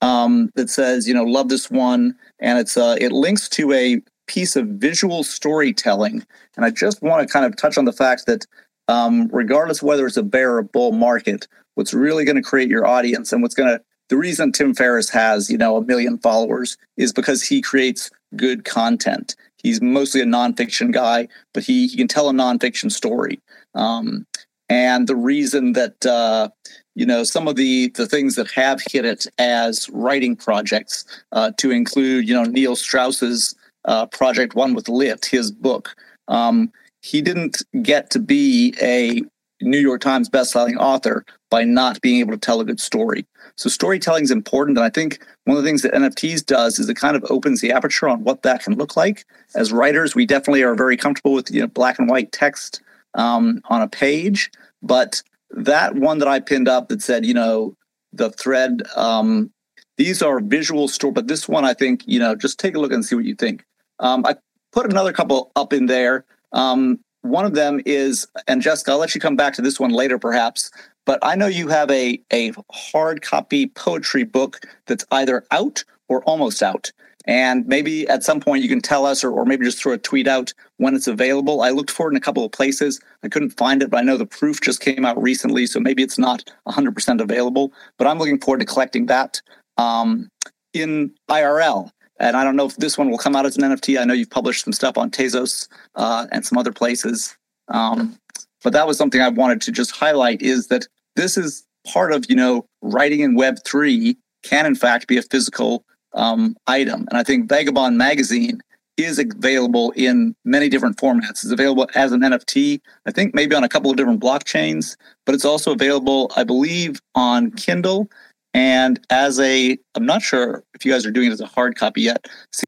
um, 0.00 0.50
that 0.54 0.70
says, 0.70 1.06
you 1.06 1.14
know, 1.14 1.24
love 1.24 1.48
this 1.48 1.70
one, 1.70 2.14
and 2.38 2.58
it's 2.58 2.76
uh, 2.76 2.96
it 3.00 3.12
links 3.12 3.48
to 3.50 3.72
a 3.72 4.00
piece 4.26 4.56
of 4.56 4.66
visual 4.66 5.22
storytelling. 5.22 6.24
And 6.56 6.64
I 6.64 6.70
just 6.70 7.02
want 7.02 7.26
to 7.26 7.32
kind 7.32 7.44
of 7.44 7.56
touch 7.56 7.76
on 7.76 7.84
the 7.84 7.92
fact 7.92 8.26
that 8.26 8.46
um, 8.88 9.28
regardless 9.32 9.82
whether 9.82 10.06
it's 10.06 10.16
a 10.16 10.22
bear 10.22 10.56
or 10.56 10.62
bull 10.62 10.92
market, 10.92 11.46
what's 11.74 11.94
really 11.94 12.24
going 12.24 12.36
to 12.36 12.42
create 12.42 12.68
your 12.68 12.86
audience 12.86 13.32
and 13.32 13.42
what's 13.42 13.54
going 13.54 13.68
to 13.68 13.82
the 14.08 14.16
reason 14.16 14.52
Tim 14.52 14.74
Ferriss 14.74 15.08
has, 15.10 15.50
you 15.50 15.58
know, 15.58 15.76
a 15.76 15.84
million 15.84 16.18
followers 16.18 16.76
is 16.96 17.12
because 17.12 17.42
he 17.42 17.60
creates 17.60 18.10
good 18.36 18.64
content. 18.64 19.36
He's 19.62 19.80
mostly 19.80 20.20
a 20.20 20.26
nonfiction 20.26 20.92
guy, 20.92 21.28
but 21.54 21.62
he, 21.62 21.86
he 21.86 21.96
can 21.96 22.08
tell 22.08 22.28
a 22.28 22.32
nonfiction 22.32 22.92
story. 22.92 23.40
Um, 23.74 24.26
and 24.68 25.06
the 25.06 25.16
reason 25.16 25.72
that 25.72 26.04
uh, 26.06 26.48
you 26.94 27.06
know 27.06 27.24
some 27.24 27.48
of 27.48 27.56
the 27.56 27.88
the 27.94 28.06
things 28.06 28.34
that 28.36 28.50
have 28.52 28.80
hit 28.90 29.04
it 29.04 29.26
as 29.38 29.88
writing 29.90 30.36
projects 30.36 31.04
uh, 31.32 31.50
to 31.58 31.70
include 31.70 32.28
you 32.28 32.34
know 32.34 32.44
Neil 32.44 32.76
Strauss's 32.76 33.54
uh, 33.84 34.06
project 34.06 34.54
one 34.54 34.74
with 34.74 34.88
lit 34.88 35.26
his 35.26 35.50
book 35.50 35.94
um, 36.28 36.72
he 37.02 37.20
didn't 37.20 37.62
get 37.82 38.10
to 38.10 38.18
be 38.18 38.74
a 38.80 39.22
new 39.60 39.78
york 39.78 40.00
times 40.00 40.28
bestselling 40.28 40.76
author 40.78 41.24
by 41.50 41.64
not 41.64 42.00
being 42.00 42.20
able 42.20 42.32
to 42.32 42.38
tell 42.38 42.60
a 42.60 42.64
good 42.64 42.80
story 42.80 43.26
so 43.56 43.68
storytelling 43.68 44.24
is 44.24 44.30
important 44.30 44.76
and 44.76 44.84
i 44.84 44.90
think 44.90 45.24
one 45.44 45.56
of 45.56 45.62
the 45.62 45.68
things 45.68 45.82
that 45.82 45.92
nfts 45.92 46.44
does 46.44 46.78
is 46.78 46.88
it 46.88 46.94
kind 46.94 47.16
of 47.16 47.24
opens 47.30 47.60
the 47.60 47.72
aperture 47.72 48.08
on 48.08 48.22
what 48.24 48.42
that 48.42 48.62
can 48.62 48.74
look 48.74 48.96
like 48.96 49.24
as 49.54 49.72
writers 49.72 50.14
we 50.14 50.26
definitely 50.26 50.62
are 50.62 50.74
very 50.74 50.96
comfortable 50.96 51.32
with 51.32 51.50
you 51.50 51.60
know 51.60 51.66
black 51.66 51.98
and 51.98 52.08
white 52.08 52.32
text 52.32 52.82
um, 53.14 53.60
on 53.70 53.80
a 53.80 53.88
page 53.88 54.50
but 54.82 55.22
that 55.56 55.94
one 55.94 56.18
that 56.18 56.28
I 56.28 56.40
pinned 56.40 56.68
up 56.68 56.88
that 56.88 57.02
said, 57.02 57.24
you 57.24 57.34
know, 57.34 57.76
the 58.12 58.30
thread, 58.30 58.82
um, 58.96 59.50
these 59.96 60.22
are 60.22 60.40
visual 60.40 60.88
store, 60.88 61.12
but 61.12 61.28
this 61.28 61.48
one, 61.48 61.64
I 61.64 61.74
think, 61.74 62.02
you 62.06 62.18
know, 62.18 62.34
just 62.34 62.58
take 62.58 62.74
a 62.74 62.80
look 62.80 62.92
and 62.92 63.04
see 63.04 63.14
what 63.14 63.24
you 63.24 63.34
think. 63.34 63.64
Um, 64.00 64.24
I 64.26 64.36
put 64.72 64.90
another 64.90 65.12
couple 65.12 65.52
up 65.56 65.72
in 65.72 65.86
there. 65.86 66.24
Um, 66.52 67.00
one 67.22 67.44
of 67.44 67.54
them 67.54 67.80
is, 67.86 68.26
and 68.46 68.60
Jessica, 68.60 68.92
I'll 68.92 68.98
let 68.98 69.14
you 69.14 69.20
come 69.20 69.36
back 69.36 69.54
to 69.54 69.62
this 69.62 69.80
one 69.80 69.90
later, 69.90 70.18
perhaps. 70.18 70.70
But 71.06 71.18
I 71.22 71.34
know 71.34 71.46
you 71.46 71.68
have 71.68 71.90
a 71.90 72.20
a 72.32 72.52
hard 72.72 73.22
copy 73.22 73.66
poetry 73.66 74.24
book 74.24 74.60
that's 74.86 75.04
either 75.10 75.44
out 75.50 75.84
or 76.08 76.22
almost 76.24 76.62
out. 76.62 76.92
And 77.26 77.66
maybe 77.66 78.06
at 78.08 78.22
some 78.22 78.40
point 78.40 78.62
you 78.62 78.68
can 78.68 78.82
tell 78.82 79.06
us, 79.06 79.24
or, 79.24 79.30
or 79.30 79.46
maybe 79.46 79.64
just 79.64 79.82
throw 79.82 79.92
a 79.94 79.98
tweet 79.98 80.28
out 80.28 80.52
when 80.76 80.94
it's 80.94 81.06
available. 81.06 81.62
I 81.62 81.70
looked 81.70 81.90
for 81.90 82.08
it 82.08 82.10
in 82.12 82.16
a 82.16 82.20
couple 82.20 82.44
of 82.44 82.52
places. 82.52 83.00
I 83.22 83.28
couldn't 83.28 83.56
find 83.56 83.82
it, 83.82 83.90
but 83.90 83.98
I 83.98 84.02
know 84.02 84.18
the 84.18 84.26
proof 84.26 84.60
just 84.60 84.80
came 84.80 85.06
out 85.06 85.20
recently, 85.20 85.66
so 85.66 85.80
maybe 85.80 86.02
it's 86.02 86.18
not 86.18 86.44
100% 86.68 87.20
available. 87.22 87.72
But 87.96 88.08
I'm 88.08 88.18
looking 88.18 88.38
forward 88.38 88.60
to 88.60 88.66
collecting 88.66 89.06
that 89.06 89.40
um, 89.78 90.28
in 90.74 91.14
IRL. 91.30 91.90
And 92.20 92.36
I 92.36 92.44
don't 92.44 92.56
know 92.56 92.66
if 92.66 92.76
this 92.76 92.98
one 92.98 93.10
will 93.10 93.18
come 93.18 93.34
out 93.34 93.46
as 93.46 93.56
an 93.56 93.62
NFT. 93.62 93.98
I 93.98 94.04
know 94.04 94.14
you've 94.14 94.30
published 94.30 94.64
some 94.64 94.72
stuff 94.72 94.98
on 94.98 95.10
Tezos 95.10 95.68
uh, 95.94 96.26
and 96.30 96.44
some 96.44 96.58
other 96.58 96.72
places. 96.72 97.36
Um, 97.68 98.18
but 98.62 98.72
that 98.72 98.86
was 98.86 98.96
something 98.96 99.20
I 99.20 99.28
wanted 99.28 99.60
to 99.62 99.72
just 99.72 99.90
highlight 99.90 100.42
is 100.42 100.68
that 100.68 100.86
this 101.16 101.36
is 101.36 101.64
part 101.86 102.12
of, 102.12 102.26
you 102.28 102.36
know, 102.36 102.66
writing 102.82 103.20
in 103.20 103.36
Web3 103.36 104.16
can 104.42 104.66
in 104.66 104.74
fact 104.74 105.06
be 105.06 105.16
a 105.16 105.22
physical 105.22 105.84
um, 106.14 106.56
item. 106.66 107.06
And 107.10 107.18
I 107.18 107.22
think 107.22 107.48
Vagobond 107.48 107.96
Magazine 107.96 108.60
is 108.96 109.18
available 109.18 109.92
in 109.96 110.36
many 110.44 110.68
different 110.68 110.96
formats. 110.96 111.30
It's 111.30 111.50
available 111.50 111.88
as 111.94 112.12
an 112.12 112.20
NFT, 112.20 112.80
I 113.06 113.10
think 113.10 113.34
maybe 113.34 113.56
on 113.56 113.64
a 113.64 113.68
couple 113.68 113.90
of 113.90 113.96
different 113.96 114.20
blockchains, 114.20 114.96
but 115.26 115.34
it's 115.34 115.44
also 115.44 115.72
available, 115.72 116.30
I 116.36 116.44
believe, 116.44 117.00
on 117.14 117.50
Kindle 117.52 118.08
and 118.54 119.04
as 119.10 119.40
a, 119.40 119.76
I'm 119.96 120.06
not 120.06 120.22
sure 120.22 120.62
if 120.74 120.84
you 120.84 120.92
guys 120.92 121.04
are 121.04 121.10
doing 121.10 121.28
it 121.28 121.32
as 121.32 121.40
a 121.40 121.46
hard 121.46 121.76
copy 121.76 122.02
yet. 122.02 122.28
See, 122.52 122.64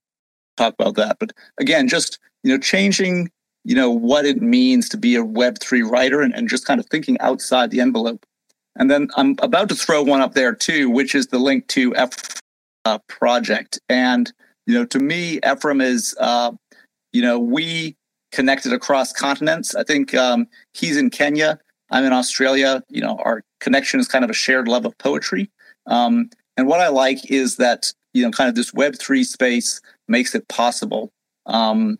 talk 0.56 0.74
about 0.78 0.96
that. 0.96 1.18
But 1.20 1.32
again, 1.58 1.86
just, 1.86 2.18
you 2.42 2.50
know, 2.52 2.58
changing, 2.58 3.30
you 3.64 3.76
know, 3.76 3.90
what 3.90 4.26
it 4.26 4.42
means 4.42 4.88
to 4.90 4.96
be 4.96 5.14
a 5.14 5.22
Web3 5.22 5.88
writer 5.88 6.20
and, 6.20 6.34
and 6.34 6.48
just 6.48 6.66
kind 6.66 6.80
of 6.80 6.86
thinking 6.86 7.18
outside 7.20 7.70
the 7.70 7.80
envelope. 7.80 8.26
And 8.78 8.90
then 8.90 9.08
I'm 9.16 9.36
about 9.40 9.68
to 9.70 9.74
throw 9.74 10.02
one 10.02 10.20
up 10.20 10.34
there 10.34 10.54
too, 10.54 10.90
which 10.90 11.14
is 11.14 11.28
the 11.28 11.38
link 11.38 11.66
to 11.68 11.94
F 11.96 12.40
uh, 12.84 12.98
project. 13.08 13.80
And 13.88 14.32
you 14.66 14.74
know, 14.74 14.84
to 14.86 14.98
me, 14.98 15.38
Ephraim 15.48 15.80
is, 15.80 16.14
uh, 16.18 16.52
you 17.12 17.22
know, 17.22 17.38
we 17.38 17.96
connected 18.32 18.72
across 18.72 19.12
continents. 19.12 19.74
I 19.74 19.84
think 19.84 20.14
um, 20.14 20.46
he's 20.74 20.96
in 20.96 21.10
Kenya. 21.10 21.58
I'm 21.90 22.04
in 22.04 22.12
Australia. 22.12 22.82
You 22.88 23.00
know, 23.00 23.18
our 23.24 23.42
connection 23.60 24.00
is 24.00 24.08
kind 24.08 24.24
of 24.24 24.30
a 24.30 24.34
shared 24.34 24.68
love 24.68 24.84
of 24.84 24.96
poetry. 24.98 25.50
Um, 25.86 26.30
and 26.56 26.66
what 26.66 26.80
I 26.80 26.88
like 26.88 27.30
is 27.30 27.56
that 27.56 27.92
you 28.16 28.24
know, 28.24 28.30
kind 28.30 28.48
of 28.48 28.54
this 28.54 28.72
Web 28.72 28.96
three 28.98 29.24
space 29.24 29.80
makes 30.08 30.34
it 30.34 30.48
possible. 30.48 31.12
Um, 31.44 31.98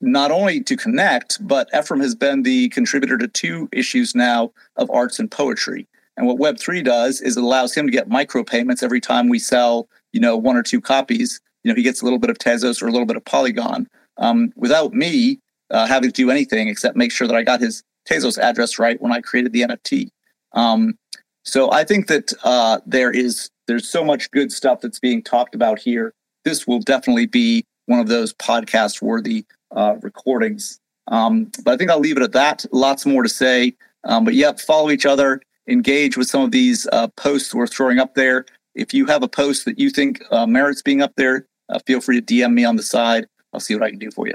not 0.00 0.30
only 0.30 0.62
to 0.62 0.76
connect, 0.76 1.44
but 1.46 1.68
Ephraim 1.76 2.00
has 2.00 2.14
been 2.14 2.42
the 2.42 2.68
contributor 2.68 3.16
to 3.18 3.28
two 3.28 3.68
issues 3.72 4.14
now 4.14 4.52
of 4.76 4.90
arts 4.90 5.18
and 5.18 5.30
poetry. 5.30 5.86
And 6.16 6.26
what 6.26 6.38
Web3 6.38 6.84
does 6.84 7.20
is 7.20 7.36
it 7.36 7.42
allows 7.42 7.74
him 7.74 7.86
to 7.86 7.92
get 7.92 8.08
micropayments 8.08 8.82
every 8.82 9.00
time 9.00 9.28
we 9.28 9.38
sell, 9.38 9.88
you 10.12 10.20
know, 10.20 10.36
one 10.36 10.56
or 10.56 10.62
two 10.62 10.80
copies. 10.80 11.40
You 11.62 11.70
know, 11.70 11.76
he 11.76 11.82
gets 11.82 12.00
a 12.00 12.04
little 12.04 12.18
bit 12.18 12.30
of 12.30 12.38
Tezos 12.38 12.82
or 12.82 12.88
a 12.88 12.92
little 12.92 13.06
bit 13.06 13.16
of 13.16 13.24
Polygon 13.24 13.86
um, 14.18 14.52
without 14.56 14.92
me 14.94 15.40
uh, 15.70 15.86
having 15.86 16.10
to 16.10 16.14
do 16.14 16.30
anything 16.30 16.68
except 16.68 16.96
make 16.96 17.12
sure 17.12 17.26
that 17.26 17.36
I 17.36 17.42
got 17.42 17.60
his 17.60 17.82
Tezos 18.08 18.38
address 18.38 18.78
right 18.78 19.00
when 19.00 19.12
I 19.12 19.20
created 19.20 19.52
the 19.52 19.62
NFT. 19.62 20.08
Um, 20.52 20.96
so 21.44 21.70
I 21.72 21.84
think 21.84 22.06
that 22.06 22.32
uh, 22.44 22.80
there 22.86 23.10
is 23.10 23.50
there's 23.66 23.88
so 23.88 24.04
much 24.04 24.30
good 24.30 24.52
stuff 24.52 24.80
that's 24.80 25.00
being 25.00 25.22
talked 25.22 25.54
about 25.54 25.78
here. 25.78 26.12
This 26.44 26.66
will 26.66 26.80
definitely 26.80 27.26
be 27.26 27.64
one 27.86 28.00
of 28.00 28.08
those 28.08 28.32
podcast 28.34 29.02
worthy 29.02 29.44
uh, 29.72 29.96
recordings. 30.02 30.80
Um, 31.08 31.50
but 31.64 31.74
I 31.74 31.76
think 31.76 31.90
I'll 31.90 32.00
leave 32.00 32.16
it 32.16 32.22
at 32.22 32.32
that. 32.32 32.64
Lots 32.72 33.06
more 33.06 33.22
to 33.22 33.28
say. 33.28 33.74
Um, 34.04 34.24
but 34.24 34.34
yeah, 34.34 34.52
follow 34.52 34.90
each 34.90 35.06
other 35.06 35.40
engage 35.68 36.16
with 36.16 36.28
some 36.28 36.42
of 36.42 36.50
these 36.50 36.86
uh, 36.92 37.08
posts 37.08 37.54
we're 37.54 37.66
throwing 37.66 37.98
up 37.98 38.14
there. 38.14 38.46
If 38.74 38.92
you 38.92 39.06
have 39.06 39.22
a 39.22 39.28
post 39.28 39.64
that 39.64 39.78
you 39.78 39.90
think 39.90 40.22
uh, 40.30 40.46
merits 40.46 40.82
being 40.82 41.02
up 41.02 41.14
there, 41.16 41.46
uh, 41.68 41.78
feel 41.86 42.00
free 42.00 42.20
to 42.20 42.34
DM 42.34 42.52
me 42.52 42.64
on 42.64 42.76
the 42.76 42.82
side. 42.82 43.26
I'll 43.52 43.60
see 43.60 43.74
what 43.74 43.82
I 43.82 43.90
can 43.90 43.98
do 43.98 44.10
for 44.10 44.26
you. 44.26 44.34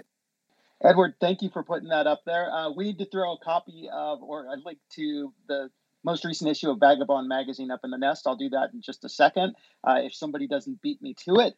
Edward, 0.83 1.13
thank 1.21 1.41
you 1.41 1.49
for 1.49 1.63
putting 1.63 1.89
that 1.89 2.07
up 2.07 2.23
there. 2.25 2.51
Uh, 2.51 2.71
we 2.71 2.85
need 2.85 2.97
to 2.97 3.05
throw 3.05 3.33
a 3.33 3.37
copy 3.37 3.87
of, 3.93 4.23
or 4.23 4.45
a 4.45 4.57
link 4.65 4.79
to 4.95 5.31
the 5.47 5.69
most 6.03 6.25
recent 6.25 6.49
issue 6.49 6.71
of 6.71 6.79
Vagobond 6.79 7.27
magazine 7.27 7.69
up 7.69 7.81
in 7.83 7.91
the 7.91 7.97
nest. 7.97 8.25
I'll 8.25 8.35
do 8.35 8.49
that 8.49 8.73
in 8.73 8.81
just 8.81 9.05
a 9.05 9.09
second 9.09 9.55
uh, 9.83 9.99
if 10.01 10.15
somebody 10.15 10.47
doesn't 10.47 10.81
beat 10.81 11.01
me 11.01 11.13
to 11.25 11.35
it. 11.35 11.53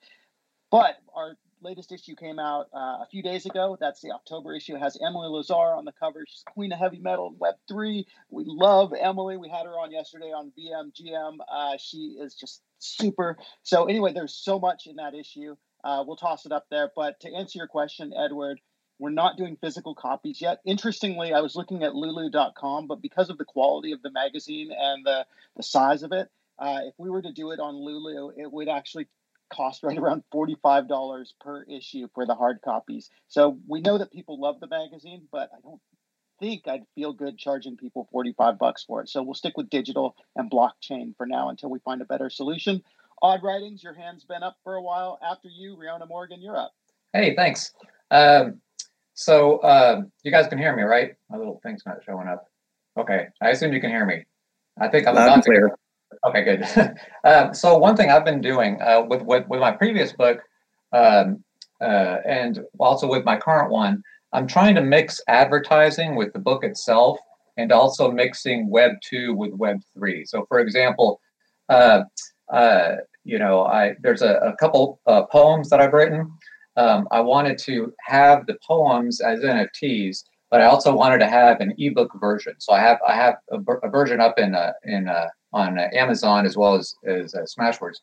But 0.69 0.97
our 1.15 1.37
latest 1.63 1.91
issue 1.91 2.15
came 2.15 2.39
out 2.39 2.67
uh, 2.73 3.01
a 3.01 3.07
few 3.09 3.23
days 3.23 3.45
ago. 3.45 3.77
That's 3.79 4.01
the 4.01 4.11
October 4.11 4.53
issue. 4.53 4.75
It 4.75 4.79
has 4.79 4.97
Emily 5.05 5.27
Lazar 5.29 5.53
on 5.53 5.85
the 5.85 5.93
cover. 5.93 6.25
She's 6.27 6.43
Queen 6.45 6.71
of 6.71 6.79
Heavy 6.79 6.99
Metal 6.99 7.33
Web 7.39 7.55
three. 7.67 8.05
We 8.29 8.43
love 8.45 8.93
Emily. 8.99 9.37
We 9.37 9.49
had 9.49 9.65
her 9.65 9.71
on 9.71 9.91
yesterday 9.91 10.31
on 10.31 10.51
BMGM. 10.57 11.37
Uh, 11.51 11.77
she 11.77 12.17
is 12.19 12.35
just 12.35 12.61
super. 12.79 13.37
So 13.63 13.85
anyway, 13.85 14.13
there's 14.13 14.35
so 14.35 14.59
much 14.59 14.87
in 14.87 14.97
that 14.97 15.15
issue. 15.15 15.55
Uh, 15.83 16.03
we'll 16.05 16.17
toss 16.17 16.45
it 16.45 16.51
up 16.51 16.65
there. 16.69 16.91
But 16.95 17.19
to 17.21 17.33
answer 17.33 17.57
your 17.57 17.67
question, 17.67 18.13
Edward, 18.15 18.59
we're 18.99 19.09
not 19.09 19.37
doing 19.37 19.57
physical 19.59 19.95
copies 19.95 20.41
yet. 20.41 20.59
Interestingly, 20.65 21.33
I 21.33 21.41
was 21.41 21.55
looking 21.55 21.83
at 21.83 21.95
Lulu.com, 21.95 22.87
but 22.87 23.01
because 23.01 23.29
of 23.29 23.37
the 23.37 23.45
quality 23.45 23.91
of 23.91 24.01
the 24.01 24.11
magazine 24.11 24.71
and 24.71 25.05
the 25.05 25.25
the 25.55 25.63
size 25.63 26.03
of 26.03 26.11
it, 26.11 26.29
uh, 26.59 26.81
if 26.85 26.93
we 26.97 27.09
were 27.09 27.21
to 27.21 27.33
do 27.33 27.51
it 27.51 27.59
on 27.59 27.75
Lulu, 27.75 28.31
it 28.37 28.51
would 28.51 28.69
actually 28.69 29.07
cost 29.51 29.83
right 29.83 29.97
around 29.97 30.23
$45 30.33 31.33
per 31.39 31.63
issue 31.63 32.07
for 32.13 32.25
the 32.25 32.35
hard 32.35 32.59
copies. 32.63 33.09
So 33.27 33.57
we 33.67 33.81
know 33.81 33.97
that 33.97 34.11
people 34.11 34.39
love 34.39 34.59
the 34.59 34.67
magazine, 34.67 35.27
but 35.31 35.49
I 35.55 35.61
don't 35.61 35.81
think 36.39 36.67
I'd 36.67 36.85
feel 36.95 37.13
good 37.13 37.37
charging 37.37 37.77
people 37.77 38.07
45 38.11 38.57
bucks 38.59 38.83
for 38.83 39.01
it. 39.01 39.09
So 39.09 39.23
we'll 39.23 39.33
stick 39.33 39.55
with 39.55 39.69
digital 39.69 40.15
and 40.35 40.51
blockchain 40.51 41.15
for 41.15 41.25
now 41.25 41.49
until 41.49 41.69
we 41.69 41.79
find 41.79 42.01
a 42.01 42.05
better 42.05 42.29
solution. 42.29 42.81
Odd 43.21 43.41
Writings, 43.43 43.83
your 43.83 43.93
hand's 43.93 44.25
been 44.25 44.43
up 44.43 44.57
for 44.63 44.75
a 44.75 44.81
while. 44.81 45.19
After 45.25 45.47
you, 45.47 45.77
Riona 45.77 46.07
Morgan, 46.07 46.41
you're 46.41 46.57
up. 46.57 46.73
Hey, 47.13 47.35
thanks. 47.35 47.71
Um, 48.11 48.59
so 49.13 49.59
uh, 49.59 50.01
you 50.23 50.31
guys 50.31 50.47
can 50.47 50.57
hear 50.57 50.75
me, 50.75 50.83
right? 50.83 51.15
My 51.29 51.37
little 51.37 51.59
thing's 51.63 51.83
not 51.85 51.97
showing 52.05 52.27
up. 52.27 52.49
Okay, 52.97 53.27
I 53.41 53.49
assume 53.49 53.73
you 53.73 53.81
can 53.81 53.89
hear 53.89 54.05
me. 54.05 54.25
I 54.79 54.87
think 54.87 55.07
I'm 55.07 55.15
about 55.15 55.43
to. 55.43 55.69
Okay, 56.25 56.43
good. 56.43 56.63
uh, 57.23 57.51
so 57.53 57.77
one 57.77 57.95
thing 57.95 58.09
I've 58.09 58.25
been 58.25 58.41
doing 58.41 58.81
uh, 58.81 59.03
with, 59.07 59.21
with, 59.23 59.47
with 59.47 59.59
my 59.59 59.71
previous 59.71 60.13
book, 60.13 60.39
um, 60.91 61.43
uh, 61.81 62.17
and 62.25 62.59
also 62.79 63.07
with 63.07 63.25
my 63.25 63.37
current 63.37 63.71
one, 63.71 64.03
I'm 64.31 64.47
trying 64.47 64.75
to 64.75 64.81
mix 64.81 65.21
advertising 65.27 66.15
with 66.15 66.33
the 66.33 66.39
book 66.39 66.63
itself, 66.63 67.19
and 67.57 67.71
also 67.71 68.11
mixing 68.11 68.69
Web 68.69 68.93
two 69.03 69.33
with 69.35 69.53
Web 69.53 69.79
three. 69.93 70.25
So, 70.25 70.45
for 70.47 70.59
example, 70.59 71.21
uh, 71.69 72.01
uh, 72.51 72.95
you 73.23 73.37
know, 73.37 73.65
I 73.65 73.95
there's 74.01 74.23
a, 74.23 74.35
a 74.37 74.55
couple 74.57 74.99
uh, 75.05 75.23
poems 75.23 75.69
that 75.69 75.79
I've 75.79 75.93
written. 75.93 76.31
Um, 76.77 77.07
I 77.11 77.21
wanted 77.21 77.59
to 77.59 77.93
have 78.07 78.47
the 78.47 78.57
poems 78.67 79.21
as 79.21 79.41
NFTs, 79.41 80.23
but 80.49 80.61
I 80.61 80.65
also 80.65 80.95
wanted 80.95 81.19
to 81.19 81.27
have 81.27 81.61
an 81.61 81.75
ebook 81.77 82.19
version. 82.19 82.55
So 82.57 82.73
I 82.73 82.79
have 82.79 82.97
I 83.07 83.15
have 83.15 83.35
a, 83.51 83.59
a 83.83 83.89
version 83.89 84.19
up 84.19 84.39
in 84.39 84.55
in 84.83 85.07
on 85.53 85.77
uh, 85.79 85.89
Amazon 85.93 86.45
as 86.45 86.57
well 86.57 86.75
as 86.75 86.95
as 87.05 87.35
uh, 87.35 87.41
Smashwords. 87.41 87.97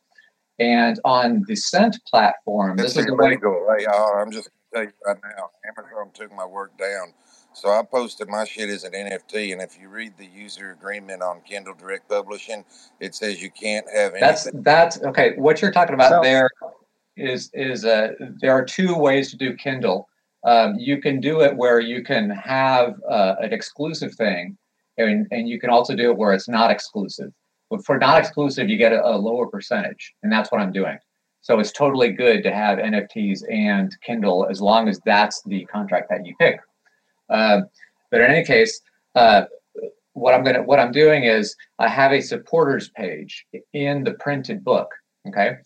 And 0.59 1.01
on 1.05 1.44
the 1.46 1.57
Cent 1.57 1.98
platform, 2.07 2.76
this 2.76 2.96
is 2.96 3.07
illegal. 3.07 3.66
Hey, 3.78 3.86
I'm 3.86 4.30
just 4.30 4.51
gonna 4.72 4.84
tell 4.84 4.84
you 4.84 4.92
right 5.07 5.16
now, 5.36 5.51
Amazon 5.66 6.11
took 6.14 6.32
my 6.34 6.44
work 6.44 6.76
down. 6.78 7.14
So 7.53 7.68
I 7.70 7.82
posted 7.82 8.28
my 8.28 8.44
shit 8.44 8.68
as 8.68 8.84
an 8.84 8.92
NFT, 8.92 9.53
and 9.53 9.61
if 9.61 9.78
you 9.80 9.88
read 9.88 10.16
the 10.16 10.26
user 10.26 10.70
agreement 10.70 11.22
on 11.22 11.40
Kindle 11.40 11.74
Direct 11.74 12.09
Publishing, 12.09 12.64
it 13.01 13.14
says 13.14 13.42
you 13.42 13.51
can't 13.51 13.86
have 13.88 14.12
anything. 14.12 14.20
That's 14.20 14.51
that's 14.55 15.03
okay. 15.03 15.34
What 15.36 15.61
you're 15.61 15.72
talking 15.72 15.94
about 15.94 16.11
so, 16.11 16.20
there 16.22 16.48
is 17.16 17.51
is 17.53 17.84
uh, 17.84 18.12
there 18.40 18.53
are 18.53 18.64
two 18.64 18.94
ways 18.94 19.30
to 19.30 19.36
do 19.36 19.55
Kindle. 19.55 20.09
Um, 20.44 20.76
you 20.78 21.01
can 21.01 21.20
do 21.20 21.40
it 21.40 21.57
where 21.57 21.80
you 21.80 22.03
can 22.03 22.30
have 22.30 22.94
uh, 23.09 23.34
an 23.40 23.53
exclusive 23.53 24.14
thing, 24.14 24.57
and, 24.96 25.26
and 25.30 25.48
you 25.48 25.61
can 25.61 25.70
also 25.70 25.94
do 25.94 26.11
it 26.11 26.16
where 26.16 26.32
it's 26.32 26.48
not 26.48 26.70
exclusive. 26.70 27.32
But 27.71 27.85
for 27.85 27.99
not 27.99 28.18
exclusive, 28.18 28.68
you 28.68 28.77
get 28.77 28.93
a, 28.93 29.07
a 29.07 29.16
lower 29.16 29.47
percentage, 29.47 30.14
and 30.23 30.33
that's 30.33 30.51
what 30.51 30.61
I'm 30.61 30.73
doing. 30.73 30.99
So 31.43 31.59
it's 31.59 31.73
totally 31.73 32.11
good 32.11 32.43
to 32.43 32.53
have 32.53 32.79
NFTs 32.79 33.43
and 33.51 33.97
Kindle 34.03 34.47
as 34.51 34.61
long 34.61 34.89
as 34.89 35.01
that's 35.07 35.43
the 35.45 35.64
contract 35.66 36.11
that 36.11 36.27
you 36.27 36.35
pick. 36.39 36.61
Uh, 37.31 37.62
but 38.11 38.21
in 38.21 38.31
any 38.31 38.45
case, 38.45 38.81
uh, 39.14 39.45
what 40.12 40.35
I'm 40.35 40.45
gonna 40.45 40.62
what 40.62 40.81
I'm 40.81 40.93
doing 40.93 41.25
is 41.25 41.57
I 41.79 41.89
have 41.89 42.12
a 42.12 42.21
supporters 42.21 42.91
page 42.91 43.47
in 43.73 44.05
the 44.05 44.14
printed 44.14 44.62
book. 44.64 44.91
Okay. 45.29 45.57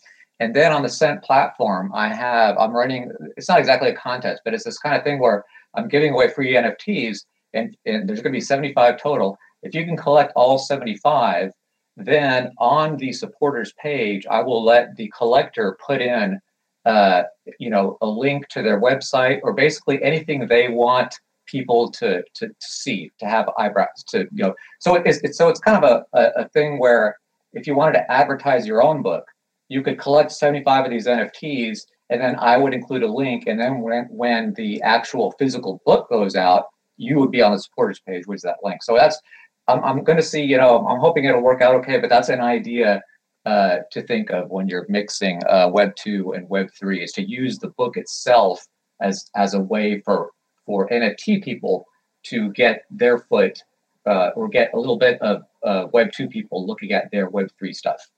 And 0.40 0.54
then 0.54 0.72
on 0.72 0.82
the 0.82 0.88
Cent 0.88 1.22
platform, 1.22 1.90
I 1.94 2.12
have 2.12 2.56
I'm 2.58 2.72
running. 2.72 3.10
It's 3.36 3.48
not 3.48 3.58
exactly 3.58 3.88
a 3.88 3.96
contest, 3.96 4.42
but 4.44 4.52
it's 4.52 4.64
this 4.64 4.78
kind 4.78 4.96
of 4.96 5.02
thing 5.02 5.18
where 5.18 5.44
I'm 5.74 5.88
giving 5.88 6.12
away 6.12 6.28
free 6.28 6.54
NFTs, 6.54 7.24
and, 7.52 7.76
and 7.86 8.08
there's 8.08 8.20
going 8.20 8.32
to 8.32 8.36
be 8.36 8.40
75 8.40 9.00
total. 9.00 9.38
If 9.62 9.74
you 9.74 9.84
can 9.84 9.96
collect 9.96 10.32
all 10.36 10.58
75, 10.58 11.50
then 11.96 12.52
on 12.58 12.96
the 12.96 13.12
supporters 13.12 13.72
page, 13.80 14.26
I 14.26 14.42
will 14.42 14.64
let 14.64 14.96
the 14.96 15.12
collector 15.16 15.78
put 15.84 16.00
in, 16.00 16.40
uh, 16.84 17.22
you 17.58 17.70
know, 17.70 17.98
a 18.00 18.06
link 18.06 18.48
to 18.48 18.62
their 18.62 18.80
website 18.80 19.40
or 19.42 19.52
basically 19.52 20.02
anything 20.02 20.46
they 20.46 20.68
want 20.68 21.14
people 21.46 21.90
to 21.90 22.22
to, 22.34 22.48
to 22.48 22.54
see, 22.60 23.10
to 23.18 23.26
have 23.26 23.48
eyebrows, 23.58 24.02
to 24.08 24.20
you 24.32 24.44
know. 24.44 24.54
So 24.80 24.96
it's, 24.96 25.18
it's 25.18 25.38
so 25.38 25.48
it's 25.48 25.60
kind 25.60 25.82
of 25.82 25.84
a, 25.84 26.18
a, 26.18 26.44
a 26.44 26.48
thing 26.48 26.78
where 26.78 27.16
if 27.52 27.66
you 27.66 27.76
wanted 27.76 27.94
to 27.94 28.10
advertise 28.10 28.66
your 28.66 28.82
own 28.82 29.02
book, 29.02 29.24
you 29.68 29.82
could 29.82 29.98
collect 29.98 30.32
75 30.32 30.86
of 30.86 30.90
these 30.90 31.06
NFTs, 31.06 31.80
and 32.10 32.20
then 32.20 32.36
I 32.38 32.56
would 32.56 32.74
include 32.74 33.02
a 33.02 33.12
link, 33.12 33.44
and 33.46 33.60
then 33.60 33.80
when 33.80 34.04
when 34.06 34.52
the 34.54 34.82
actual 34.82 35.32
physical 35.38 35.80
book 35.86 36.08
goes 36.08 36.34
out, 36.34 36.66
you 36.96 37.18
would 37.18 37.30
be 37.30 37.42
on 37.42 37.52
the 37.52 37.58
supporters 37.58 38.00
page, 38.00 38.26
with 38.26 38.42
that 38.42 38.56
link. 38.62 38.82
So 38.82 38.96
that's 38.96 39.20
I'm, 39.68 39.82
I'm 39.82 40.04
going 40.04 40.18
to 40.18 40.22
see, 40.22 40.42
you 40.42 40.56
know, 40.56 40.86
I'm 40.86 41.00
hoping 41.00 41.24
it'll 41.24 41.42
work 41.42 41.62
out 41.62 41.74
okay, 41.76 41.98
but 41.98 42.10
that's 42.10 42.28
an 42.28 42.40
idea 42.40 43.02
uh, 43.46 43.78
to 43.92 44.02
think 44.02 44.30
of 44.30 44.50
when 44.50 44.68
you're 44.68 44.86
mixing 44.88 45.40
uh, 45.48 45.68
Web 45.72 45.94
2 45.96 46.32
and 46.32 46.48
Web 46.48 46.68
3 46.78 47.02
is 47.02 47.12
to 47.12 47.22
use 47.22 47.58
the 47.58 47.68
book 47.68 47.96
itself 47.96 48.66
as 49.00 49.30
as 49.34 49.54
a 49.54 49.60
way 49.60 50.00
for 50.00 50.30
for 50.64 50.88
NFT 50.88 51.42
people 51.42 51.86
to 52.24 52.50
get 52.52 52.84
their 52.90 53.18
foot 53.18 53.62
uh, 54.06 54.30
or 54.34 54.48
get 54.48 54.72
a 54.72 54.78
little 54.78 54.98
bit 54.98 55.20
of 55.20 55.42
uh, 55.62 55.86
Web 55.92 56.10
2 56.12 56.28
people 56.28 56.66
looking 56.66 56.92
at 56.92 57.10
their 57.10 57.28
Web 57.28 57.48
3 57.58 57.72
stuff. 57.72 58.08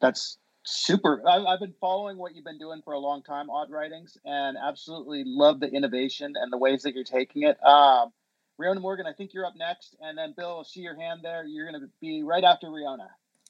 That's 0.00 0.38
super. 0.64 1.22
I, 1.28 1.50
have 1.50 1.60
been 1.60 1.74
following 1.80 2.18
what 2.18 2.34
you've 2.34 2.44
been 2.44 2.58
doing 2.58 2.82
for 2.84 2.92
a 2.94 2.98
long 2.98 3.22
time, 3.22 3.48
Odd 3.50 3.70
Writings, 3.70 4.18
and 4.24 4.56
absolutely 4.60 5.22
love 5.24 5.60
the 5.60 5.68
innovation 5.68 6.34
and 6.36 6.52
the 6.52 6.58
ways 6.58 6.82
that 6.82 6.94
you're 6.94 7.04
taking 7.04 7.42
it. 7.44 7.56
Um, 7.64 8.12
Riona 8.60 8.80
Morgan, 8.80 9.06
I 9.06 9.12
think 9.12 9.34
you're 9.34 9.46
up 9.46 9.56
next. 9.56 9.96
And 10.00 10.16
then 10.16 10.34
Bill, 10.36 10.64
see 10.64 10.80
your 10.80 10.98
hand 10.98 11.20
there. 11.22 11.44
You're 11.44 11.70
going 11.70 11.80
to 11.80 11.88
be 12.00 12.22
right 12.22 12.44
after 12.44 12.68
Riona. 12.68 13.08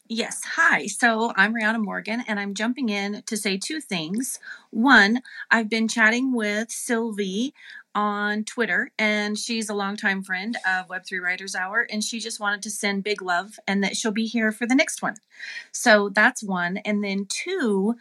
Yes. 0.09 0.41
Hi. 0.55 0.87
So 0.87 1.33
I'm 1.37 1.53
Riona 1.53 1.83
Morgan, 1.83 2.23
and 2.29 2.39
I'm 2.39 2.55
jumping 2.55 2.91
in 2.91 3.23
to 3.27 3.37
say 3.37 3.57
two 3.57 3.81
things. 3.81 4.39
One, 4.71 5.21
I've 5.51 5.69
been 5.69 5.89
chatting 5.89 6.33
with 6.33 6.71
Sylvie 6.71 7.55
on 7.93 8.45
Twitter, 8.45 8.93
and 8.99 9.37
she's 9.37 9.69
a 9.69 9.75
longtime 9.75 10.23
friend 10.23 10.57
of 10.69 10.87
Web3 10.87 11.21
Writers 11.21 11.57
Hour, 11.57 11.89
and 11.91 12.05
she 12.05 12.21
just 12.21 12.39
wanted 12.39 12.63
to 12.63 12.71
send 12.71 13.03
big 13.03 13.21
love 13.21 13.59
and 13.67 13.83
that 13.83 13.97
she'll 13.97 14.13
be 14.13 14.27
here 14.27 14.53
for 14.53 14.65
the 14.65 14.77
next 14.77 15.03
one. 15.03 15.17
So 15.73 16.11
that's 16.11 16.43
one. 16.43 16.77
And 16.79 17.03
then 17.03 17.27
two, 17.29 17.97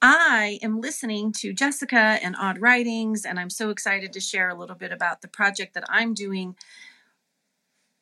I 0.00 0.60
am 0.62 0.80
listening 0.80 1.32
to 1.38 1.52
Jessica 1.52 2.18
and 2.22 2.36
Odd 2.38 2.60
Writings, 2.60 3.24
and 3.24 3.38
I'm 3.38 3.50
so 3.50 3.70
excited 3.70 4.12
to 4.12 4.20
share 4.20 4.48
a 4.48 4.54
little 4.54 4.76
bit 4.76 4.92
about 4.92 5.22
the 5.22 5.28
project 5.28 5.74
that 5.74 5.84
I'm 5.88 6.14
doing. 6.14 6.54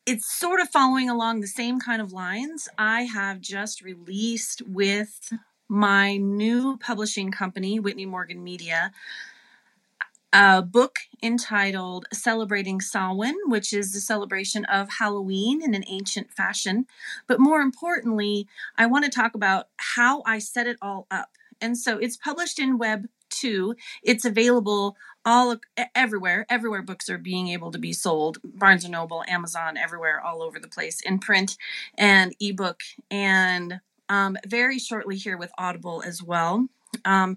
It's 0.04 0.30
sort 0.30 0.60
of 0.60 0.68
following 0.68 1.08
along 1.08 1.40
the 1.40 1.46
same 1.46 1.80
kind 1.80 2.02
of 2.02 2.12
lines. 2.12 2.68
I 2.76 3.04
have 3.04 3.40
just 3.40 3.80
released 3.80 4.60
with 4.66 5.32
my 5.68 6.18
new 6.18 6.76
publishing 6.76 7.30
company, 7.30 7.80
Whitney 7.80 8.04
Morgan 8.04 8.44
Media, 8.44 8.92
a 10.34 10.60
book 10.60 10.98
entitled 11.22 12.04
Celebrating 12.12 12.82
Samhain, 12.82 13.36
which 13.46 13.72
is 13.72 13.94
the 13.94 14.00
celebration 14.00 14.66
of 14.66 14.90
Halloween 14.98 15.62
in 15.62 15.74
an 15.74 15.84
ancient 15.88 16.30
fashion. 16.30 16.86
But 17.26 17.40
more 17.40 17.62
importantly, 17.62 18.46
I 18.76 18.84
want 18.84 19.06
to 19.06 19.10
talk 19.10 19.34
about 19.34 19.68
how 19.78 20.22
I 20.26 20.40
set 20.40 20.66
it 20.66 20.76
all 20.82 21.06
up 21.10 21.30
and 21.60 21.76
so 21.78 21.98
it's 21.98 22.16
published 22.16 22.58
in 22.58 22.78
Web 22.78 23.06
2. 23.30 23.74
It's 24.02 24.24
available 24.24 24.96
all 25.24 25.56
everywhere. 25.94 26.46
Everywhere 26.48 26.82
books 26.82 27.08
are 27.08 27.18
being 27.18 27.48
able 27.48 27.70
to 27.72 27.78
be 27.78 27.92
sold. 27.92 28.38
Barnes 28.44 28.84
and 28.84 28.92
Noble, 28.92 29.24
Amazon, 29.28 29.76
everywhere, 29.76 30.20
all 30.20 30.42
over 30.42 30.58
the 30.58 30.68
place 30.68 31.00
in 31.00 31.18
print 31.18 31.56
and 31.98 32.34
ebook, 32.40 32.80
and 33.10 33.80
um, 34.08 34.36
very 34.46 34.78
shortly 34.78 35.16
here 35.16 35.36
with 35.36 35.50
Audible 35.58 36.02
as 36.06 36.22
well. 36.22 36.68
Um, 37.04 37.36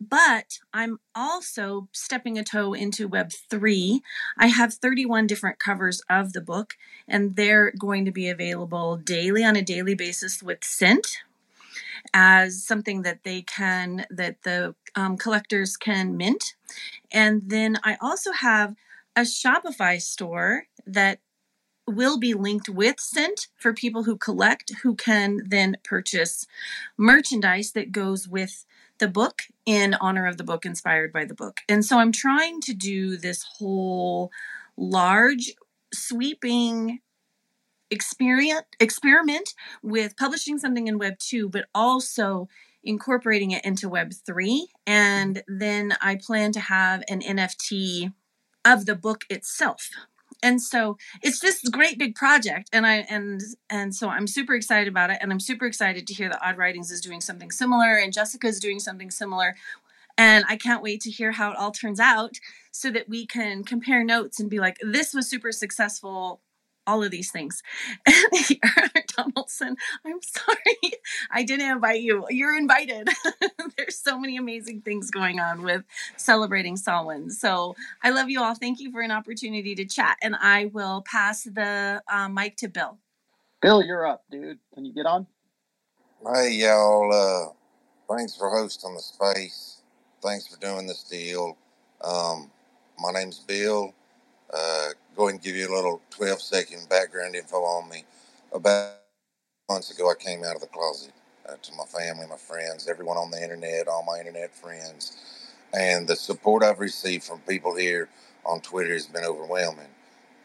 but 0.00 0.58
I'm 0.74 0.98
also 1.14 1.88
stepping 1.92 2.38
a 2.38 2.44
toe 2.44 2.74
into 2.74 3.08
Web 3.08 3.30
3. 3.32 4.02
I 4.36 4.48
have 4.48 4.74
31 4.74 5.26
different 5.26 5.58
covers 5.58 6.02
of 6.10 6.32
the 6.32 6.42
book, 6.42 6.74
and 7.08 7.36
they're 7.36 7.72
going 7.78 8.04
to 8.04 8.10
be 8.10 8.28
available 8.28 8.96
daily 8.96 9.44
on 9.44 9.56
a 9.56 9.62
daily 9.62 9.94
basis 9.94 10.42
with 10.42 10.62
Cent, 10.62 11.22
as 12.14 12.64
something 12.64 13.02
that 13.02 13.24
they 13.24 13.42
can 13.42 14.06
that 14.08 14.42
the 14.44 14.74
um, 14.94 15.18
collectors 15.18 15.76
can 15.76 16.16
mint. 16.16 16.54
And 17.12 17.42
then 17.46 17.78
i 17.84 17.98
also 18.00 18.32
have 18.32 18.74
a 19.16 19.22
shopify 19.22 20.00
store 20.00 20.66
that 20.86 21.20
will 21.86 22.18
be 22.18 22.32
linked 22.32 22.68
with 22.68 22.98
Cent 22.98 23.48
for 23.56 23.74
people 23.74 24.04
who 24.04 24.16
collect 24.16 24.72
who 24.82 24.94
can 24.94 25.40
then 25.46 25.76
purchase 25.84 26.46
merchandise 26.96 27.72
that 27.72 27.92
goes 27.92 28.26
with 28.26 28.64
the 28.98 29.08
book 29.08 29.42
in 29.66 29.94
honor 29.94 30.26
of 30.26 30.36
the 30.36 30.44
book 30.44 30.64
inspired 30.64 31.12
by 31.12 31.24
the 31.24 31.34
book. 31.34 31.60
And 31.68 31.84
so 31.84 31.98
i'm 31.98 32.12
trying 32.12 32.60
to 32.62 32.74
do 32.74 33.16
this 33.16 33.44
whole 33.58 34.30
large 34.76 35.52
sweeping 35.92 37.00
experiment 37.94 38.66
experiment 38.80 39.54
with 39.82 40.16
publishing 40.16 40.58
something 40.58 40.88
in 40.88 40.98
web 40.98 41.18
2 41.18 41.48
but 41.48 41.66
also 41.74 42.48
incorporating 42.82 43.52
it 43.52 43.64
into 43.64 43.88
web 43.88 44.12
3 44.26 44.68
and 44.86 45.42
then 45.48 45.94
i 46.02 46.16
plan 46.16 46.52
to 46.52 46.60
have 46.60 47.02
an 47.08 47.20
nft 47.20 48.12
of 48.64 48.86
the 48.86 48.96
book 48.96 49.24
itself. 49.28 49.90
And 50.42 50.60
so 50.60 50.96
it's 51.22 51.40
this 51.40 51.62
great 51.70 51.98
big 51.98 52.14
project 52.14 52.68
and 52.72 52.86
i 52.86 53.06
and 53.08 53.40
and 53.70 53.94
so 53.94 54.08
i'm 54.08 54.26
super 54.26 54.54
excited 54.54 54.88
about 54.88 55.10
it 55.10 55.18
and 55.22 55.32
i'm 55.32 55.40
super 55.40 55.64
excited 55.64 56.06
to 56.06 56.14
hear 56.14 56.28
that 56.28 56.46
odd 56.46 56.58
writings 56.58 56.90
is 56.90 57.00
doing 57.00 57.20
something 57.20 57.50
similar 57.50 57.96
and 57.96 58.12
jessica 58.12 58.46
is 58.46 58.60
doing 58.60 58.80
something 58.80 59.10
similar. 59.10 59.54
And 60.18 60.44
i 60.48 60.56
can't 60.56 60.82
wait 60.82 61.00
to 61.02 61.10
hear 61.10 61.32
how 61.32 61.50
it 61.50 61.56
all 61.56 61.70
turns 61.70 62.00
out 62.00 62.38
so 62.72 62.90
that 62.90 63.08
we 63.08 63.26
can 63.26 63.64
compare 63.64 64.04
notes 64.04 64.38
and 64.38 64.50
be 64.50 64.58
like 64.58 64.76
this 64.82 65.14
was 65.14 65.30
super 65.30 65.52
successful 65.52 66.40
all 66.86 67.04
of 67.04 67.10
these 67.10 67.30
things. 67.32 67.62
Donaldson, 69.16 69.76
I'm 70.06 70.20
sorry. 70.22 70.92
I 71.30 71.44
didn't 71.44 71.70
invite 71.70 72.02
you. 72.02 72.26
You're 72.30 72.56
invited. 72.56 73.08
There's 73.78 73.98
so 73.98 74.18
many 74.18 74.36
amazing 74.38 74.82
things 74.82 75.10
going 75.10 75.40
on 75.40 75.62
with 75.62 75.84
celebrating 76.16 76.76
Samhain. 76.76 77.30
So 77.30 77.76
I 78.02 78.10
love 78.10 78.30
you 78.30 78.42
all. 78.42 78.54
Thank 78.54 78.80
you 78.80 78.92
for 78.92 79.02
an 79.02 79.12
opportunity 79.12 79.74
to 79.76 79.84
chat. 79.86 80.18
And 80.22 80.36
I 80.40 80.66
will 80.66 81.02
pass 81.02 81.44
the 81.44 82.02
uh, 82.08 82.28
mic 82.28 82.56
to 82.58 82.68
Bill. 82.68 82.98
Bill, 83.62 83.82
you're 83.84 84.06
up, 84.06 84.24
dude. 84.30 84.58
Can 84.74 84.84
you 84.84 84.92
get 84.94 85.06
on? 85.06 85.26
Hey, 86.34 86.52
y'all. 86.52 87.12
Uh, 87.14 88.14
thanks 88.16 88.36
for 88.36 88.50
hosting 88.50 88.94
the 88.94 89.00
space. 89.02 89.78
Thanks 90.22 90.46
for 90.48 90.58
doing 90.60 90.86
this 90.86 91.04
deal. 91.04 91.56
Um, 92.02 92.50
my 93.00 93.12
name's 93.12 93.40
Bill. 93.40 93.94
Uh, 94.52 94.88
go 95.14 95.24
ahead 95.24 95.34
and 95.34 95.42
give 95.42 95.56
you 95.56 95.72
a 95.72 95.74
little 95.74 96.00
12 96.10 96.40
second 96.40 96.88
background 96.88 97.36
info 97.36 97.58
on 97.58 97.88
me. 97.88 98.04
About 98.52 98.94
months 99.68 99.90
ago, 99.90 100.10
I 100.10 100.14
came 100.14 100.44
out 100.44 100.56
of 100.56 100.60
the 100.60 100.66
closet 100.66 101.12
uh, 101.48 101.54
to 101.62 101.72
my 101.74 101.84
family, 101.84 102.26
my 102.28 102.36
friends, 102.36 102.88
everyone 102.88 103.16
on 103.16 103.30
the 103.30 103.42
internet, 103.42 103.88
all 103.88 104.04
my 104.04 104.18
internet 104.18 104.54
friends. 104.54 105.16
And 105.72 106.06
the 106.06 106.16
support 106.16 106.62
I've 106.62 106.80
received 106.80 107.24
from 107.24 107.40
people 107.40 107.76
here 107.76 108.08
on 108.44 108.60
Twitter 108.60 108.92
has 108.92 109.06
been 109.06 109.24
overwhelming. 109.24 109.88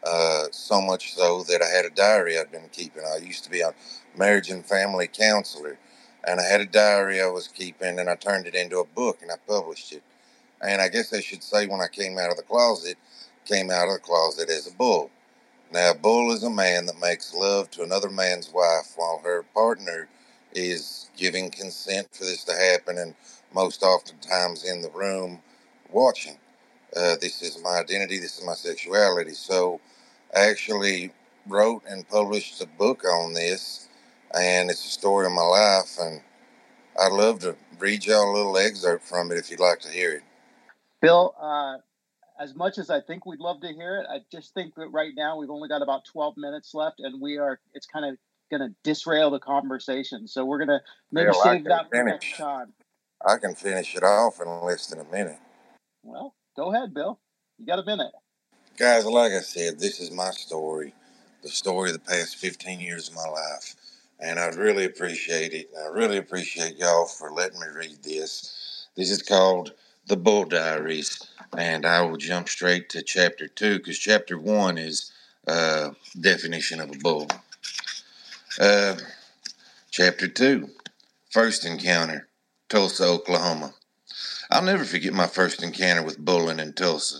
Uh, 0.04 0.44
so 0.50 0.80
much 0.80 1.14
so 1.14 1.42
that 1.44 1.62
I 1.62 1.68
had 1.68 1.84
a 1.84 1.90
diary 1.90 2.38
I'd 2.38 2.50
been 2.50 2.68
keeping. 2.72 3.02
I 3.04 3.18
used 3.18 3.44
to 3.44 3.50
be 3.50 3.60
a 3.60 3.74
marriage 4.16 4.50
and 4.50 4.64
family 4.64 5.08
counselor, 5.08 5.78
and 6.26 6.40
I 6.40 6.44
had 6.44 6.60
a 6.60 6.66
diary 6.66 7.20
I 7.20 7.26
was 7.26 7.48
keeping, 7.48 7.98
and 7.98 8.08
I 8.08 8.14
turned 8.14 8.46
it 8.46 8.54
into 8.54 8.78
a 8.78 8.84
book 8.84 9.18
and 9.20 9.30
I 9.30 9.36
published 9.46 9.92
it. 9.92 10.02
And 10.62 10.80
I 10.80 10.88
guess 10.88 11.12
I 11.12 11.20
should 11.20 11.42
say, 11.42 11.66
when 11.66 11.80
I 11.80 11.88
came 11.88 12.18
out 12.18 12.30
of 12.30 12.36
the 12.36 12.42
closet, 12.42 12.96
came 13.46 13.70
out 13.70 13.88
of 13.88 13.94
the 13.94 14.00
closet 14.00 14.50
as 14.50 14.66
a 14.66 14.74
bull. 14.74 15.10
Now, 15.72 15.92
a 15.92 15.94
bull 15.94 16.32
is 16.32 16.42
a 16.42 16.50
man 16.50 16.86
that 16.86 17.00
makes 17.00 17.34
love 17.34 17.70
to 17.72 17.82
another 17.82 18.10
man's 18.10 18.50
wife 18.52 18.92
while 18.96 19.20
her 19.24 19.44
partner 19.54 20.08
is 20.52 21.08
giving 21.16 21.50
consent 21.50 22.08
for 22.12 22.24
this 22.24 22.44
to 22.44 22.54
happen 22.54 22.98
and 22.98 23.14
most 23.54 23.82
oftentimes 23.82 24.64
in 24.64 24.82
the 24.82 24.90
room 24.90 25.40
watching. 25.90 26.38
Uh, 26.96 27.16
this 27.20 27.42
is 27.42 27.62
my 27.62 27.78
identity, 27.78 28.18
this 28.18 28.38
is 28.38 28.44
my 28.44 28.54
sexuality. 28.54 29.32
So 29.34 29.80
I 30.34 30.48
actually 30.48 31.12
wrote 31.46 31.82
and 31.88 32.08
published 32.08 32.60
a 32.60 32.66
book 32.66 33.04
on 33.04 33.32
this, 33.34 33.88
and 34.34 34.70
it's 34.70 34.84
a 34.84 34.88
story 34.90 35.26
of 35.26 35.32
my 35.32 35.42
life. 35.42 35.98
And 36.00 36.20
I'd 37.00 37.12
love 37.12 37.40
to 37.40 37.56
read 37.78 38.06
y'all 38.06 38.32
a 38.32 38.34
little 38.36 38.58
excerpt 38.58 39.04
from 39.04 39.30
it 39.32 39.38
if 39.38 39.50
you'd 39.50 39.60
like 39.60 39.80
to 39.80 39.90
hear 39.90 40.12
it. 40.12 40.22
Bill, 41.00 41.34
uh, 41.40 41.78
as 42.40 42.54
much 42.54 42.78
as 42.78 42.88
I 42.88 43.00
think 43.02 43.26
we'd 43.26 43.38
love 43.38 43.60
to 43.60 43.68
hear 43.68 43.98
it, 43.98 44.06
I 44.10 44.20
just 44.32 44.54
think 44.54 44.74
that 44.76 44.88
right 44.88 45.12
now 45.14 45.36
we've 45.36 45.50
only 45.50 45.68
got 45.68 45.82
about 45.82 46.06
12 46.06 46.38
minutes 46.38 46.72
left, 46.72 46.98
and 46.98 47.20
we 47.20 47.36
are, 47.36 47.60
it's 47.74 47.86
kind 47.86 48.06
of 48.06 48.16
going 48.50 48.68
to 48.68 48.74
disrail 48.82 49.30
the 49.30 49.38
conversation. 49.38 50.26
So 50.26 50.44
we're 50.44 50.64
going 50.64 50.68
to 50.68 50.80
maybe 51.12 51.32
save 51.34 51.64
that 51.64 51.90
for 51.90 52.02
next 52.02 52.36
time. 52.36 52.72
I 53.24 53.36
can 53.36 53.54
finish 53.54 53.94
it 53.94 54.02
off 54.02 54.40
in 54.40 54.48
less 54.66 54.86
than 54.86 55.00
a 55.00 55.04
minute. 55.04 55.38
Well, 56.02 56.34
go 56.56 56.74
ahead, 56.74 56.94
Bill. 56.94 57.20
You 57.58 57.66
got 57.66 57.78
a 57.78 57.84
minute. 57.84 58.12
Guys, 58.78 59.04
like 59.04 59.32
I 59.32 59.40
said, 59.40 59.78
this 59.78 60.00
is 60.00 60.10
my 60.10 60.30
story, 60.30 60.94
the 61.42 61.50
story 61.50 61.90
of 61.90 61.94
the 61.94 62.10
past 62.10 62.36
15 62.36 62.80
years 62.80 63.08
of 63.08 63.14
my 63.14 63.28
life. 63.28 63.74
And 64.18 64.38
I'd 64.38 64.54
really 64.54 64.86
appreciate 64.86 65.52
it. 65.52 65.70
I 65.78 65.88
really 65.88 66.16
appreciate 66.16 66.78
y'all 66.78 67.04
for 67.04 67.30
letting 67.30 67.60
me 67.60 67.66
read 67.74 68.02
this. 68.02 68.86
This 68.96 69.10
is 69.10 69.22
called 69.22 69.74
The 70.06 70.16
Bull 70.16 70.46
Diaries. 70.46 71.29
And 71.56 71.84
I 71.84 72.02
will 72.02 72.16
jump 72.16 72.48
straight 72.48 72.88
to 72.90 73.02
chapter 73.02 73.48
two 73.48 73.78
because 73.78 73.98
chapter 73.98 74.38
one 74.38 74.78
is 74.78 75.12
uh, 75.46 75.90
definition 76.20 76.80
of 76.80 76.90
a 76.90 76.98
bull. 76.98 77.28
Uh, 78.58 78.96
chapter 79.90 80.28
two, 80.28 80.70
first 81.30 81.66
encounter, 81.66 82.28
Tulsa, 82.68 83.04
Oklahoma. 83.04 83.74
I'll 84.50 84.62
never 84.62 84.84
forget 84.84 85.12
my 85.12 85.26
first 85.26 85.62
encounter 85.62 86.02
with 86.02 86.24
bulling 86.24 86.60
in 86.60 86.72
Tulsa. 86.72 87.18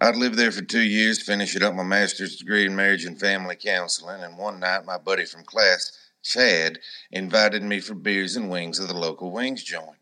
I'd 0.00 0.16
lived 0.16 0.36
there 0.36 0.52
for 0.52 0.62
two 0.62 0.82
years, 0.82 1.22
finishing 1.22 1.62
up 1.62 1.74
my 1.74 1.82
master's 1.82 2.36
degree 2.36 2.66
in 2.66 2.76
marriage 2.76 3.04
and 3.04 3.18
family 3.18 3.56
counseling, 3.56 4.22
and 4.22 4.38
one 4.38 4.60
night 4.60 4.84
my 4.84 4.96
buddy 4.96 5.24
from 5.24 5.42
class, 5.44 5.92
Chad, 6.22 6.78
invited 7.10 7.62
me 7.62 7.80
for 7.80 7.94
beers 7.94 8.36
and 8.36 8.50
wings 8.50 8.78
at 8.78 8.88
the 8.88 8.94
local 8.94 9.32
wings 9.32 9.62
joint. 9.62 9.96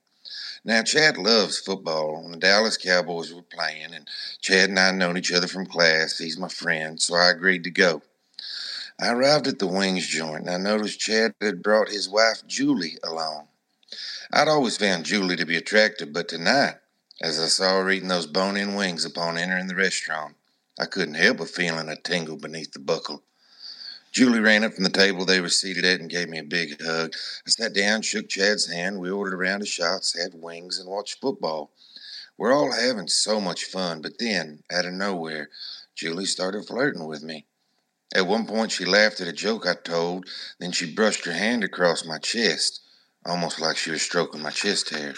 Now, 0.67 0.83
Chad 0.83 1.17
loves 1.17 1.61
football, 1.61 2.25
and 2.25 2.35
the 2.35 2.39
Dallas 2.39 2.77
Cowboys 2.77 3.33
were 3.33 3.43
playing, 3.43 3.95
and 3.95 4.09
Chad 4.41 4.69
and 4.69 4.81
I 4.81 4.87
had 4.87 4.97
known 4.97 5.17
each 5.17 5.33
other 5.33 5.47
from 5.47 5.64
class. 5.64 6.19
He's 6.19 6.37
my 6.37 6.49
friend, 6.49 7.01
so 7.01 7.14
I 7.14 7.31
agreed 7.31 7.62
to 7.64 7.71
go. 7.71 8.03
I 9.01 9.11
arrived 9.11 9.47
at 9.47 9.61
the 9.61 9.69
wings 9.69 10.09
joint, 10.09 10.41
and 10.41 10.51
I 10.51 10.57
noticed 10.57 10.99
Chad 10.99 11.37
had 11.41 11.62
brought 11.62 11.91
his 11.91 12.09
wife, 12.09 12.45
Julie, 12.49 12.99
along. 13.05 13.47
I'd 14.33 14.49
always 14.49 14.77
found 14.77 15.05
Julie 15.05 15.37
to 15.37 15.47
be 15.47 15.57
attractive, 15.57 16.12
but 16.12 16.27
tonight, 16.27 16.75
as 17.23 17.39
I 17.39 17.47
saw 17.47 17.83
her 17.83 17.89
eating 17.89 18.09
those 18.09 18.27
bone 18.27 18.57
in 18.57 18.75
wings 18.75 19.05
upon 19.05 19.39
entering 19.39 19.69
the 19.69 19.77
restaurant, 19.77 20.35
I 20.81 20.87
couldn't 20.87 21.14
help 21.14 21.37
but 21.37 21.49
feeling 21.49 21.89
a 21.89 21.95
tingle 21.95 22.39
beneath 22.39 22.73
the 22.73 22.81
buckle. 22.81 23.23
Julie 24.17 24.41
ran 24.41 24.64
up 24.64 24.73
from 24.73 24.85
the 24.85 24.89
table 24.89 25.27
they 25.27 25.43
were 25.43 25.51
seated 25.51 25.85
at 25.85 26.01
and 26.01 26.09
gave 26.09 26.31
me 26.31 26.39
a 26.39 26.43
big 26.43 26.81
hug. 26.83 27.12
I 27.47 27.51
sat 27.51 27.75
down, 27.75 28.01
shook 28.01 28.31
Chad's 28.31 28.67
hand. 28.67 28.99
We 28.99 29.11
ordered 29.11 29.35
a 29.35 29.37
round 29.37 29.61
of 29.61 29.69
shots, 29.69 30.19
had 30.19 30.33
wings, 30.33 30.79
and 30.79 30.89
watched 30.89 31.21
football. 31.21 31.71
We're 32.39 32.55
all 32.55 32.73
having 32.73 33.09
so 33.09 33.43
much 33.43 33.64
fun, 33.64 34.01
but 34.01 34.19
then, 34.19 34.62
out 34.73 34.87
of 34.87 34.95
nowhere, 34.95 35.51
Julie 35.95 36.25
started 36.25 36.64
flirting 36.64 37.05
with 37.05 37.23
me. 37.23 37.45
At 38.14 38.27
one 38.27 38.47
point, 38.47 38.73
she 38.73 38.87
laughed 38.87 39.21
at 39.21 39.29
a 39.29 39.35
joke 39.35 39.67
I 39.67 39.75
told, 39.75 40.27
then 40.59 40.73
she 40.73 40.95
brushed 40.95 41.27
her 41.27 41.35
hand 41.35 41.62
across 41.62 42.07
my 42.07 42.17
chest, 42.17 42.81
almost 43.27 43.61
like 43.61 43.77
she 43.77 43.91
was 43.91 44.01
stroking 44.01 44.41
my 44.41 44.49
chest 44.49 44.89
hair. 44.89 45.12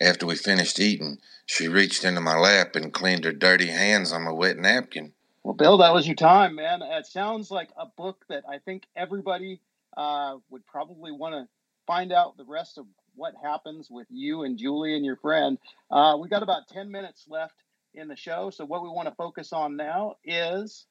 After 0.00 0.24
we 0.24 0.36
finished 0.36 0.80
eating, 0.80 1.18
she 1.44 1.68
reached 1.68 2.04
into 2.04 2.22
my 2.22 2.38
lap 2.38 2.74
and 2.74 2.90
cleaned 2.90 3.24
her 3.24 3.32
dirty 3.32 3.66
hands 3.66 4.12
on 4.12 4.22
my 4.22 4.32
wet 4.32 4.56
napkin. 4.56 5.12
Well, 5.46 5.54
Bill, 5.54 5.78
that 5.78 5.94
was 5.94 6.08
your 6.08 6.16
time, 6.16 6.56
man. 6.56 6.82
It 6.82 7.06
sounds 7.06 7.52
like 7.52 7.70
a 7.78 7.86
book 7.86 8.24
that 8.28 8.42
I 8.50 8.58
think 8.58 8.82
everybody 8.96 9.60
uh, 9.96 10.38
would 10.50 10.66
probably 10.66 11.12
want 11.12 11.34
to 11.34 11.46
find 11.86 12.12
out 12.12 12.36
the 12.36 12.44
rest 12.44 12.78
of 12.78 12.86
what 13.14 13.32
happens 13.40 13.86
with 13.88 14.08
you 14.10 14.42
and 14.42 14.58
Julie 14.58 14.96
and 14.96 15.04
your 15.04 15.14
friend. 15.18 15.56
Uh, 15.88 16.16
we 16.20 16.28
got 16.28 16.42
about 16.42 16.66
10 16.66 16.90
minutes 16.90 17.26
left 17.28 17.54
in 17.94 18.08
the 18.08 18.16
show. 18.16 18.50
So, 18.50 18.64
what 18.64 18.82
we 18.82 18.88
want 18.88 19.06
to 19.08 19.14
focus 19.14 19.52
on 19.52 19.76
now 19.76 20.16
is 20.24 20.84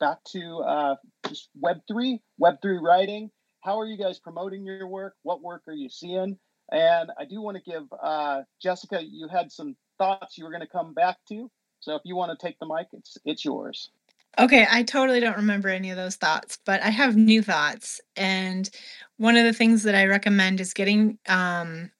back 0.00 0.24
to 0.32 0.60
uh, 0.60 0.94
just 1.28 1.50
Web3, 1.62 2.20
Web3 2.40 2.80
writing. 2.80 3.30
How 3.60 3.80
are 3.80 3.86
you 3.86 3.98
guys 3.98 4.18
promoting 4.18 4.64
your 4.64 4.88
work? 4.88 5.12
What 5.24 5.42
work 5.42 5.64
are 5.68 5.74
you 5.74 5.90
seeing? 5.90 6.38
And 6.72 7.10
I 7.18 7.26
do 7.26 7.42
want 7.42 7.58
to 7.58 7.70
give 7.70 7.82
uh, 8.02 8.44
Jessica, 8.62 9.02
you 9.04 9.28
had 9.28 9.52
some 9.52 9.76
thoughts 9.98 10.38
you 10.38 10.44
were 10.44 10.52
going 10.52 10.62
to 10.62 10.66
come 10.66 10.94
back 10.94 11.18
to. 11.28 11.50
So 11.80 11.94
if 11.94 12.02
you 12.04 12.16
want 12.16 12.38
to 12.38 12.46
take 12.46 12.58
the 12.58 12.66
mic, 12.66 12.88
it's 12.92 13.18
it's 13.24 13.44
yours. 13.44 13.90
Okay, 14.38 14.66
I 14.70 14.84
totally 14.84 15.18
don't 15.18 15.36
remember 15.36 15.68
any 15.68 15.90
of 15.90 15.96
those 15.96 16.16
thoughts, 16.16 16.58
but 16.64 16.80
I 16.82 16.90
have 16.90 17.16
new 17.16 17.42
thoughts. 17.42 18.00
And 18.16 18.70
one 19.16 19.36
of 19.36 19.44
the 19.44 19.52
things 19.52 19.82
that 19.82 19.94
I 19.94 20.06
recommend 20.06 20.60
is 20.60 20.72
getting 20.72 21.18
um, 21.28 21.90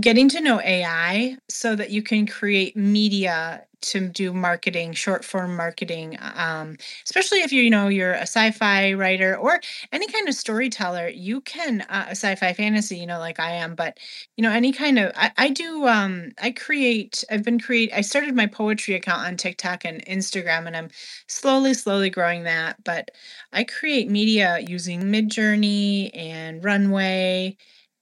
getting 0.00 0.28
to 0.30 0.40
know 0.40 0.60
AI 0.60 1.36
so 1.48 1.76
that 1.76 1.90
you 1.90 2.02
can 2.02 2.26
create 2.26 2.76
media 2.76 3.64
to 3.82 4.08
do 4.08 4.32
marketing, 4.32 4.92
short 4.92 5.24
form 5.24 5.56
marketing, 5.56 6.18
um, 6.20 6.76
especially 7.04 7.40
if 7.40 7.52
you 7.52 7.62
you 7.62 7.70
know 7.70 7.88
you're 7.88 8.12
a 8.12 8.22
sci-fi 8.22 8.92
writer 8.94 9.36
or 9.36 9.60
any 9.92 10.06
kind 10.08 10.28
of 10.28 10.34
storyteller. 10.34 11.08
You 11.08 11.40
can 11.42 11.82
uh, 11.82 12.06
sci-fi 12.10 12.52
fantasy, 12.52 12.96
you 12.96 13.06
know, 13.06 13.18
like 13.18 13.40
I 13.40 13.52
am, 13.52 13.74
but 13.74 13.98
you 14.36 14.42
know 14.42 14.50
any 14.50 14.72
kind 14.72 14.98
of 14.98 15.12
I, 15.16 15.32
I 15.36 15.50
do. 15.50 15.86
Um, 15.86 16.32
I 16.40 16.50
create. 16.52 17.24
I've 17.30 17.44
been 17.44 17.60
create. 17.60 17.92
I 17.92 18.00
started 18.00 18.34
my 18.34 18.46
poetry 18.46 18.94
account 18.94 19.26
on 19.26 19.36
TikTok 19.36 19.84
and 19.84 20.04
Instagram, 20.06 20.66
and 20.66 20.76
I'm 20.76 20.90
slowly, 21.26 21.74
slowly 21.74 22.10
growing 22.10 22.44
that. 22.44 22.82
But 22.84 23.10
I 23.52 23.64
create 23.64 24.10
media 24.10 24.58
using 24.60 25.02
Midjourney 25.02 26.10
and 26.16 26.64
Runway 26.64 27.56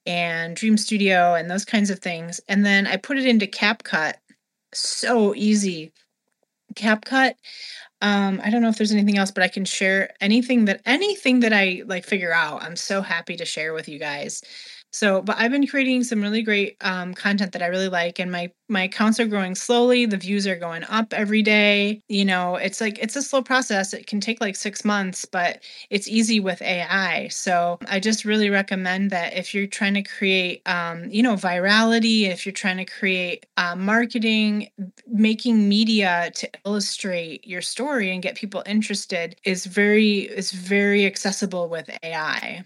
and 0.07 0.57
Dream 0.57 0.76
Studio 0.76 1.35
and 1.35 1.51
those 1.51 1.64
kinds 1.64 1.91
of 1.91 1.99
things. 1.99 2.41
And 2.49 2.64
then 2.64 2.87
I 2.87 2.97
put 2.97 3.18
it 3.18 3.26
into 3.26 3.47
CapCut. 3.47 4.14
So 4.72 5.34
easy. 5.34 5.92
CapCut. 6.74 7.34
Um, 8.02 8.40
I 8.42 8.50
don't 8.50 8.62
know 8.62 8.68
if 8.68 8.76
there's 8.78 8.92
anything 8.92 9.18
else, 9.18 9.30
but 9.30 9.42
I 9.42 9.48
can 9.48 9.64
share 9.64 10.10
anything 10.20 10.66
that 10.66 10.80
anything 10.86 11.40
that 11.40 11.52
I 11.52 11.82
like 11.86 12.04
figure 12.04 12.32
out. 12.32 12.62
I'm 12.62 12.76
so 12.76 13.02
happy 13.02 13.36
to 13.36 13.44
share 13.44 13.74
with 13.74 13.88
you 13.88 13.98
guys. 13.98 14.42
So, 14.93 15.22
but 15.22 15.36
I've 15.38 15.53
been 15.53 15.66
creating 15.68 16.03
some 16.05 16.20
really 16.20 16.43
great 16.43 16.76
um, 16.80 17.14
content 17.14 17.53
that 17.53 17.62
I 17.62 17.66
really 17.66 17.88
like, 17.88 18.18
and 18.18 18.30
my 18.32 18.51
my 18.68 18.82
accounts 18.84 19.20
are 19.20 19.26
growing 19.26 19.55
slowly. 19.55 20.05
The 20.07 20.16
views 20.16 20.47
are 20.49 20.57
going 20.57 20.82
up 20.84 21.12
every 21.12 21.43
day. 21.43 22.01
You 22.09 22.24
know, 22.24 22.57
it's 22.57 22.80
like 22.80 22.99
it's 22.99 23.14
a 23.14 23.22
slow 23.22 23.41
process. 23.43 23.93
It 23.95 24.07
can 24.09 24.20
take 24.20 24.41
like 24.41 24.57
six 24.57 24.84
months, 24.84 25.24
but 25.24 25.62
it's 25.91 26.09
easy 26.09 26.41
with 26.41 26.61
AI. 26.62 27.28
So, 27.28 27.78
I 27.88 28.01
just 28.01 28.24
really 28.24 28.51
recommend 28.51 29.11
that 29.11 29.36
if 29.36 29.55
you're 29.55 29.66
trying 29.68 29.95
to 29.95 30.03
create, 30.03 30.62
um, 30.66 31.09
you 31.11 31.22
know, 31.22 31.34
virality, 31.36 32.22
if 32.28 32.45
you're 32.45 32.53
trying 32.53 32.78
to 32.78 32.84
create 32.84 33.47
uh, 33.57 33.76
marketing, 33.76 34.70
making 35.07 35.68
media 35.68 36.30
to 36.34 36.49
illustrate 36.66 37.47
your 37.47 37.62
story 37.62 38.11
and 38.12 38.22
get 38.22 38.34
people 38.34 38.62
interested 38.66 39.36
is 39.45 39.66
very 39.66 40.20
is 40.20 40.53
very 40.53 41.07
accessible 41.07 41.68
with 41.68 41.88
AI. 42.03 42.64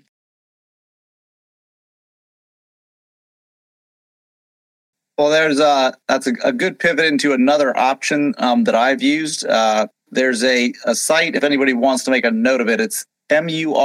Well, 5.17 5.31
there's 5.31 5.61
a 5.61 5.95
that's 6.09 6.27
a, 6.27 6.33
a 6.43 6.53
good 6.53 6.79
pivot 6.79 7.05
into 7.05 7.33
another 7.33 7.77
option 7.77 8.35
um, 8.39 8.65
that 8.65 8.75
I've 8.75 9.03
used. 9.03 9.47
Uh, 9.47 9.87
there's 10.11 10.43
a, 10.43 10.73
a 10.85 10.95
site 10.95 11.37
if 11.37 11.45
anybody 11.45 11.73
wants 11.73 12.05
to 12.05 12.11
make 12.11 12.25
a 12.25 12.31
note 12.31 12.61
of 12.61 12.69
it. 12.69 12.81
It's 12.81 13.07
murf.ai. 13.31 13.83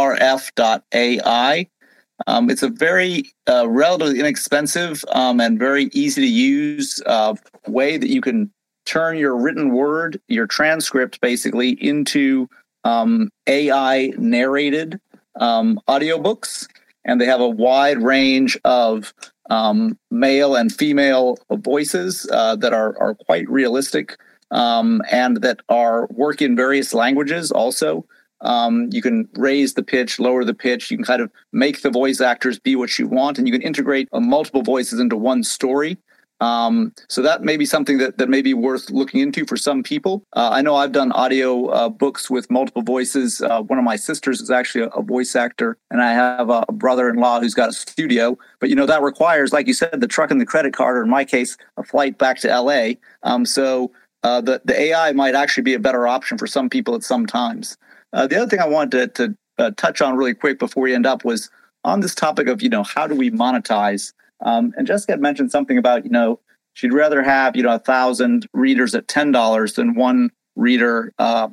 Um, 2.28 2.50
it's 2.50 2.64
a 2.64 2.70
very 2.70 3.32
uh, 3.48 3.70
relatively 3.70 4.20
inexpensive 4.20 5.06
um, 5.12 5.40
and 5.40 5.58
very 5.58 5.86
easy 5.94 6.22
to 6.22 6.28
use 6.28 7.02
uh, 7.06 7.36
way 7.68 7.98
that 7.98 8.10
you 8.10 8.22
can 8.22 8.52
turn 8.86 9.18
your 9.18 9.38
written 9.38 9.74
word, 9.74 10.20
your 10.28 10.48
transcript, 10.48 11.22
basically 11.22 11.70
into 11.70 12.50
um, 12.84 13.30
AI 13.48 14.12
narrated 14.18 15.00
um, 15.40 15.80
audiobooks. 15.88 16.68
And 17.06 17.22
they 17.22 17.26
have 17.26 17.40
a 17.40 17.48
wide 17.48 18.02
range 18.02 18.58
of 18.66 19.14
um, 19.50 19.98
male 20.12 20.56
and 20.56 20.72
female 20.72 21.38
voices 21.52 22.28
uh, 22.32 22.56
that 22.58 22.74
are, 22.74 22.98
are 23.00 23.16
quite 23.16 23.50
realistic 23.50 24.18
um, 24.52 25.02
and 25.12 25.42
that 25.42 25.60
are 25.70 26.08
work 26.12 26.42
in 26.42 26.56
various 26.56 26.94
languages 26.94 27.52
also. 27.52 28.06
Um, 28.42 28.88
you 28.92 29.02
can 29.02 29.28
raise 29.34 29.74
the 29.74 29.84
pitch, 29.84 30.20
lower 30.20 30.46
the 30.46 30.54
pitch. 30.54 30.90
You 30.90 30.98
can 30.98 31.06
kind 31.06 31.22
of 31.22 31.30
make 31.52 31.82
the 31.82 31.90
voice 31.90 32.22
actors 32.22 32.58
be 32.58 32.76
what 32.76 32.98
you 32.98 33.08
want, 33.08 33.38
and 33.38 33.48
you 33.48 33.52
can 33.52 33.62
integrate 33.62 34.08
uh, 34.14 34.20
multiple 34.22 34.62
voices 34.62 35.00
into 35.00 35.18
one 35.18 35.44
story. 35.44 35.98
Um, 36.42 36.94
so 37.10 37.22
that 37.22 37.44
may 37.44 37.58
be 37.58 37.66
something 37.66 37.98
that, 37.98 38.18
that 38.18 38.30
may 38.30 38.42
be 38.42 38.54
worth 38.54 38.90
looking 38.90 39.20
into 39.20 39.46
for 39.46 39.58
some 39.58 39.84
people. 39.84 40.24
Uh, 40.34 40.50
I 40.52 40.62
know 40.62 40.76
I've 40.76 40.92
done 40.92 41.12
audio 41.12 41.66
uh, 41.68 41.90
books 41.90 42.30
with 42.30 42.50
multiple 42.50 42.82
voices. 42.82 43.42
Uh, 43.42 43.62
one 43.64 43.78
of 43.78 43.86
my 43.86 43.96
sisters 43.96 44.40
is 44.40 44.50
actually 44.50 44.86
a, 44.86 44.88
a 44.90 45.02
voice 45.02 45.36
actor, 45.36 45.78
and 45.92 46.02
I 46.02 46.14
have 46.14 46.50
a, 46.50 46.66
a 46.70 46.72
brother-in-law 46.72 47.42
who's 47.42 47.54
got 47.54 47.70
a 47.70 47.74
studio. 47.74 48.38
But 48.60 48.70
you 48.70 48.76
know 48.76 48.86
that 48.86 49.02
requires, 49.02 49.52
like 49.52 49.68
you 49.68 49.74
said, 49.74 50.00
the 50.00 50.08
truck 50.08 50.32
and 50.32 50.40
the 50.40 50.46
credit 50.46 50.74
card, 50.74 50.98
or 50.98 51.04
in 51.04 51.10
my 51.10 51.26
case, 51.26 51.58
a 51.78 51.84
flight 51.84 52.18
back 52.18 52.40
to 52.40 52.48
LA. 52.48 52.94
Um, 53.24 53.46
so 53.46 53.92
uh, 54.24 54.42
the 54.42 54.62
the 54.66 54.80
AI 54.80 55.12
might 55.12 55.36
actually 55.36 55.64
be 55.64 55.74
a 55.74 55.80
better 55.80 56.08
option 56.08 56.38
for 56.38 56.48
some 56.48 56.70
people 56.70 56.96
at 56.96 57.04
some 57.04 57.26
times. 57.26 57.78
Uh, 58.14 58.28
the 58.28 58.38
other 58.38 58.50
thing 58.50 58.60
I 58.60 58.68
wanted 58.68 59.16
to, 59.16 59.28
to 59.28 59.38
uh, 59.58 59.72
touch 59.78 60.02
on 60.02 60.16
really 60.16 60.34
quick 60.34 60.58
before 60.58 60.84
we 60.84 60.96
end 60.96 61.06
up 61.06 61.24
was 61.24 61.50
on 61.84 62.00
this 62.00 62.16
topic 62.16 62.48
of 62.48 62.62
you 62.62 62.70
know 62.70 62.84
how 62.84 63.08
do 63.08 63.16
we 63.16 63.30
monetize 63.32 64.14
um, 64.42 64.74
and 64.78 64.88
Jessica 64.88 65.14
had 65.14 65.22
mentioned 65.22 65.52
something 65.52 65.78
about, 65.78 66.06
you 66.06 66.12
know, 66.12 66.40
she'd 66.74 66.94
rather 66.94 67.22
have, 67.22 67.56
you 67.56 67.64
know, 67.64 67.74
a 67.76 67.80
thousand 67.80 68.48
readers 68.54 68.96
at 68.96 69.08
ten 69.08 69.32
dollars 69.32 69.74
than 69.74 69.96
one 69.96 70.32
reader 70.56 71.14
uh, 71.20 71.50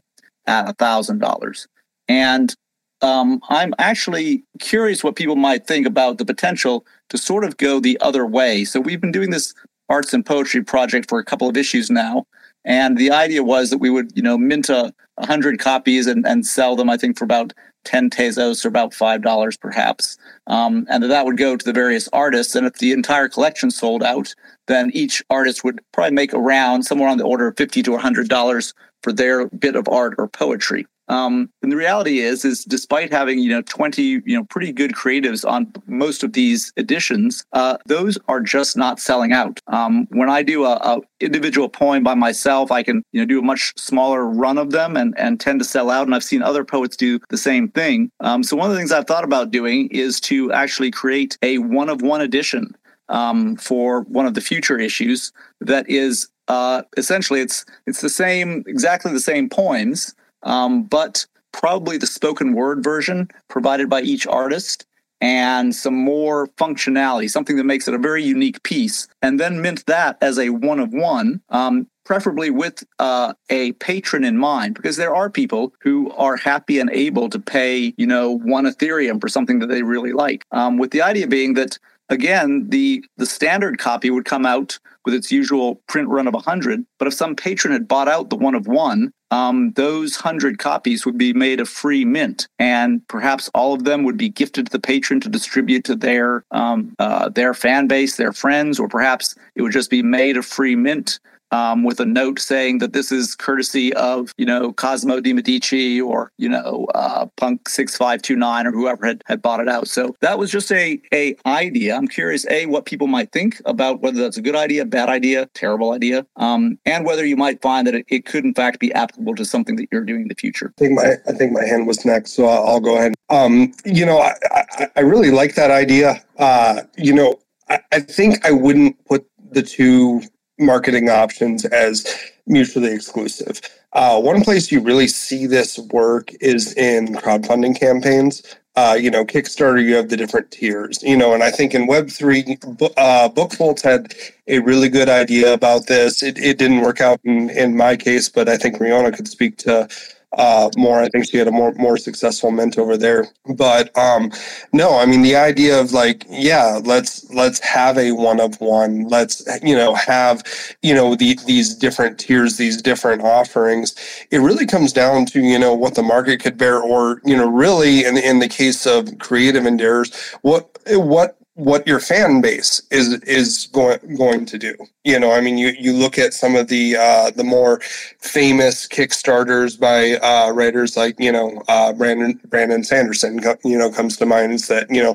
at 0.46 0.68
a 0.68 0.72
thousand 0.74 1.18
dollars. 1.18 1.66
And 2.08 2.54
um, 3.02 3.40
I'm 3.48 3.74
actually 3.78 4.44
curious 4.58 5.04
what 5.04 5.16
people 5.16 5.36
might 5.36 5.66
think 5.66 5.86
about 5.86 6.18
the 6.18 6.24
potential 6.24 6.86
to 7.10 7.18
sort 7.18 7.44
of 7.44 7.56
go 7.56 7.80
the 7.80 7.98
other 8.00 8.24
way. 8.24 8.64
So 8.64 8.80
we've 8.80 9.00
been 9.00 9.12
doing 9.12 9.30
this 9.30 9.54
arts 9.88 10.14
and 10.14 10.24
poetry 10.24 10.62
project 10.62 11.08
for 11.08 11.18
a 11.18 11.24
couple 11.24 11.48
of 11.48 11.56
issues 11.56 11.90
now. 11.90 12.26
And 12.64 12.96
the 12.98 13.10
idea 13.10 13.42
was 13.42 13.70
that 13.70 13.78
we 13.78 13.90
would, 13.90 14.16
you 14.16 14.22
know, 14.22 14.38
mint 14.38 14.68
a 14.68 14.92
hundred 15.18 15.58
copies 15.58 16.06
and, 16.06 16.26
and 16.26 16.46
sell 16.46 16.76
them, 16.76 16.90
I 16.90 16.96
think, 16.96 17.18
for 17.18 17.24
about 17.24 17.52
10 17.84 18.10
Tezos 18.10 18.64
or 18.64 18.68
about 18.68 18.92
$5 18.92 19.60
perhaps. 19.60 20.18
Um, 20.46 20.86
and 20.90 21.04
that 21.04 21.24
would 21.24 21.36
go 21.36 21.56
to 21.56 21.64
the 21.64 21.72
various 21.72 22.08
artists. 22.12 22.54
And 22.54 22.66
if 22.66 22.74
the 22.74 22.92
entire 22.92 23.28
collection 23.28 23.70
sold 23.70 24.02
out, 24.02 24.34
then 24.66 24.90
each 24.92 25.22
artist 25.30 25.64
would 25.64 25.80
probably 25.92 26.12
make 26.12 26.34
around 26.34 26.82
somewhere 26.82 27.08
on 27.08 27.18
the 27.18 27.24
order 27.24 27.48
of 27.48 27.56
50 27.56 27.82
to 27.84 27.90
$100 27.92 28.74
for 29.02 29.12
their 29.12 29.46
bit 29.48 29.76
of 29.76 29.88
art 29.88 30.14
or 30.18 30.28
poetry. 30.28 30.86
Um, 31.08 31.50
and 31.62 31.70
the 31.70 31.76
reality 31.76 32.18
is, 32.18 32.44
is 32.44 32.64
despite 32.64 33.12
having 33.12 33.38
you 33.38 33.50
know 33.50 33.62
twenty 33.62 34.02
you 34.02 34.36
know 34.36 34.44
pretty 34.44 34.72
good 34.72 34.92
creatives 34.92 35.48
on 35.48 35.72
most 35.86 36.22
of 36.24 36.32
these 36.32 36.72
editions, 36.76 37.44
uh, 37.52 37.76
those 37.86 38.18
are 38.28 38.40
just 38.40 38.76
not 38.76 39.00
selling 39.00 39.32
out. 39.32 39.60
Um, 39.68 40.06
when 40.10 40.28
I 40.28 40.42
do 40.42 40.64
a, 40.64 40.74
a, 40.74 41.00
individual 41.20 41.68
poem 41.68 42.02
by 42.02 42.14
myself, 42.14 42.72
I 42.72 42.82
can 42.82 43.02
you 43.12 43.20
know 43.20 43.26
do 43.26 43.38
a 43.38 43.42
much 43.42 43.72
smaller 43.76 44.26
run 44.26 44.58
of 44.58 44.70
them 44.70 44.96
and 44.96 45.14
and 45.18 45.38
tend 45.38 45.60
to 45.60 45.64
sell 45.64 45.90
out. 45.90 46.06
And 46.06 46.14
I've 46.14 46.24
seen 46.24 46.42
other 46.42 46.64
poets 46.64 46.96
do 46.96 47.20
the 47.30 47.38
same 47.38 47.68
thing. 47.68 48.10
Um, 48.20 48.42
so 48.42 48.56
one 48.56 48.66
of 48.68 48.72
the 48.72 48.78
things 48.78 48.92
I've 48.92 49.06
thought 49.06 49.24
about 49.24 49.50
doing 49.50 49.88
is 49.88 50.20
to 50.22 50.52
actually 50.52 50.90
create 50.90 51.38
a 51.42 51.58
one 51.58 51.88
of 51.88 52.02
one 52.02 52.20
edition 52.20 52.76
um, 53.08 53.56
for 53.56 54.02
one 54.02 54.26
of 54.26 54.34
the 54.34 54.40
future 54.40 54.78
issues 54.78 55.32
that 55.60 55.88
is 55.88 56.28
uh, 56.48 56.82
essentially 56.96 57.40
it's 57.40 57.64
it's 57.86 58.00
the 58.00 58.08
same 58.08 58.64
exactly 58.66 59.12
the 59.12 59.20
same 59.20 59.48
poems 59.48 60.14
um, 60.46 60.84
but 60.84 61.26
probably 61.52 61.98
the 61.98 62.06
spoken 62.06 62.54
word 62.54 62.82
version 62.82 63.28
provided 63.48 63.90
by 63.90 64.00
each 64.00 64.26
artist 64.26 64.86
and 65.20 65.74
some 65.74 65.94
more 65.94 66.46
functionality, 66.58 67.30
something 67.30 67.56
that 67.56 67.64
makes 67.64 67.88
it 67.88 67.94
a 67.94 67.98
very 67.98 68.22
unique 68.22 68.62
piece, 68.62 69.08
and 69.22 69.40
then 69.40 69.62
mint 69.62 69.84
that 69.86 70.18
as 70.20 70.38
a 70.38 70.50
one 70.50 70.78
of 70.78 70.92
one, 70.92 71.40
um, 71.48 71.86
preferably 72.04 72.50
with 72.50 72.84
uh, 72.98 73.32
a 73.48 73.72
patron 73.72 74.24
in 74.24 74.36
mind, 74.36 74.74
because 74.74 74.96
there 74.96 75.14
are 75.14 75.30
people 75.30 75.72
who 75.80 76.10
are 76.12 76.36
happy 76.36 76.78
and 76.78 76.90
able 76.90 77.30
to 77.30 77.38
pay, 77.38 77.94
you 77.96 78.06
know, 78.06 78.30
one 78.30 78.66
Ethereum 78.66 79.20
for 79.20 79.28
something 79.28 79.58
that 79.60 79.68
they 79.68 79.82
really 79.82 80.12
like. 80.12 80.44
Um, 80.52 80.76
with 80.76 80.90
the 80.90 81.02
idea 81.02 81.26
being 81.26 81.54
that 81.54 81.78
again, 82.08 82.68
the 82.68 83.04
the 83.16 83.26
standard 83.26 83.78
copy 83.78 84.10
would 84.10 84.24
come 84.24 84.46
out 84.46 84.78
with 85.06 85.14
its 85.14 85.32
usual 85.32 85.76
print 85.86 86.08
run 86.08 86.26
of 86.26 86.34
100. 86.34 86.84
But 86.98 87.08
if 87.08 87.14
some 87.14 87.34
patron 87.34 87.72
had 87.72 87.88
bought 87.88 88.08
out 88.08 88.28
the 88.28 88.36
one 88.36 88.54
of 88.54 88.66
one, 88.66 89.12
um, 89.30 89.72
those 89.72 90.16
100 90.16 90.58
copies 90.58 91.06
would 91.06 91.16
be 91.16 91.32
made 91.32 91.60
a 91.60 91.64
free 91.64 92.04
mint. 92.04 92.48
And 92.58 93.06
perhaps 93.08 93.48
all 93.54 93.72
of 93.72 93.84
them 93.84 94.02
would 94.02 94.18
be 94.18 94.28
gifted 94.28 94.66
to 94.66 94.72
the 94.72 94.80
patron 94.80 95.20
to 95.20 95.28
distribute 95.28 95.84
to 95.84 95.96
their, 95.96 96.44
um, 96.50 96.94
uh, 96.98 97.28
their 97.30 97.54
fan 97.54 97.86
base, 97.86 98.16
their 98.16 98.32
friends, 98.32 98.78
or 98.78 98.88
perhaps 98.88 99.36
it 99.54 99.62
would 99.62 99.72
just 99.72 99.90
be 99.90 100.02
made 100.02 100.36
a 100.36 100.42
free 100.42 100.76
mint 100.76 101.20
um, 101.56 101.84
with 101.84 102.00
a 102.00 102.06
note 102.06 102.38
saying 102.38 102.78
that 102.78 102.92
this 102.92 103.10
is 103.10 103.34
courtesy 103.34 103.92
of, 103.94 104.34
you 104.36 104.44
know, 104.44 104.72
Cozomo 104.72 105.22
de' 105.22 105.32
Medici 105.32 106.00
or, 106.00 106.30
you 106.36 106.48
know, 106.48 106.86
uh, 106.94 107.26
Punk 107.36 107.68
6529 107.68 108.66
or 108.66 108.72
whoever 108.72 109.06
had, 109.06 109.22
had 109.26 109.40
bought 109.40 109.60
it 109.60 109.68
out. 109.68 109.88
So 109.88 110.14
that 110.20 110.38
was 110.38 110.50
just 110.50 110.70
a, 110.70 111.00
a 111.14 111.34
idea. 111.46 111.96
I'm 111.96 112.08
curious, 112.08 112.46
A, 112.50 112.66
what 112.66 112.84
people 112.84 113.06
might 113.06 113.32
think 113.32 113.60
about 113.64 114.02
whether 114.02 114.20
that's 114.20 114.36
a 114.36 114.42
good 114.42 114.56
idea, 114.56 114.84
bad 114.84 115.08
idea, 115.08 115.46
terrible 115.54 115.92
idea, 115.92 116.26
um, 116.36 116.78
and 116.84 117.06
whether 117.06 117.24
you 117.24 117.36
might 117.36 117.62
find 117.62 117.86
that 117.86 117.94
it, 117.94 118.04
it, 118.08 118.26
could 118.26 118.44
in 118.44 118.52
fact 118.52 118.80
be 118.80 118.92
applicable 118.92 119.34
to 119.36 119.44
something 119.44 119.76
that 119.76 119.88
you're 119.90 120.04
doing 120.04 120.22
in 120.22 120.28
the 120.28 120.34
future. 120.34 120.74
I 120.76 120.80
think 120.80 120.92
my, 120.92 121.14
I 121.26 121.32
think 121.32 121.52
my 121.52 121.64
hand 121.64 121.86
was 121.86 122.04
next, 122.04 122.32
so 122.32 122.46
I'll, 122.46 122.66
I'll 122.66 122.80
go 122.80 122.96
ahead. 122.96 123.14
Um, 123.30 123.72
you 123.84 124.04
know, 124.04 124.18
I, 124.18 124.34
I, 124.50 124.88
I, 124.96 125.00
really 125.00 125.30
like 125.30 125.54
that 125.54 125.70
idea. 125.70 126.22
Uh, 126.38 126.82
you 126.96 127.12
know, 127.12 127.38
I, 127.68 127.80
I 127.92 128.00
think 128.00 128.44
I 128.44 128.50
wouldn't 128.50 129.04
put 129.06 129.26
the 129.50 129.62
two 129.62 130.22
marketing 130.58 131.08
options 131.08 131.64
as 131.66 132.06
mutually 132.46 132.92
exclusive. 132.92 133.60
Uh, 133.92 134.20
one 134.20 134.42
place 134.42 134.70
you 134.70 134.80
really 134.80 135.08
see 135.08 135.46
this 135.46 135.78
work 135.78 136.30
is 136.40 136.74
in 136.74 137.08
crowdfunding 137.14 137.78
campaigns. 137.78 138.42
Uh, 138.76 138.96
you 138.98 139.10
know, 139.10 139.24
Kickstarter, 139.24 139.82
you 139.82 139.94
have 139.94 140.10
the 140.10 140.18
different 140.18 140.50
tiers, 140.50 141.02
you 141.02 141.16
know, 141.16 141.32
and 141.32 141.42
I 141.42 141.50
think 141.50 141.74
in 141.74 141.88
Web3, 141.88 142.92
uh, 142.98 143.28
Bookfults 143.30 143.80
had 143.80 144.14
a 144.48 144.58
really 144.58 144.90
good 144.90 145.08
idea 145.08 145.54
about 145.54 145.86
this. 145.86 146.22
It, 146.22 146.36
it 146.36 146.58
didn't 146.58 146.82
work 146.82 147.00
out 147.00 147.18
in, 147.24 147.48
in 147.48 147.74
my 147.74 147.96
case, 147.96 148.28
but 148.28 148.50
I 148.50 148.58
think 148.58 148.76
Riona 148.76 149.16
could 149.16 149.28
speak 149.28 149.56
to 149.58 149.88
uh, 150.36 150.70
more. 150.76 151.00
I 151.00 151.08
think 151.08 151.28
she 151.28 151.38
had 151.38 151.48
a 151.48 151.52
more 151.52 151.72
more 151.74 151.96
successful 151.96 152.50
mint 152.50 152.78
over 152.78 152.96
there. 152.96 153.26
But 153.54 153.96
um, 153.98 154.30
no, 154.72 154.98
I 154.98 155.06
mean 155.06 155.22
the 155.22 155.36
idea 155.36 155.80
of 155.80 155.92
like, 155.92 156.24
yeah, 156.28 156.80
let's 156.84 157.28
let's 157.32 157.58
have 157.60 157.98
a 157.98 158.12
one 158.12 158.40
of 158.40 158.60
one. 158.60 159.08
Let's 159.08 159.46
you 159.62 159.74
know 159.74 159.94
have 159.94 160.42
you 160.82 160.94
know 160.94 161.14
the, 161.16 161.38
these 161.46 161.74
different 161.74 162.18
tiers, 162.18 162.56
these 162.56 162.80
different 162.80 163.22
offerings. 163.22 163.94
It 164.30 164.38
really 164.38 164.66
comes 164.66 164.92
down 164.92 165.26
to 165.26 165.40
you 165.40 165.58
know 165.58 165.74
what 165.74 165.94
the 165.94 166.02
market 166.02 166.40
could 166.40 166.58
bear, 166.58 166.80
or 166.80 167.20
you 167.24 167.36
know 167.36 167.48
really 167.48 168.04
in 168.04 168.16
in 168.16 168.38
the 168.38 168.48
case 168.48 168.86
of 168.86 169.18
creative 169.18 169.66
endeavors, 169.66 170.14
what 170.42 170.78
what 170.88 171.38
what 171.56 171.86
your 171.86 172.00
fan 172.00 172.42
base 172.42 172.82
is 172.90 173.14
is 173.22 173.66
going 173.72 173.98
going 174.16 174.44
to 174.44 174.58
do. 174.58 174.74
You 175.04 175.18
know, 175.18 175.32
I 175.32 175.40
mean, 175.40 175.56
you 175.56 175.68
you 175.78 175.92
look 175.92 176.18
at 176.18 176.34
some 176.34 176.54
of 176.54 176.68
the 176.68 176.96
uh, 176.96 177.30
the 177.30 177.44
more 177.44 177.80
famous 177.80 178.86
Kickstarters 178.86 179.78
by 179.80 180.16
uh, 180.16 180.50
writers 180.50 180.96
like 180.96 181.18
you 181.18 181.32
know 181.32 181.62
uh, 181.68 181.94
Brandon 181.94 182.38
Brandon 182.48 182.84
Sanderson. 182.84 183.40
You 183.64 183.78
know, 183.78 183.90
comes 183.90 184.18
to 184.18 184.26
mind 184.26 184.52
is 184.52 184.68
that 184.68 184.90
you 184.90 185.02
know 185.02 185.14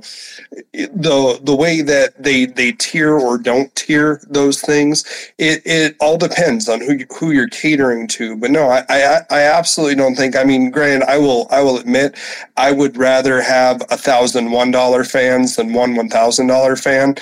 the 0.73 1.39
the 1.43 1.55
way 1.55 1.81
that 1.81 2.21
they 2.21 2.45
they 2.45 2.71
tier 2.71 3.13
or 3.13 3.37
don't 3.37 3.73
tier 3.75 4.21
those 4.27 4.61
things. 4.61 5.05
It 5.37 5.61
it 5.63 5.95
all 5.99 6.17
depends 6.17 6.67
on 6.67 6.81
who 6.81 6.99
who 7.15 7.31
you're 7.31 7.49
catering 7.49 8.07
to. 8.07 8.35
But 8.35 8.49
no, 8.49 8.67
I 8.67 8.83
I, 8.89 9.21
I 9.29 9.41
absolutely 9.41 9.95
don't 9.95 10.15
think. 10.15 10.35
I 10.35 10.43
mean, 10.43 10.71
granted, 10.71 11.07
I 11.07 11.19
will 11.19 11.47
I 11.51 11.61
will 11.61 11.77
admit 11.77 12.17
I 12.57 12.71
would 12.71 12.97
rather 12.97 13.41
have 13.41 13.83
a 13.91 13.97
thousand 13.97 14.51
one 14.51 14.71
dollar 14.71 15.03
fans 15.03 15.57
than 15.57 15.73
one 15.73 15.95
one 15.95 16.09
thousand 16.09 16.30
thousand 16.31 16.47
dollar 16.47 16.75
fan. 16.75 17.15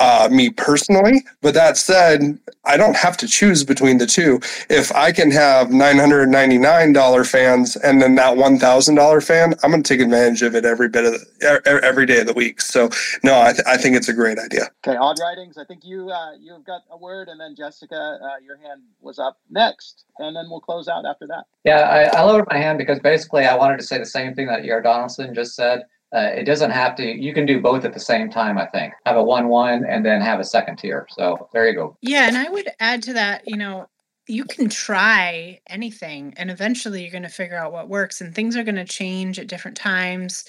Uh, 0.00 0.28
me 0.32 0.50
personally, 0.50 1.22
but 1.42 1.54
that 1.54 1.76
said, 1.76 2.36
I 2.64 2.76
don't 2.76 2.96
have 2.96 3.16
to 3.18 3.28
choose 3.28 3.62
between 3.62 3.98
the 3.98 4.06
two. 4.06 4.40
If 4.68 4.90
I 4.96 5.12
can 5.12 5.30
have 5.30 5.70
nine 5.70 5.96
hundred 5.96 6.28
ninety 6.28 6.58
nine 6.58 6.92
dollar 6.92 7.22
fans 7.22 7.76
and 7.76 8.02
then 8.02 8.16
that 8.16 8.36
one 8.36 8.58
thousand 8.58 8.96
dollar 8.96 9.20
fan, 9.20 9.54
I'm 9.62 9.70
going 9.70 9.82
to 9.84 9.88
take 9.88 10.00
advantage 10.00 10.42
of 10.42 10.56
it 10.56 10.64
every 10.64 10.88
bit 10.88 11.04
of 11.04 11.12
the, 11.12 11.80
every 11.84 12.06
day 12.06 12.20
of 12.20 12.26
the 12.26 12.32
week. 12.32 12.60
So 12.60 12.88
no, 13.22 13.40
I, 13.40 13.52
th- 13.52 13.64
I 13.64 13.76
think 13.76 13.94
it's 13.94 14.08
a 14.08 14.12
great 14.12 14.40
idea. 14.40 14.70
Okay, 14.84 14.96
odd 14.96 15.20
writings. 15.20 15.56
I 15.56 15.64
think 15.66 15.84
you 15.84 16.10
uh, 16.10 16.32
you've 16.40 16.64
got 16.64 16.80
a 16.90 16.96
word, 16.96 17.28
and 17.28 17.38
then 17.38 17.54
Jessica, 17.54 18.18
uh, 18.20 18.38
your 18.44 18.56
hand 18.56 18.82
was 19.00 19.20
up 19.20 19.38
next, 19.50 20.04
and 20.18 20.34
then 20.34 20.46
we'll 20.50 20.60
close 20.60 20.88
out 20.88 21.04
after 21.06 21.28
that. 21.28 21.44
Yeah, 21.62 21.82
I, 21.82 22.18
I 22.18 22.22
lowered 22.22 22.46
my 22.50 22.56
hand 22.58 22.78
because 22.78 22.98
basically 22.98 23.44
I 23.44 23.54
wanted 23.54 23.78
to 23.78 23.84
say 23.84 23.98
the 23.98 24.06
same 24.06 24.34
thing 24.34 24.48
that 24.48 24.62
Iar 24.64 24.82
Donaldson 24.82 25.32
just 25.32 25.54
said 25.54 25.84
uh, 26.14 26.30
it 26.34 26.44
doesn't 26.44 26.70
have 26.70 26.94
to 26.96 27.04
you 27.04 27.32
can 27.32 27.46
do 27.46 27.60
both 27.60 27.84
at 27.84 27.94
the 27.94 28.00
same 28.00 28.30
time 28.30 28.58
i 28.58 28.66
think. 28.66 28.92
Have 29.06 29.16
a 29.16 29.22
one 29.22 29.48
one 29.48 29.84
and 29.84 30.04
then 30.04 30.20
have 30.20 30.40
a 30.40 30.44
second 30.44 30.76
tier. 30.76 31.06
So 31.10 31.48
there 31.52 31.68
you 31.68 31.74
go. 31.74 31.96
Yeah 32.00 32.28
and 32.28 32.36
i 32.36 32.48
would 32.48 32.68
add 32.80 33.02
to 33.04 33.12
that 33.14 33.42
you 33.46 33.56
know 33.56 33.88
you 34.28 34.44
can 34.44 34.68
try 34.68 35.60
anything 35.68 36.32
and 36.36 36.50
eventually 36.50 37.02
you're 37.02 37.10
going 37.10 37.24
to 37.24 37.28
figure 37.28 37.56
out 37.56 37.72
what 37.72 37.88
works 37.88 38.20
and 38.20 38.32
things 38.32 38.56
are 38.56 38.62
going 38.62 38.76
to 38.76 38.84
change 38.84 39.38
at 39.38 39.48
different 39.48 39.76
times 39.76 40.44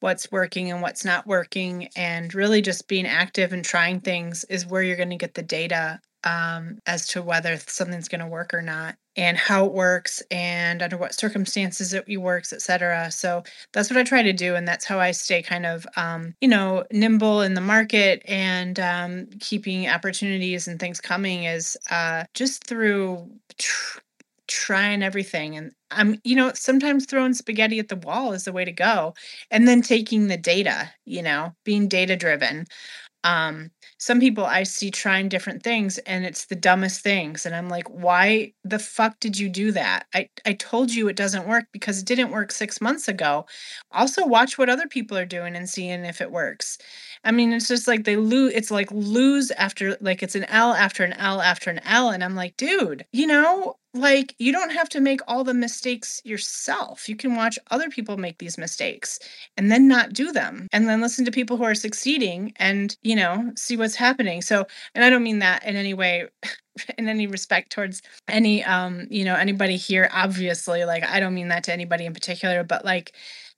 what's 0.00 0.30
working 0.30 0.70
and 0.70 0.82
what's 0.82 1.04
not 1.04 1.26
working. 1.26 1.88
And 1.96 2.34
really 2.34 2.62
just 2.62 2.88
being 2.88 3.06
active 3.06 3.52
and 3.52 3.64
trying 3.64 4.00
things 4.00 4.44
is 4.44 4.66
where 4.66 4.82
you're 4.82 4.96
going 4.96 5.10
to 5.10 5.16
get 5.16 5.34
the 5.34 5.42
data 5.42 6.00
um, 6.24 6.78
as 6.86 7.06
to 7.08 7.22
whether 7.22 7.56
something's 7.56 8.08
going 8.08 8.20
to 8.20 8.26
work 8.26 8.52
or 8.52 8.62
not 8.62 8.96
and 9.16 9.36
how 9.36 9.64
it 9.66 9.72
works 9.72 10.22
and 10.30 10.82
under 10.82 10.96
what 10.96 11.14
circumstances 11.14 11.92
it 11.94 12.04
works, 12.20 12.52
etc. 12.52 13.10
So 13.10 13.42
that's 13.72 13.90
what 13.90 13.98
I 13.98 14.04
try 14.04 14.22
to 14.22 14.32
do, 14.32 14.54
and 14.54 14.66
that's 14.66 14.84
how 14.84 14.98
I 15.00 15.10
stay 15.12 15.42
kind 15.42 15.66
of, 15.66 15.86
um, 15.96 16.34
you 16.40 16.48
know, 16.48 16.84
nimble 16.92 17.40
in 17.42 17.54
the 17.54 17.60
market 17.60 18.22
and 18.26 18.78
um, 18.80 19.26
keeping 19.40 19.88
opportunities 19.88 20.68
and 20.68 20.78
things 20.78 21.00
coming 21.00 21.44
is 21.44 21.76
uh, 21.90 22.24
just 22.34 22.64
through. 22.64 23.28
Tr- 23.58 24.00
trying 24.48 25.02
everything 25.02 25.56
and 25.56 25.72
i'm 25.90 26.20
you 26.22 26.36
know 26.36 26.52
sometimes 26.54 27.04
throwing 27.04 27.34
spaghetti 27.34 27.80
at 27.80 27.88
the 27.88 27.96
wall 27.96 28.32
is 28.32 28.44
the 28.44 28.52
way 28.52 28.64
to 28.64 28.70
go 28.70 29.12
and 29.50 29.66
then 29.66 29.82
taking 29.82 30.28
the 30.28 30.36
data 30.36 30.88
you 31.04 31.20
know 31.20 31.52
being 31.64 31.88
data 31.88 32.14
driven 32.16 32.64
um 33.24 33.70
some 33.98 34.20
people 34.20 34.44
I 34.44 34.62
see 34.64 34.90
trying 34.90 35.28
different 35.28 35.62
things 35.62 35.98
and 35.98 36.24
it's 36.24 36.46
the 36.46 36.54
dumbest 36.54 37.00
things. 37.00 37.46
And 37.46 37.54
I'm 37.54 37.68
like, 37.68 37.88
why 37.88 38.52
the 38.64 38.78
fuck 38.78 39.18
did 39.20 39.38
you 39.38 39.48
do 39.48 39.72
that? 39.72 40.06
I, 40.14 40.28
I 40.44 40.52
told 40.52 40.92
you 40.92 41.08
it 41.08 41.16
doesn't 41.16 41.48
work 41.48 41.64
because 41.72 42.00
it 42.00 42.06
didn't 42.06 42.30
work 42.30 42.52
six 42.52 42.80
months 42.80 43.08
ago. 43.08 43.46
Also, 43.92 44.26
watch 44.26 44.58
what 44.58 44.68
other 44.68 44.86
people 44.86 45.16
are 45.16 45.24
doing 45.24 45.56
and 45.56 45.68
seeing 45.68 46.04
if 46.04 46.20
it 46.20 46.30
works. 46.30 46.78
I 47.24 47.32
mean, 47.32 47.52
it's 47.52 47.68
just 47.68 47.88
like 47.88 48.04
they 48.04 48.16
lose, 48.16 48.52
it's 48.54 48.70
like 48.70 48.90
lose 48.92 49.50
after, 49.52 49.96
like 50.00 50.22
it's 50.22 50.34
an 50.34 50.44
L 50.44 50.74
after 50.74 51.02
an 51.02 51.14
L 51.14 51.40
after 51.40 51.70
an 51.70 51.80
L. 51.84 52.10
And 52.10 52.22
I'm 52.22 52.34
like, 52.34 52.56
dude, 52.56 53.06
you 53.12 53.26
know, 53.26 53.76
like 53.96 54.34
you 54.38 54.52
don't 54.52 54.72
have 54.72 54.88
to 54.90 55.00
make 55.00 55.20
all 55.26 55.44
the 55.44 55.54
mistakes 55.54 56.20
yourself. 56.24 57.08
You 57.08 57.16
can 57.16 57.34
watch 57.34 57.58
other 57.70 57.88
people 57.88 58.16
make 58.16 58.38
these 58.38 58.58
mistakes 58.58 59.18
and 59.56 59.70
then 59.70 59.88
not 59.88 60.12
do 60.12 60.32
them 60.32 60.68
and 60.72 60.88
then 60.88 61.00
listen 61.00 61.24
to 61.24 61.30
people 61.30 61.56
who 61.56 61.64
are 61.64 61.74
succeeding 61.74 62.52
and, 62.56 62.96
you 63.02 63.16
know, 63.16 63.52
see 63.56 63.76
what's 63.76 63.96
happening. 63.96 64.42
So, 64.42 64.66
and 64.94 65.04
I 65.04 65.10
don't 65.10 65.22
mean 65.22 65.40
that 65.40 65.64
in 65.64 65.76
any 65.76 65.94
way 65.94 66.28
in 66.98 67.08
any 67.08 67.26
respect 67.26 67.72
towards 67.72 68.02
any 68.28 68.62
um, 68.64 69.06
you 69.10 69.24
know, 69.24 69.34
anybody 69.34 69.76
here 69.76 70.10
obviously. 70.12 70.84
Like 70.84 71.04
I 71.04 71.20
don't 71.20 71.34
mean 71.34 71.48
that 71.48 71.64
to 71.64 71.72
anybody 71.72 72.06
in 72.06 72.12
particular, 72.14 72.64
but 72.64 72.84
like 72.84 73.12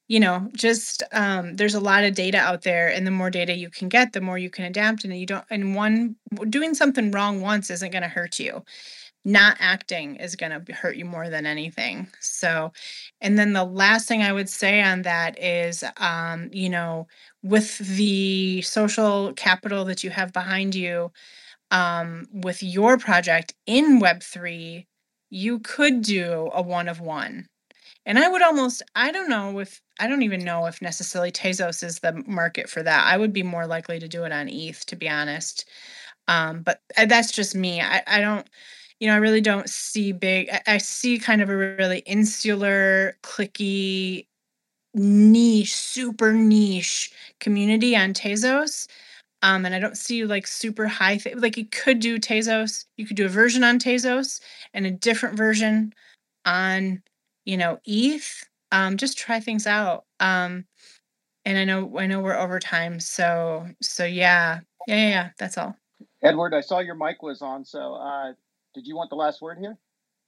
you 0.09 0.19
know 0.21 0.49
just 0.55 1.03
um, 1.13 1.57
there's 1.57 1.75
a 1.75 1.81
lot 1.81 2.05
of 2.05 2.15
data 2.15 2.39
out 2.39 2.63
there 2.63 2.89
and 2.89 3.07
the 3.07 3.11
more 3.11 3.31
data 3.31 3.55
you 3.55 3.71
can 3.71 3.89
get 3.89 4.13
the 4.13 4.21
more 4.21 4.39
you 4.39 4.51
can 4.51 4.65
adapt 4.65 5.05
and 5.05 5.19
you 5.19 5.27
don't 5.27 5.45
and 5.51 5.75
one 5.75 6.17
doing 6.49 6.75
something 6.75 7.11
wrong 7.11 7.41
once 7.41 7.71
isn't 7.71 7.93
going 7.93 8.03
to 8.03 8.09
hurt 8.09 8.39
you 8.39 8.65
not 9.25 9.57
acting 9.61 10.17
is 10.17 10.37
going 10.37 10.53
to 10.65 10.73
hurt 10.73 10.97
you 10.97 11.05
more 11.05 11.29
than 11.29 11.47
anything. 11.47 12.09
So, 12.21 12.73
and 13.21 13.39
then 13.39 13.53
the 13.53 13.65
last 13.65 14.09
thing 14.09 14.23
I 14.23 14.33
would 14.33 14.49
say 14.49 14.83
on 14.83 15.03
that 15.03 15.39
is, 15.43 15.85
um, 15.99 16.49
you 16.53 16.71
know, 16.71 17.07
with 17.43 17.79
the 17.79 18.63
social 18.63 19.33
capital 19.35 19.85
that 19.87 20.03
you 20.03 20.11
have 20.11 20.33
behind 20.33 20.75
you, 20.75 21.13
um, 21.71 22.27
with 22.33 22.63
your 22.63 22.99
project 22.99 23.55
in 23.67 24.01
Web3, 24.01 24.87
you 25.31 25.61
could 25.61 26.03
do 26.03 26.51
a 26.55 26.63
one 26.63 26.89
of 26.89 27.01
one. 27.01 27.49
And 28.07 28.19
I 28.19 28.29
would 28.29 28.43
almost, 28.43 28.83
I 28.95 29.13
don't 29.13 29.29
know 29.29 29.59
if, 29.59 29.81
I 30.01 30.07
don't 30.07 30.23
even 30.23 30.45
know 30.45 30.67
if 30.67 30.81
necessarily 30.83 31.31
Tezos 31.33 31.83
is 31.85 32.01
the 32.01 32.23
market 32.27 32.69
for 32.71 32.83
that. 32.83 33.07
I 33.07 33.17
would 33.17 33.33
be 33.33 33.43
more 33.43 33.67
likely 33.67 33.99
to 33.99 34.09
do 34.09 34.25
it 34.25 34.33
on 34.33 34.49
ETH, 34.49 34.87
to 34.87 34.97
be 34.97 35.09
honest. 35.09 35.69
Um, 36.29 36.63
but 36.63 36.81
uh, 36.97 37.07
that's 37.07 37.33
just 37.33 37.55
me. 37.55 37.81
I, 37.81 38.03
I 38.07 38.21
don't, 38.21 38.49
you 39.01 39.09
know, 39.09 39.15
I 39.15 39.19
really 39.19 39.41
don't 39.41 39.69
see 39.69 40.13
big. 40.13 40.49
I, 40.51 40.63
I 40.67 40.79
see 40.79 41.19
kind 41.19 41.43
of 41.43 41.51
a 41.51 41.57
really 41.57 42.01
insular, 42.01 43.17
clicky, 43.23 44.27
niche, 44.95 45.75
super 45.75 46.33
niche 46.33 47.13
community 47.41 47.97
on 47.97 48.13
Tezos. 48.13 48.89
Um, 49.43 49.65
and 49.65 49.75
I 49.75 49.79
don't 49.79 49.97
see 49.97 50.25
like 50.25 50.47
super 50.47 50.89
high 50.89 51.17
th- 51.17 51.37
like 51.37 51.57
you 51.57 51.67
could 51.67 52.01
do 52.01 52.19
Tezos, 52.19 52.87
you 52.97 53.07
could 53.07 53.17
do 53.17 53.27
a 53.27 53.31
version 53.31 53.63
on 53.63 53.79
Tezos 53.79 54.41
and 54.75 54.85
a 54.85 54.91
different 54.91 55.37
version 55.37 55.93
on, 56.45 57.03
you 57.45 57.57
know, 57.57 57.79
ETH. 57.85 58.45
Um, 58.73 58.97
just 58.97 59.17
try 59.17 59.39
things 59.39 59.67
out. 59.67 60.05
Um, 60.19 60.65
and 61.45 61.57
I 61.57 61.65
know 61.65 61.99
I 61.99 62.07
know 62.07 62.21
we're 62.21 62.37
over 62.37 62.59
time, 62.59 63.01
so 63.01 63.67
so 63.81 64.05
yeah, 64.05 64.61
yeah, 64.87 64.97
yeah, 64.97 65.09
yeah 65.09 65.31
that's 65.39 65.57
all. 65.57 65.77
Edward, 66.23 66.53
I 66.53 66.61
saw 66.61 66.81
your 66.81 66.95
mic 66.95 67.23
was 67.23 67.41
on, 67.41 67.65
so 67.65 67.95
uh, 67.95 68.33
did 68.79 68.87
you 68.87 68.95
want 68.95 69.11
the 69.11 69.17
last 69.17 69.43
word 69.43 69.59
here? 69.59 69.77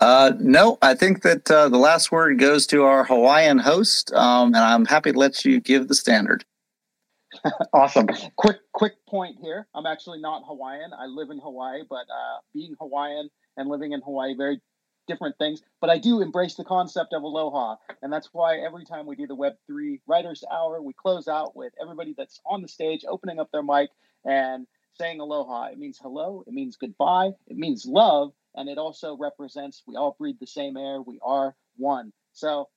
Uh, 0.00 0.32
no, 0.40 0.76
I 0.82 0.94
think 0.94 1.22
that 1.22 1.48
uh, 1.48 1.68
the 1.68 1.78
last 1.78 2.10
word 2.10 2.36
goes 2.40 2.66
to 2.68 2.82
our 2.82 3.04
Hawaiian 3.04 3.58
host, 3.58 4.12
um, 4.12 4.48
and 4.48 4.56
I'm 4.56 4.86
happy 4.86 5.12
to 5.12 5.18
let 5.18 5.44
you 5.44 5.60
give 5.60 5.86
the 5.86 5.94
standard. 5.94 6.44
awesome. 7.72 8.08
Quick, 8.34 8.56
quick 8.72 8.94
point 9.08 9.36
here. 9.40 9.68
I'm 9.72 9.86
actually 9.86 10.20
not 10.20 10.42
Hawaiian. 10.44 10.90
I 10.98 11.06
live 11.06 11.30
in 11.30 11.38
Hawaii, 11.38 11.82
but 11.88 12.06
uh, 12.10 12.40
being 12.52 12.74
Hawaiian 12.80 13.30
and 13.56 13.68
living 13.68 13.92
in 13.92 14.00
Hawaii, 14.00 14.34
very 14.36 14.60
different 15.06 15.38
things. 15.38 15.62
But 15.80 15.90
I 15.90 15.98
do 15.98 16.20
embrace 16.20 16.56
the 16.56 16.64
concept 16.64 17.12
of 17.12 17.22
aloha, 17.22 17.76
and 18.02 18.12
that's 18.12 18.30
why 18.32 18.58
every 18.58 18.84
time 18.84 19.06
we 19.06 19.14
do 19.14 19.28
the 19.28 19.36
Web 19.36 19.52
three 19.68 20.00
Writers 20.08 20.42
Hour, 20.50 20.82
we 20.82 20.92
close 20.92 21.28
out 21.28 21.54
with 21.54 21.72
everybody 21.80 22.16
that's 22.18 22.40
on 22.46 22.62
the 22.62 22.68
stage 22.68 23.04
opening 23.08 23.38
up 23.38 23.50
their 23.52 23.62
mic 23.62 23.90
and 24.24 24.66
saying 24.98 25.20
aloha. 25.20 25.66
It 25.66 25.78
means 25.78 26.00
hello. 26.02 26.42
It 26.48 26.52
means 26.52 26.76
goodbye. 26.76 27.30
It 27.46 27.56
means 27.56 27.86
love 27.86 28.32
and 28.54 28.68
it 28.68 28.78
also 28.78 29.16
represents 29.16 29.82
we 29.86 29.96
all 29.96 30.16
breathe 30.18 30.36
the 30.40 30.46
same 30.46 30.76
air, 30.76 31.00
we 31.02 31.18
are 31.22 31.54
one. 31.76 32.12
So 32.32 32.68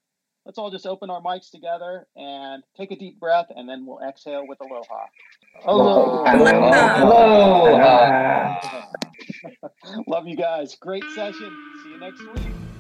let's 0.45 0.57
all 0.57 0.71
just 0.71 0.85
open 0.85 1.09
our 1.09 1.21
mics 1.21 1.51
together 1.51 2.07
and 2.15 2.63
take 2.75 2.91
a 2.91 2.95
deep 2.95 3.19
breath, 3.19 3.47
and 3.55 3.67
then 3.67 3.85
we'll 3.85 3.99
exhale 4.07 4.45
with 4.47 4.59
aloha. 4.61 5.05
Aloha. 5.65 6.35
aloha. 6.35 7.03
aloha. 7.71 8.63
Love 10.07 10.27
you 10.27 10.35
guys. 10.35 10.75
Great 10.75 11.03
session. 11.15 11.55
See 11.83 11.89
you 11.91 11.99
next 11.99 12.21
week. 12.21 12.72